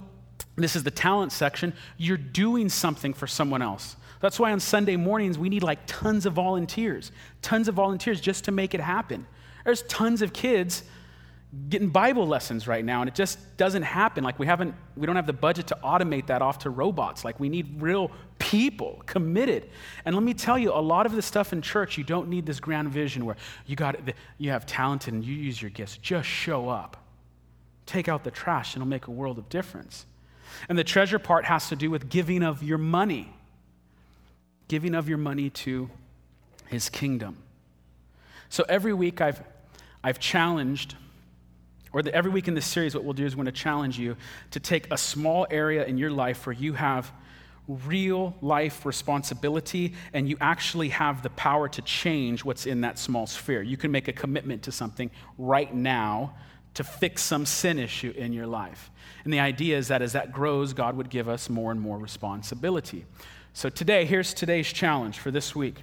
this 0.56 0.78
is 0.78 0.84
the 0.84 0.92
talent 0.92 1.34
section, 1.34 1.74
you're 1.98 2.16
doing 2.16 2.70
something 2.70 3.14
for 3.14 3.28
someone 3.28 3.62
else. 3.62 3.98
That's 4.22 4.40
why 4.40 4.52
on 4.52 4.60
Sunday 4.60 4.96
mornings 4.96 5.38
we 5.38 5.50
need 5.50 5.62
like 5.62 5.80
tons 5.86 6.26
of 6.26 6.34
volunteers, 6.34 7.12
tons 7.42 7.68
of 7.68 7.76
volunteers 7.76 8.22
just 8.22 8.46
to 8.46 8.52
make 8.52 8.74
it 8.74 8.80
happen. 8.80 9.28
There's 9.66 9.84
tons 9.84 10.22
of 10.22 10.32
kids 10.32 10.84
getting 11.70 11.90
Bible 11.90 12.28
lessons 12.28 12.68
right 12.68 12.84
now, 12.84 13.02
and 13.02 13.08
it 13.08 13.16
just 13.16 13.40
doesn't 13.58 13.84
happen. 13.84 14.24
Like, 14.24 14.38
we 14.38 14.46
haven't, 14.46 14.76
we 14.96 15.08
don't 15.08 15.16
have 15.16 15.28
the 15.28 15.34
budget 15.34 15.68
to 15.68 15.78
automate 15.84 16.28
that 16.28 16.42
off 16.42 16.60
to 16.60 16.70
robots. 16.70 17.24
Like, 17.24 17.40
we 17.40 17.48
need 17.48 17.82
real 17.82 18.12
people 18.38 19.02
committed. 19.06 19.70
And 20.04 20.14
let 20.14 20.24
me 20.24 20.34
tell 20.34 20.58
you, 20.58 20.74
a 20.74 20.80
lot 20.82 21.06
of 21.06 21.14
the 21.14 21.22
stuff 21.22 21.54
in 21.54 21.62
church, 21.62 21.98
you 21.98 22.04
don't 22.04 22.28
need 22.28 22.46
this 22.46 22.60
grand 22.60 22.90
vision 22.90 23.26
where 23.26 23.38
you 23.66 23.76
got, 23.76 23.98
you 24.38 24.52
have 24.52 24.66
talented 24.66 25.14
and 25.14 25.24
you 25.24 25.34
use 25.34 25.62
your 25.62 25.72
gifts. 25.72 25.98
Just 25.98 26.28
show 26.28 26.70
up. 26.70 26.98
Take 27.86 28.10
out 28.10 28.26
the 28.26 28.32
trash, 28.32 28.76
and 28.76 28.82
it'll 28.82 28.90
make 28.90 29.08
a 29.08 29.12
world 29.12 29.38
of 29.38 29.48
difference. 29.48 30.06
And 30.68 30.78
the 30.78 30.84
treasure 30.84 31.20
part 31.20 31.46
has 31.46 31.70
to 31.70 31.76
do 31.76 31.90
with 31.90 32.10
giving 32.10 32.44
of 32.44 32.62
your 32.62 32.78
money, 32.78 33.34
giving 34.68 34.94
of 34.96 35.08
your 35.08 35.18
money 35.18 35.50
to 35.52 35.90
his 36.68 36.90
kingdom. 36.90 37.38
So 38.50 38.66
every 38.68 38.94
week 38.94 39.22
I've, 39.22 39.42
I've 40.04 40.20
challenged 40.20 40.96
or 41.98 42.04
every 42.14 42.30
week 42.30 42.48
in 42.48 42.54
this 42.54 42.68
series, 42.68 42.94
what 42.94 43.04
we'll 43.04 43.14
do 43.14 43.26
is 43.26 43.36
we're 43.36 43.44
going 43.44 43.54
to 43.54 43.60
challenge 43.60 43.98
you 43.98 44.16
to 44.52 44.60
take 44.60 44.92
a 44.94 44.98
small 44.98 45.48
area 45.50 45.84
in 45.84 45.98
your 45.98 46.12
life 46.12 46.46
where 46.46 46.54
you 46.54 46.74
have 46.74 47.12
real 47.68 48.36
life 48.40 48.86
responsibility 48.86 49.96
and 50.14 50.30
you 50.30 50.38
actually 50.40 50.90
have 50.90 51.24
the 51.24 51.32
power 51.32 51.68
to 51.68 51.82
change 51.82 52.46
what's 52.46 52.68
in 52.68 52.82
that 52.82 53.00
small 53.00 53.26
sphere. 53.26 53.64
You 53.64 53.78
can 53.78 53.92
make 53.92 54.08
a 54.08 54.14
commitment 54.14 54.62
to 54.64 54.72
something 54.72 55.10
right 55.40 55.74
now 55.74 56.36
to 56.76 56.84
fix 56.84 57.24
some 57.24 57.48
sin 57.48 57.80
issue 57.80 58.14
in 58.16 58.32
your 58.32 58.46
life. 58.46 58.92
And 59.24 59.34
the 59.34 59.40
idea 59.40 59.76
is 59.76 59.88
that 59.88 60.04
as 60.04 60.14
that 60.14 60.32
grows, 60.32 60.74
God 60.74 60.96
would 60.96 61.10
give 61.10 61.28
us 61.28 61.50
more 61.50 61.72
and 61.72 61.82
more 61.82 61.98
responsibility. 61.98 63.06
So 63.54 63.70
today, 63.70 64.06
here's 64.06 64.36
today's 64.36 64.72
challenge 64.72 65.18
for 65.18 65.32
this 65.32 65.56
week. 65.56 65.82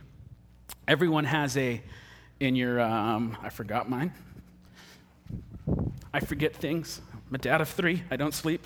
Everyone 0.86 1.24
has 1.24 1.56
a, 1.56 1.82
in 2.38 2.54
your, 2.54 2.80
um, 2.80 3.36
I 3.42 3.48
forgot 3.48 3.90
mine. 3.90 4.12
I 6.14 6.20
forget 6.20 6.54
things. 6.54 7.00
I'm 7.12 7.34
a 7.34 7.38
dad 7.38 7.60
of 7.60 7.68
three, 7.68 8.04
I 8.08 8.14
don't 8.14 8.32
sleep. 8.32 8.64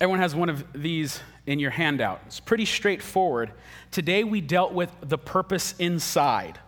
Everyone 0.00 0.20
has 0.20 0.36
one 0.36 0.48
of 0.48 0.64
these 0.72 1.18
in 1.46 1.58
your 1.58 1.72
handout. 1.72 2.20
It's 2.26 2.38
pretty 2.38 2.64
straightforward. 2.64 3.50
Today 3.90 4.22
we 4.22 4.40
dealt 4.40 4.72
with 4.72 4.92
the 5.00 5.18
purpose 5.18 5.74
inside. 5.80 6.60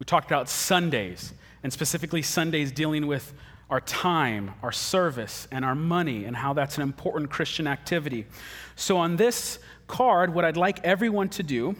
We 0.00 0.04
talked 0.04 0.26
about 0.26 0.48
Sundays, 0.48 1.32
and 1.62 1.72
specifically 1.72 2.22
Sundays 2.22 2.72
dealing 2.72 3.06
with 3.06 3.34
our 3.70 3.80
time, 3.80 4.52
our 4.64 4.72
service, 4.72 5.46
and 5.52 5.64
our 5.64 5.76
money, 5.76 6.24
and 6.24 6.34
how 6.34 6.54
that's 6.54 6.76
an 6.76 6.82
important 6.82 7.30
Christian 7.30 7.68
activity. 7.68 8.26
So, 8.74 8.96
on 8.96 9.14
this 9.14 9.60
card, 9.86 10.34
what 10.34 10.44
I'd 10.44 10.56
like 10.56 10.84
everyone 10.84 11.28
to 11.30 11.44
do 11.44 11.76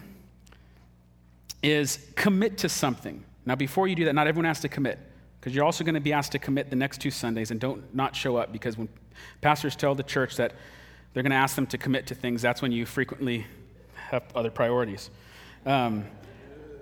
is 1.63 1.99
commit 2.15 2.57
to 2.59 2.69
something. 2.69 3.23
Now, 3.45 3.55
before 3.55 3.87
you 3.87 3.95
do 3.95 4.05
that, 4.05 4.13
not 4.13 4.27
everyone 4.27 4.45
has 4.45 4.59
to 4.61 4.69
commit, 4.69 4.99
because 5.39 5.55
you're 5.55 5.65
also 5.65 5.83
going 5.83 5.95
to 5.95 6.01
be 6.01 6.13
asked 6.13 6.33
to 6.33 6.39
commit 6.39 6.69
the 6.69 6.75
next 6.75 6.99
two 6.99 7.11
Sundays 7.11 7.51
and 7.51 7.59
don't 7.59 7.93
not 7.95 8.15
show 8.15 8.37
up 8.37 8.51
because 8.51 8.77
when 8.77 8.89
pastors 9.41 9.75
tell 9.75 9.95
the 9.95 10.03
church 10.03 10.35
that 10.35 10.53
they're 11.13 11.23
going 11.23 11.31
to 11.31 11.37
ask 11.37 11.55
them 11.55 11.67
to 11.67 11.77
commit 11.77 12.07
to 12.07 12.15
things, 12.15 12.41
that's 12.41 12.61
when 12.61 12.71
you 12.71 12.85
frequently 12.85 13.47
have 14.09 14.23
other 14.35 14.51
priorities. 14.51 15.09
Um, 15.65 16.05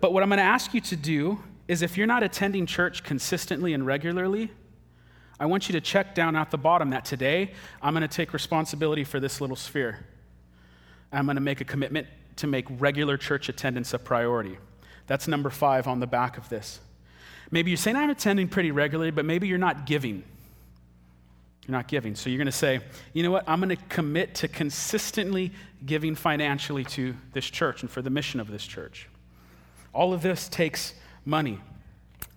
but 0.01 0.13
what 0.13 0.23
I'm 0.23 0.30
going 0.30 0.38
to 0.38 0.43
ask 0.43 0.73
you 0.73 0.82
to 0.82 0.95
do 0.95 1.39
is 1.67 1.82
if 1.82 1.97
you're 1.97 2.07
not 2.07 2.23
attending 2.23 2.65
church 2.65 3.03
consistently 3.03 3.73
and 3.73 3.86
regularly, 3.86 4.51
I 5.39 5.45
want 5.47 5.67
you 5.67 5.73
to 5.73 5.82
check 5.82 6.15
down 6.15 6.36
at 6.36 6.51
the 6.51 6.57
bottom 6.57 6.91
that 6.91 7.05
today 7.05 7.53
I'm 7.82 7.93
going 7.93 8.07
to 8.07 8.13
take 8.13 8.34
responsibility 8.34 9.03
for 9.03 9.19
this 9.19 9.41
little 9.41 9.55
sphere. 9.55 10.05
I'm 11.11 11.26
going 11.26 11.36
to 11.36 11.41
make 11.41 11.61
a 11.61 11.65
commitment 11.65 12.07
to 12.38 12.48
make 12.48 12.66
regular 12.70 13.18
church 13.18 13.50
attendance 13.50 13.94
a 13.94 14.00
priority. 14.00 14.58
That's 15.08 15.28
number 15.28 15.50
five 15.50 15.88
on 15.88 16.00
the 16.00 16.08
back 16.08 16.38
of 16.38 16.50
this. 16.50 16.80
Maybe 17.52 17.72
you're 17.72 17.78
saying, 17.78 17.96
I'm 17.96 18.10
attending 18.10 18.48
pretty 18.48 18.72
regularly, 18.72 19.12
but 19.12 19.26
maybe 19.26 19.48
you're 19.48 19.58
not 19.58 19.86
giving. 19.86 20.24
You're 21.68 21.78
not 21.78 21.88
giving. 21.88 22.16
So 22.16 22.30
you're 22.30 22.38
going 22.38 22.46
to 22.48 22.52
say, 22.52 22.80
you 23.14 23.24
know 23.24 23.32
what? 23.32 23.44
I'm 23.48 23.60
going 23.60 23.76
to 23.76 23.84
commit 23.90 24.36
to 24.36 24.48
consistently 24.48 25.52
giving 25.86 26.16
financially 26.16 26.84
to 26.86 27.16
this 27.34 27.46
church 27.46 27.82
and 27.82 27.90
for 27.90 28.02
the 28.02 28.10
mission 28.10 28.40
of 28.40 28.50
this 28.50 28.66
church. 28.66 29.08
All 29.94 30.14
of 30.14 30.22
this 30.22 30.48
takes 30.48 30.94
money. 31.24 31.60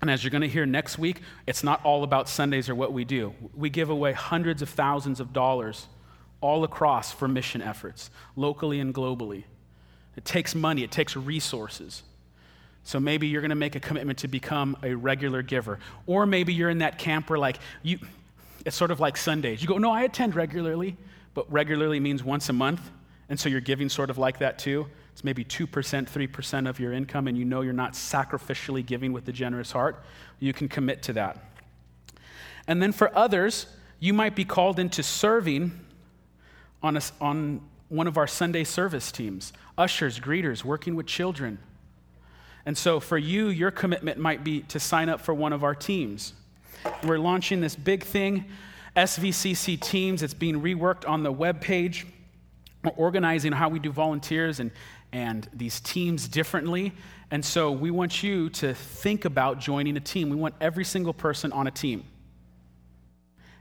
And 0.00 0.10
as 0.10 0.22
you're 0.22 0.30
going 0.30 0.42
to 0.42 0.48
hear 0.48 0.64
next 0.64 0.98
week, 0.98 1.22
it's 1.46 1.64
not 1.64 1.84
all 1.84 2.04
about 2.04 2.28
Sundays 2.28 2.68
or 2.68 2.74
what 2.74 2.92
we 2.92 3.04
do. 3.04 3.34
We 3.54 3.68
give 3.68 3.90
away 3.90 4.12
hundreds 4.12 4.62
of 4.62 4.68
thousands 4.68 5.20
of 5.20 5.32
dollars 5.32 5.88
all 6.40 6.62
across 6.62 7.10
for 7.10 7.26
mission 7.26 7.60
efforts, 7.60 8.10
locally 8.36 8.78
and 8.78 8.94
globally. 8.94 9.44
It 10.18 10.24
takes 10.24 10.56
money, 10.56 10.82
it 10.82 10.90
takes 10.90 11.14
resources. 11.14 12.02
So 12.82 12.98
maybe 12.98 13.28
you're 13.28 13.40
going 13.40 13.50
to 13.50 13.54
make 13.54 13.76
a 13.76 13.80
commitment 13.80 14.18
to 14.18 14.28
become 14.28 14.76
a 14.82 14.92
regular 14.92 15.42
giver. 15.42 15.78
Or 16.06 16.26
maybe 16.26 16.52
you're 16.52 16.70
in 16.70 16.78
that 16.78 16.98
camp 16.98 17.30
where, 17.30 17.38
like, 17.38 17.60
you, 17.84 18.00
it's 18.66 18.74
sort 18.74 18.90
of 18.90 18.98
like 18.98 19.16
Sundays. 19.16 19.62
You 19.62 19.68
go, 19.68 19.78
no, 19.78 19.92
I 19.92 20.02
attend 20.02 20.34
regularly, 20.34 20.96
but 21.34 21.50
regularly 21.52 22.00
means 22.00 22.24
once 22.24 22.48
a 22.48 22.52
month. 22.52 22.80
And 23.28 23.38
so 23.38 23.48
you're 23.48 23.60
giving 23.60 23.88
sort 23.88 24.10
of 24.10 24.18
like 24.18 24.40
that 24.40 24.58
too. 24.58 24.88
It's 25.12 25.22
maybe 25.22 25.44
2%, 25.44 25.68
3% 25.68 26.68
of 26.68 26.80
your 26.80 26.92
income, 26.92 27.28
and 27.28 27.38
you 27.38 27.44
know 27.44 27.60
you're 27.60 27.72
not 27.72 27.92
sacrificially 27.92 28.84
giving 28.84 29.12
with 29.12 29.28
a 29.28 29.32
generous 29.32 29.70
heart. 29.70 30.02
You 30.40 30.52
can 30.52 30.68
commit 30.68 31.00
to 31.04 31.12
that. 31.12 31.38
And 32.66 32.82
then 32.82 32.90
for 32.90 33.16
others, 33.16 33.66
you 34.00 34.12
might 34.12 34.34
be 34.34 34.44
called 34.44 34.80
into 34.80 35.04
serving 35.04 35.78
on, 36.82 36.96
a, 36.96 37.02
on 37.20 37.60
one 37.88 38.06
of 38.06 38.16
our 38.18 38.26
Sunday 38.26 38.64
service 38.64 39.10
teams 39.10 39.52
ushers, 39.76 40.18
greeters, 40.18 40.64
working 40.64 40.94
with 40.94 41.06
children. 41.06 41.58
And 42.66 42.76
so 42.76 43.00
for 43.00 43.16
you, 43.16 43.48
your 43.48 43.70
commitment 43.70 44.18
might 44.18 44.44
be 44.44 44.60
to 44.62 44.80
sign 44.80 45.08
up 45.08 45.20
for 45.20 45.32
one 45.32 45.52
of 45.52 45.64
our 45.64 45.74
teams. 45.74 46.34
We're 47.04 47.18
launching 47.18 47.60
this 47.60 47.76
big 47.76 48.02
thing, 48.02 48.44
SVCC 48.96 49.80
Teams. 49.80 50.22
It's 50.22 50.34
being 50.34 50.60
reworked 50.60 51.08
on 51.08 51.22
the 51.22 51.32
web 51.32 51.60
page. 51.60 52.06
We're 52.84 52.90
organizing 52.92 53.52
how 53.52 53.68
we 53.68 53.78
do 53.78 53.90
volunteers 53.90 54.60
and, 54.60 54.70
and 55.12 55.48
these 55.52 55.80
teams 55.80 56.28
differently. 56.28 56.92
And 57.30 57.44
so 57.44 57.72
we 57.72 57.90
want 57.90 58.22
you 58.22 58.50
to 58.50 58.74
think 58.74 59.24
about 59.24 59.60
joining 59.60 59.96
a 59.96 60.00
team. 60.00 60.28
We 60.28 60.36
want 60.36 60.54
every 60.60 60.84
single 60.84 61.14
person 61.14 61.52
on 61.52 61.66
a 61.66 61.70
team. 61.70 62.04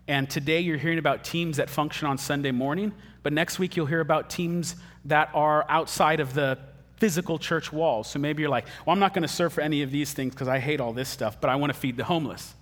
And 0.07 0.29
today 0.29 0.61
you're 0.61 0.77
hearing 0.77 0.99
about 0.99 1.23
teams 1.23 1.57
that 1.57 1.69
function 1.69 2.07
on 2.07 2.17
Sunday 2.17 2.51
morning, 2.51 2.93
but 3.23 3.33
next 3.33 3.59
week 3.59 3.75
you'll 3.75 3.87
hear 3.87 3.99
about 3.99 4.29
teams 4.29 4.75
that 5.05 5.29
are 5.33 5.65
outside 5.69 6.19
of 6.19 6.33
the 6.33 6.57
physical 6.95 7.37
church 7.37 7.71
walls. 7.71 8.07
So 8.07 8.19
maybe 8.19 8.41
you're 8.41 8.49
like, 8.49 8.67
well, 8.85 8.93
I'm 8.93 8.99
not 8.99 9.13
going 9.13 9.23
to 9.23 9.27
serve 9.27 9.53
for 9.53 9.61
any 9.61 9.81
of 9.83 9.91
these 9.91 10.13
things 10.13 10.33
because 10.33 10.47
I 10.47 10.59
hate 10.59 10.79
all 10.79 10.93
this 10.93 11.09
stuff, 11.09 11.39
but 11.39 11.49
I 11.49 11.55
want 11.55 11.73
to 11.73 11.79
feed 11.79 11.97
the 11.97 12.03
homeless. 12.03 12.53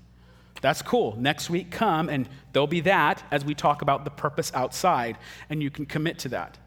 That's 0.62 0.82
cool. 0.82 1.16
Next 1.18 1.50
week, 1.50 1.70
come 1.70 2.10
and 2.10 2.28
there'll 2.52 2.68
be 2.68 2.82
that 2.82 3.24
as 3.32 3.46
we 3.46 3.54
talk 3.54 3.82
about 3.82 4.04
the 4.04 4.12
purpose 4.12 4.52
outside, 4.56 5.18
and 5.50 5.62
you 5.62 5.70
can 5.70 5.86
commit 5.86 6.20
to 6.20 6.30
that. 6.30 6.58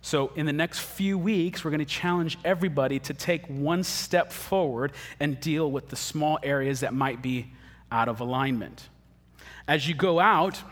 So, 0.00 0.32
in 0.36 0.46
the 0.46 0.52
next 0.52 0.80
few 0.80 1.18
weeks, 1.18 1.64
we're 1.64 1.70
going 1.70 1.78
to 1.80 1.84
challenge 1.84 2.38
everybody 2.44 2.98
to 3.00 3.14
take 3.14 3.46
one 3.46 3.82
step 3.82 4.32
forward 4.32 4.92
and 5.18 5.38
deal 5.40 5.70
with 5.70 5.88
the 5.88 5.96
small 5.96 6.38
areas 6.42 6.80
that 6.80 6.94
might 6.94 7.22
be 7.22 7.52
out 7.90 8.08
of 8.08 8.20
alignment. 8.20 8.88
As 9.68 9.88
you 9.88 9.94
go 9.94 10.20
out, 10.20 10.62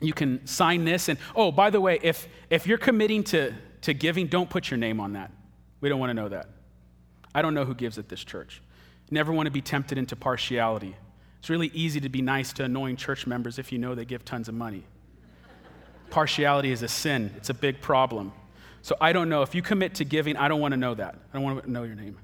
you 0.00 0.12
can 0.12 0.46
sign 0.46 0.84
this. 0.84 1.08
And 1.08 1.18
oh, 1.34 1.52
by 1.52 1.70
the 1.70 1.80
way, 1.80 1.98
if, 2.02 2.28
if 2.48 2.66
you're 2.66 2.78
committing 2.78 3.24
to, 3.24 3.52
to 3.82 3.94
giving, 3.94 4.26
don't 4.26 4.48
put 4.48 4.70
your 4.70 4.78
name 4.78 5.00
on 5.00 5.14
that. 5.14 5.30
We 5.80 5.88
don't 5.88 6.00
want 6.00 6.10
to 6.10 6.14
know 6.14 6.28
that. 6.28 6.48
I 7.34 7.42
don't 7.42 7.54
know 7.54 7.64
who 7.64 7.74
gives 7.74 7.98
at 7.98 8.08
this 8.08 8.22
church. 8.22 8.62
Never 9.10 9.32
want 9.32 9.46
to 9.46 9.50
be 9.50 9.60
tempted 9.60 9.98
into 9.98 10.16
partiality. 10.16 10.96
It's 11.38 11.50
really 11.50 11.70
easy 11.72 12.00
to 12.00 12.08
be 12.08 12.22
nice 12.22 12.52
to 12.54 12.64
annoying 12.64 12.96
church 12.96 13.26
members 13.26 13.58
if 13.58 13.72
you 13.72 13.78
know 13.78 13.94
they 13.94 14.04
give 14.04 14.24
tons 14.24 14.48
of 14.48 14.54
money. 14.54 14.84
Partiality 16.10 16.72
is 16.72 16.82
a 16.82 16.88
sin, 16.88 17.32
it's 17.36 17.50
a 17.50 17.54
big 17.54 17.80
problem. 17.80 18.32
So 18.82 18.96
I 19.00 19.12
don't 19.12 19.28
know. 19.28 19.42
If 19.42 19.54
you 19.54 19.62
commit 19.62 19.94
to 19.96 20.04
giving, 20.04 20.36
I 20.36 20.48
don't 20.48 20.60
want 20.60 20.72
to 20.72 20.76
know 20.78 20.94
that. 20.94 21.14
I 21.14 21.36
don't 21.36 21.42
want 21.42 21.64
to 21.64 21.70
know 21.70 21.82
your 21.82 21.94
name. 21.94 22.16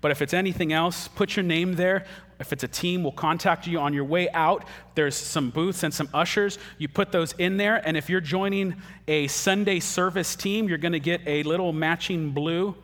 But 0.00 0.10
if 0.10 0.22
it's 0.22 0.34
anything 0.34 0.72
else, 0.72 1.08
put 1.08 1.36
your 1.36 1.44
name 1.44 1.74
there. 1.74 2.04
If 2.40 2.52
it's 2.52 2.64
a 2.64 2.68
team, 2.68 3.02
we'll 3.02 3.12
contact 3.12 3.66
you 3.66 3.78
on 3.78 3.92
your 3.92 4.04
way 4.04 4.30
out. 4.30 4.64
There's 4.94 5.14
some 5.14 5.50
booths 5.50 5.82
and 5.82 5.92
some 5.92 6.08
ushers. 6.14 6.58
You 6.78 6.88
put 6.88 7.12
those 7.12 7.32
in 7.32 7.58
there. 7.58 7.86
And 7.86 7.96
if 7.96 8.08
you're 8.08 8.20
joining 8.20 8.76
a 9.06 9.26
Sunday 9.28 9.78
service 9.78 10.34
team, 10.34 10.68
you're 10.68 10.78
going 10.78 10.92
to 10.92 11.00
get 11.00 11.20
a 11.26 11.42
little 11.42 11.72
matching 11.72 12.30
blue 12.30 12.74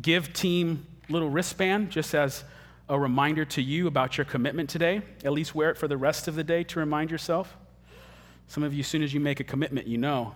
give 0.00 0.32
team 0.32 0.86
little 1.08 1.28
wristband 1.28 1.90
just 1.90 2.14
as 2.14 2.44
a 2.88 2.98
reminder 2.98 3.44
to 3.44 3.62
you 3.62 3.86
about 3.86 4.16
your 4.16 4.24
commitment 4.24 4.70
today. 4.70 5.02
At 5.24 5.32
least 5.32 5.54
wear 5.54 5.70
it 5.70 5.76
for 5.76 5.88
the 5.88 5.96
rest 5.96 6.28
of 6.28 6.34
the 6.34 6.44
day 6.44 6.64
to 6.64 6.78
remind 6.78 7.10
yourself. 7.10 7.56
Some 8.48 8.62
of 8.62 8.72
you, 8.72 8.80
as 8.80 8.86
soon 8.86 9.02
as 9.02 9.12
you 9.14 9.20
make 9.20 9.40
a 9.40 9.44
commitment, 9.44 9.86
you 9.86 9.98
know 9.98 10.34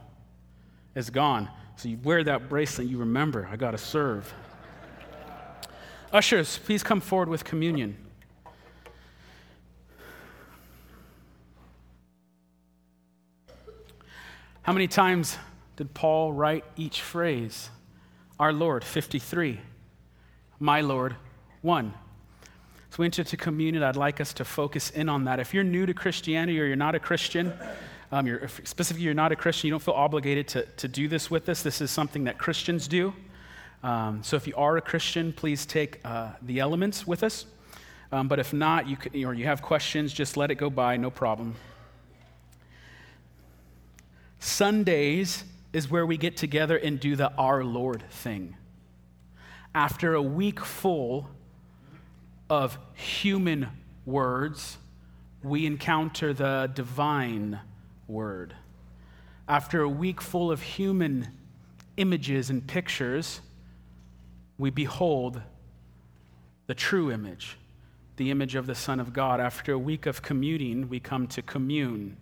it's 0.95 1.11
gone. 1.11 1.49
So 1.77 1.89
you 1.89 1.99
wear 2.03 2.25
that 2.25 2.49
bracelet, 2.49 2.89
you 2.89 2.99
remember, 2.99 3.49
I 3.51 3.57
got 3.57 3.73
to 3.73 3.79
serve. 3.79 4.33
Ushers, 6.13 6.59
please 6.59 6.83
come 6.83 7.01
forward 7.01 7.29
with 7.29 7.45
communion. 7.45 7.97
How 14.67 14.73
many 14.73 14.89
times 14.89 15.39
did 15.77 15.95
Paul 15.95 16.33
write 16.33 16.65
each 16.75 17.01
phrase? 17.01 17.71
Our 18.41 18.53
Lord, 18.53 18.83
53. 18.83 19.61
My 20.59 20.81
Lord, 20.81 21.15
1. 21.63 21.95
So 22.91 22.97
we 22.99 23.05
enter 23.05 23.23
to 23.23 23.37
communion. 23.37 23.85
I'd 23.85 23.95
like 23.95 24.21
us 24.21 24.33
to 24.33 24.45
focus 24.45 24.91
in 24.91 25.09
on 25.09 25.23
that. 25.27 25.39
If 25.39 25.55
you're 25.55 25.63
new 25.63 25.87
to 25.87 25.95
Christianity 25.95 26.61
or 26.61 26.65
you're 26.65 26.75
not 26.75 26.97
a 26.97 26.99
Christian, 26.99 27.53
um, 28.11 28.27
you're, 28.27 28.49
specifically 28.65 29.05
you're 29.05 29.15
not 29.15 29.31
a 29.31 29.37
Christian, 29.37 29.69
you 29.69 29.71
don't 29.71 29.85
feel 29.85 29.95
obligated 29.95 30.49
to, 30.49 30.63
to 30.79 30.89
do 30.89 31.07
this 31.07 31.31
with 31.31 31.49
us. 31.49 31.63
This 31.63 31.81
is 31.81 31.93
something 31.93 32.25
that 32.25 32.37
Christians 32.37 32.89
do. 32.89 33.15
Um, 33.85 34.25
so 34.25 34.35
if 34.35 34.49
you 34.49 34.55
are 34.57 34.77
a 34.79 34.83
Christian, 34.83 35.33
please 35.33 35.65
take 35.65 36.01
uh, 36.05 36.31
the 36.43 36.59
elements 36.59 37.07
with 37.07 37.23
us. 37.23 37.47
Um, 38.11 38.27
but 38.27 38.41
if 38.41 38.53
not, 38.53 38.89
you 38.89 39.29
or 39.29 39.33
you 39.33 39.45
have 39.45 39.63
questions, 39.63 40.13
just 40.13 40.37
let 40.37 40.51
it 40.51 40.57
go 40.57 40.71
by, 40.71 40.97
no 40.97 41.13
problem. 41.13 41.55
Sundays 44.39 45.45
is 45.73 45.91
where 45.91 46.07
we 46.07 46.17
get 46.17 46.37
together 46.37 46.77
and 46.77 46.99
do 46.99 47.17
the 47.17 47.33
Our 47.35 47.65
Lord 47.65 48.05
thing. 48.11 48.57
After 49.75 50.15
a 50.15 50.23
week 50.23 50.61
full 50.61 51.29
of 52.49 52.79
human 52.95 53.69
words, 54.05 54.79
we 55.43 55.67
encounter 55.67 56.33
the 56.33 56.71
divine 56.75 57.61
word. 58.09 58.55
After 59.49 59.83
a 59.83 59.89
week 59.89 60.21
full 60.21 60.51
of 60.51 60.63
human 60.63 61.29
images 61.97 62.51
and 62.51 62.67
pictures, 62.67 63.41
we 64.59 64.71
behold 64.71 65.41
the 66.67 66.75
true 66.75 67.13
image, 67.13 67.59
the 68.17 68.31
image 68.31 68.55
of 68.55 68.67
the 68.67 68.75
Son 68.75 68.99
of 68.99 69.13
God. 69.13 69.41
After 69.41 69.73
a 69.73 69.79
week 69.79 70.07
of 70.07 70.23
commuting, 70.23 70.89
we 70.89 70.99
come 71.01 71.27
to 71.29 71.43
commune. 71.43 72.17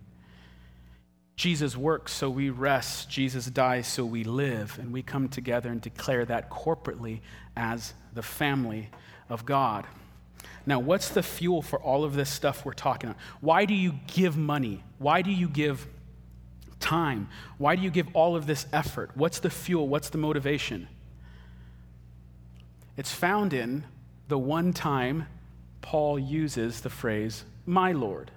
Jesus 1.36 1.76
works, 1.76 2.12
so 2.12 2.30
we 2.30 2.50
rest. 2.50 3.10
Jesus 3.10 3.46
dies, 3.46 3.86
so 3.86 4.04
we 4.04 4.24
live. 4.24 4.78
And 4.80 4.92
we 4.92 5.02
come 5.02 5.28
together 5.28 5.68
and 5.68 5.80
declare 5.80 6.24
that 6.26 6.50
corporately 6.50 7.20
as 7.56 7.94
the 8.12 8.22
family 8.22 8.90
of 9.28 9.44
God. 9.44 9.86
Now, 10.66 10.78
what's 10.78 11.08
the 11.08 11.22
fuel 11.22 11.60
for 11.60 11.80
all 11.80 12.04
of 12.04 12.14
this 12.14 12.30
stuff 12.30 12.64
we're 12.64 12.72
talking 12.72 13.10
about? 13.10 13.20
Why 13.40 13.64
do 13.64 13.74
you 13.74 13.94
give 14.06 14.36
money? 14.36 14.82
Why 14.98 15.22
do 15.22 15.30
you 15.30 15.48
give 15.48 15.86
time? 16.80 17.28
Why 17.58 17.76
do 17.76 17.82
you 17.82 17.90
give 17.90 18.08
all 18.14 18.36
of 18.36 18.46
this 18.46 18.66
effort? 18.72 19.10
What's 19.14 19.40
the 19.40 19.50
fuel? 19.50 19.88
What's 19.88 20.10
the 20.10 20.18
motivation? 20.18 20.88
It's 22.96 23.12
found 23.12 23.52
in 23.52 23.84
the 24.28 24.38
one 24.38 24.72
time 24.72 25.26
Paul 25.82 26.18
uses 26.18 26.80
the 26.80 26.90
phrase, 26.90 27.44
my 27.66 27.92
Lord. 27.92 28.30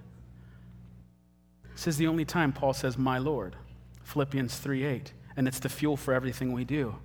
This 1.78 1.86
is 1.86 1.98
the 1.98 2.08
only 2.08 2.26
time 2.26 2.54
Paul 2.54 2.74
says, 2.74 2.98
my 2.98 3.20
Lord. 3.20 3.56
Philippians 4.02 4.58
3 4.58 4.84
8. 4.84 5.14
And 5.36 5.48
it's 5.48 5.60
the 5.60 5.70
fuel 5.70 5.96
for 5.96 6.12
everything 6.12 6.52
we 6.52 6.66
do. 6.66 6.96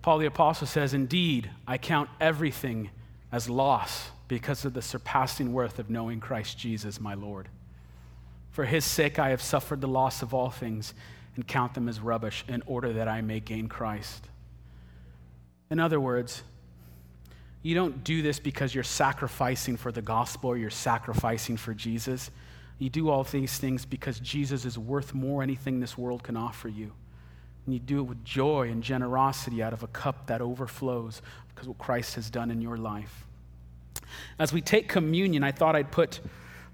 Paul 0.00 0.16
the 0.16 0.26
Apostle 0.26 0.66
says, 0.66 0.94
Indeed, 0.94 1.50
I 1.66 1.76
count 1.76 2.08
everything 2.18 2.88
as 3.30 3.50
loss 3.50 4.10
because 4.26 4.64
of 4.64 4.72
the 4.72 4.80
surpassing 4.80 5.52
worth 5.52 5.78
of 5.78 5.90
knowing 5.90 6.18
Christ 6.18 6.58
Jesus, 6.58 6.98
my 6.98 7.12
Lord. 7.12 7.50
For 8.52 8.64
his 8.64 8.86
sake, 8.86 9.18
I 9.18 9.28
have 9.28 9.42
suffered 9.42 9.82
the 9.82 9.86
loss 9.86 10.22
of 10.22 10.32
all 10.32 10.48
things 10.48 10.94
and 11.36 11.46
count 11.46 11.74
them 11.74 11.90
as 11.90 12.00
rubbish 12.00 12.46
in 12.48 12.62
order 12.64 12.94
that 12.94 13.06
I 13.06 13.20
may 13.20 13.40
gain 13.40 13.68
Christ. 13.68 14.28
In 15.70 15.78
other 15.78 16.00
words, 16.00 16.42
you 17.62 17.74
don't 17.74 18.02
do 18.02 18.22
this 18.22 18.38
because 18.38 18.74
you're 18.74 18.82
sacrificing 18.82 19.76
for 19.76 19.92
the 19.92 20.00
gospel 20.00 20.48
or 20.48 20.56
you're 20.56 20.70
sacrificing 20.70 21.58
for 21.58 21.74
Jesus. 21.74 22.30
You 22.82 22.90
do 22.90 23.10
all 23.10 23.22
these 23.22 23.58
things 23.58 23.84
because 23.84 24.18
Jesus 24.18 24.64
is 24.64 24.76
worth 24.76 25.14
more 25.14 25.40
anything 25.40 25.78
this 25.78 25.96
world 25.96 26.24
can 26.24 26.36
offer 26.36 26.68
you. 26.68 26.90
And 27.64 27.72
you 27.72 27.78
do 27.78 28.00
it 28.00 28.02
with 28.02 28.24
joy 28.24 28.70
and 28.70 28.82
generosity 28.82 29.62
out 29.62 29.72
of 29.72 29.84
a 29.84 29.86
cup 29.86 30.26
that 30.26 30.40
overflows 30.40 31.22
because 31.54 31.68
what 31.68 31.78
Christ 31.78 32.16
has 32.16 32.28
done 32.28 32.50
in 32.50 32.60
your 32.60 32.76
life. 32.76 33.24
As 34.36 34.52
we 34.52 34.60
take 34.60 34.88
communion, 34.88 35.44
I 35.44 35.52
thought 35.52 35.76
I'd 35.76 35.92
put 35.92 36.18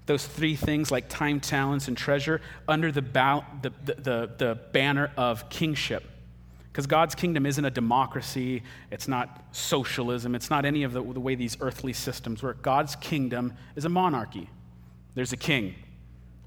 those 0.07 0.25
three 0.25 0.55
things 0.55 0.89
like 0.89 1.09
time, 1.09 1.39
talents, 1.39 1.87
and 1.87 1.95
treasure 1.95 2.41
under 2.67 2.91
the, 2.91 3.03
ba- 3.03 3.45
the, 3.61 3.71
the, 3.85 3.93
the, 3.93 4.31
the 4.35 4.59
banner 4.71 5.11
of 5.15 5.47
kingship. 5.51 6.03
Because 6.71 6.87
God's 6.87 7.13
kingdom 7.13 7.45
isn't 7.45 7.63
a 7.63 7.69
democracy, 7.69 8.63
it's 8.89 9.07
not 9.07 9.45
socialism, 9.51 10.33
it's 10.33 10.49
not 10.49 10.65
any 10.65 10.81
of 10.81 10.93
the, 10.93 11.03
the 11.03 11.19
way 11.19 11.35
these 11.35 11.55
earthly 11.61 11.93
systems 11.93 12.41
work. 12.41 12.63
God's 12.63 12.95
kingdom 12.95 13.53
is 13.75 13.85
a 13.85 13.89
monarchy. 13.89 14.49
There's 15.13 15.33
a 15.33 15.37
king, 15.37 15.75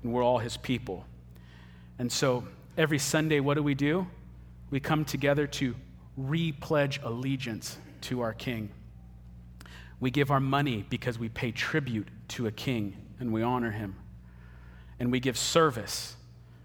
and 0.03 0.13
we're 0.13 0.25
all 0.25 0.39
his 0.39 0.57
people. 0.57 1.05
And 1.99 2.11
so 2.11 2.45
every 2.77 2.99
Sunday, 2.99 3.41
what 3.41 3.55
do 3.55 3.63
we 3.63 3.75
do? 3.75 4.07
We 4.71 4.81
come 4.81 5.05
together 5.05 5.47
to 5.47 5.75
re 6.17 6.53
pledge 6.53 7.01
allegiance 7.03 7.79
to 8.03 8.21
our 8.21 8.33
king. 8.33 8.71
We 10.01 10.11
give 10.11 10.31
our 10.31 10.41
money 10.41 10.85
because 10.89 11.19
we 11.19 11.29
pay 11.29 11.53
tribute 11.53 12.09
to 12.29 12.47
a 12.47 12.53
king 12.53 12.97
and 13.21 13.33
we 13.33 13.43
honor 13.43 13.71
him. 13.71 13.97
And 14.99 15.13
we 15.13 15.21
give 15.21 15.39
service 15.39 16.17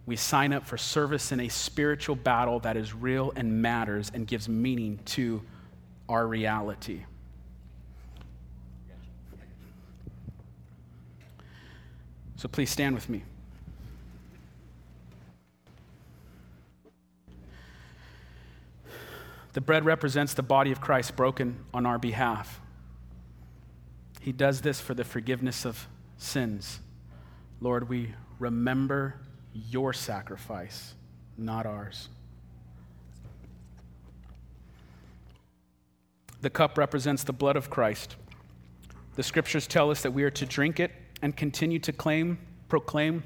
we 0.07 0.15
sign 0.15 0.53
up 0.53 0.65
for 0.65 0.77
service 0.77 1.33
in 1.33 1.41
a 1.41 1.49
spiritual 1.49 2.15
battle 2.15 2.61
that 2.61 2.77
is 2.77 2.93
real 2.93 3.33
and 3.35 3.61
matters 3.61 4.09
and 4.13 4.25
gives 4.25 4.47
meaning 4.47 4.99
to 5.03 5.43
our 6.07 6.25
reality. 6.25 7.03
So 12.37 12.47
please 12.47 12.69
stand 12.69 12.93
with 12.93 13.09
me. 13.09 13.23
The 19.53 19.61
bread 19.61 19.85
represents 19.85 20.35
the 20.35 20.43
body 20.43 20.71
of 20.71 20.79
Christ 20.79 21.15
broken 21.15 21.57
on 21.73 21.87
our 21.87 21.97
behalf. 21.97 22.61
He 24.21 24.31
does 24.31 24.61
this 24.61 24.79
for 24.79 24.93
the 24.93 25.03
forgiveness 25.03 25.65
of 25.65 25.87
sins. 26.17 26.79
Lord, 27.59 27.89
we 27.89 28.13
remember 28.37 29.15
your 29.53 29.93
sacrifice, 29.93 30.93
not 31.39 31.65
ours. 31.65 32.09
The 36.41 36.51
cup 36.51 36.77
represents 36.77 37.23
the 37.23 37.33
blood 37.33 37.55
of 37.55 37.71
Christ. 37.71 38.15
The 39.15 39.23
scriptures 39.23 39.65
tell 39.65 39.89
us 39.89 40.03
that 40.03 40.11
we 40.11 40.23
are 40.23 40.29
to 40.29 40.45
drink 40.45 40.79
it 40.79 40.91
and 41.21 41.35
continue 41.35 41.79
to 41.79 41.91
claim, 41.91 42.37
proclaim 42.69 43.23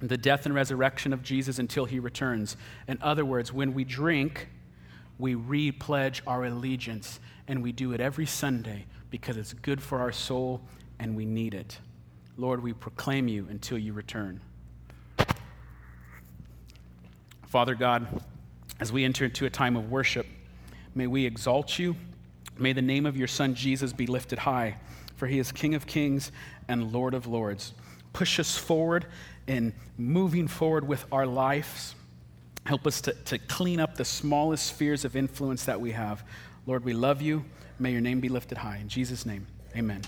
the 0.00 0.16
death 0.16 0.46
and 0.46 0.54
resurrection 0.54 1.12
of 1.12 1.22
Jesus 1.22 1.58
until 1.58 1.84
he 1.84 1.98
returns. 1.98 2.56
In 2.88 2.98
other 3.00 3.24
words, 3.24 3.52
when 3.52 3.74
we 3.74 3.84
drink, 3.84 4.48
we 5.18 5.34
re 5.34 5.72
pledge 5.72 6.22
our 6.26 6.44
allegiance, 6.44 7.20
and 7.48 7.62
we 7.62 7.72
do 7.72 7.92
it 7.92 8.00
every 8.00 8.26
Sunday 8.26 8.86
because 9.10 9.36
it's 9.36 9.52
good 9.52 9.82
for 9.82 10.00
our 10.00 10.12
soul 10.12 10.60
and 10.98 11.16
we 11.16 11.24
need 11.24 11.54
it. 11.54 11.78
Lord, 12.36 12.62
we 12.62 12.72
proclaim 12.72 13.28
you 13.28 13.46
until 13.48 13.78
you 13.78 13.92
return. 13.92 14.40
Father 17.46 17.74
God, 17.74 18.22
as 18.80 18.92
we 18.92 19.04
enter 19.04 19.24
into 19.24 19.46
a 19.46 19.50
time 19.50 19.76
of 19.76 19.90
worship, 19.90 20.26
may 20.94 21.06
we 21.06 21.24
exalt 21.24 21.78
you. 21.78 21.96
May 22.58 22.72
the 22.72 22.82
name 22.82 23.06
of 23.06 23.16
your 23.16 23.28
Son 23.28 23.54
Jesus 23.54 23.92
be 23.92 24.06
lifted 24.06 24.38
high, 24.38 24.76
for 25.14 25.26
he 25.26 25.38
is 25.38 25.52
King 25.52 25.74
of 25.74 25.86
kings 25.86 26.32
and 26.68 26.92
Lord 26.92 27.14
of 27.14 27.26
lords. 27.26 27.72
Push 28.12 28.40
us 28.40 28.56
forward 28.56 29.06
in 29.46 29.74
moving 29.98 30.48
forward 30.48 30.86
with 30.86 31.04
our 31.12 31.26
lives. 31.26 31.94
Help 32.64 32.86
us 32.86 33.00
to, 33.02 33.12
to 33.12 33.38
clean 33.38 33.78
up 33.78 33.96
the 33.96 34.04
smallest 34.04 34.66
spheres 34.66 35.04
of 35.04 35.16
influence 35.16 35.64
that 35.64 35.80
we 35.80 35.92
have. 35.92 36.24
Lord, 36.66 36.84
we 36.84 36.92
love 36.92 37.22
you. 37.22 37.44
May 37.78 37.92
your 37.92 38.00
name 38.00 38.20
be 38.20 38.28
lifted 38.28 38.58
high. 38.58 38.78
In 38.78 38.88
Jesus' 38.88 39.26
name, 39.26 39.46
amen. 39.76 40.02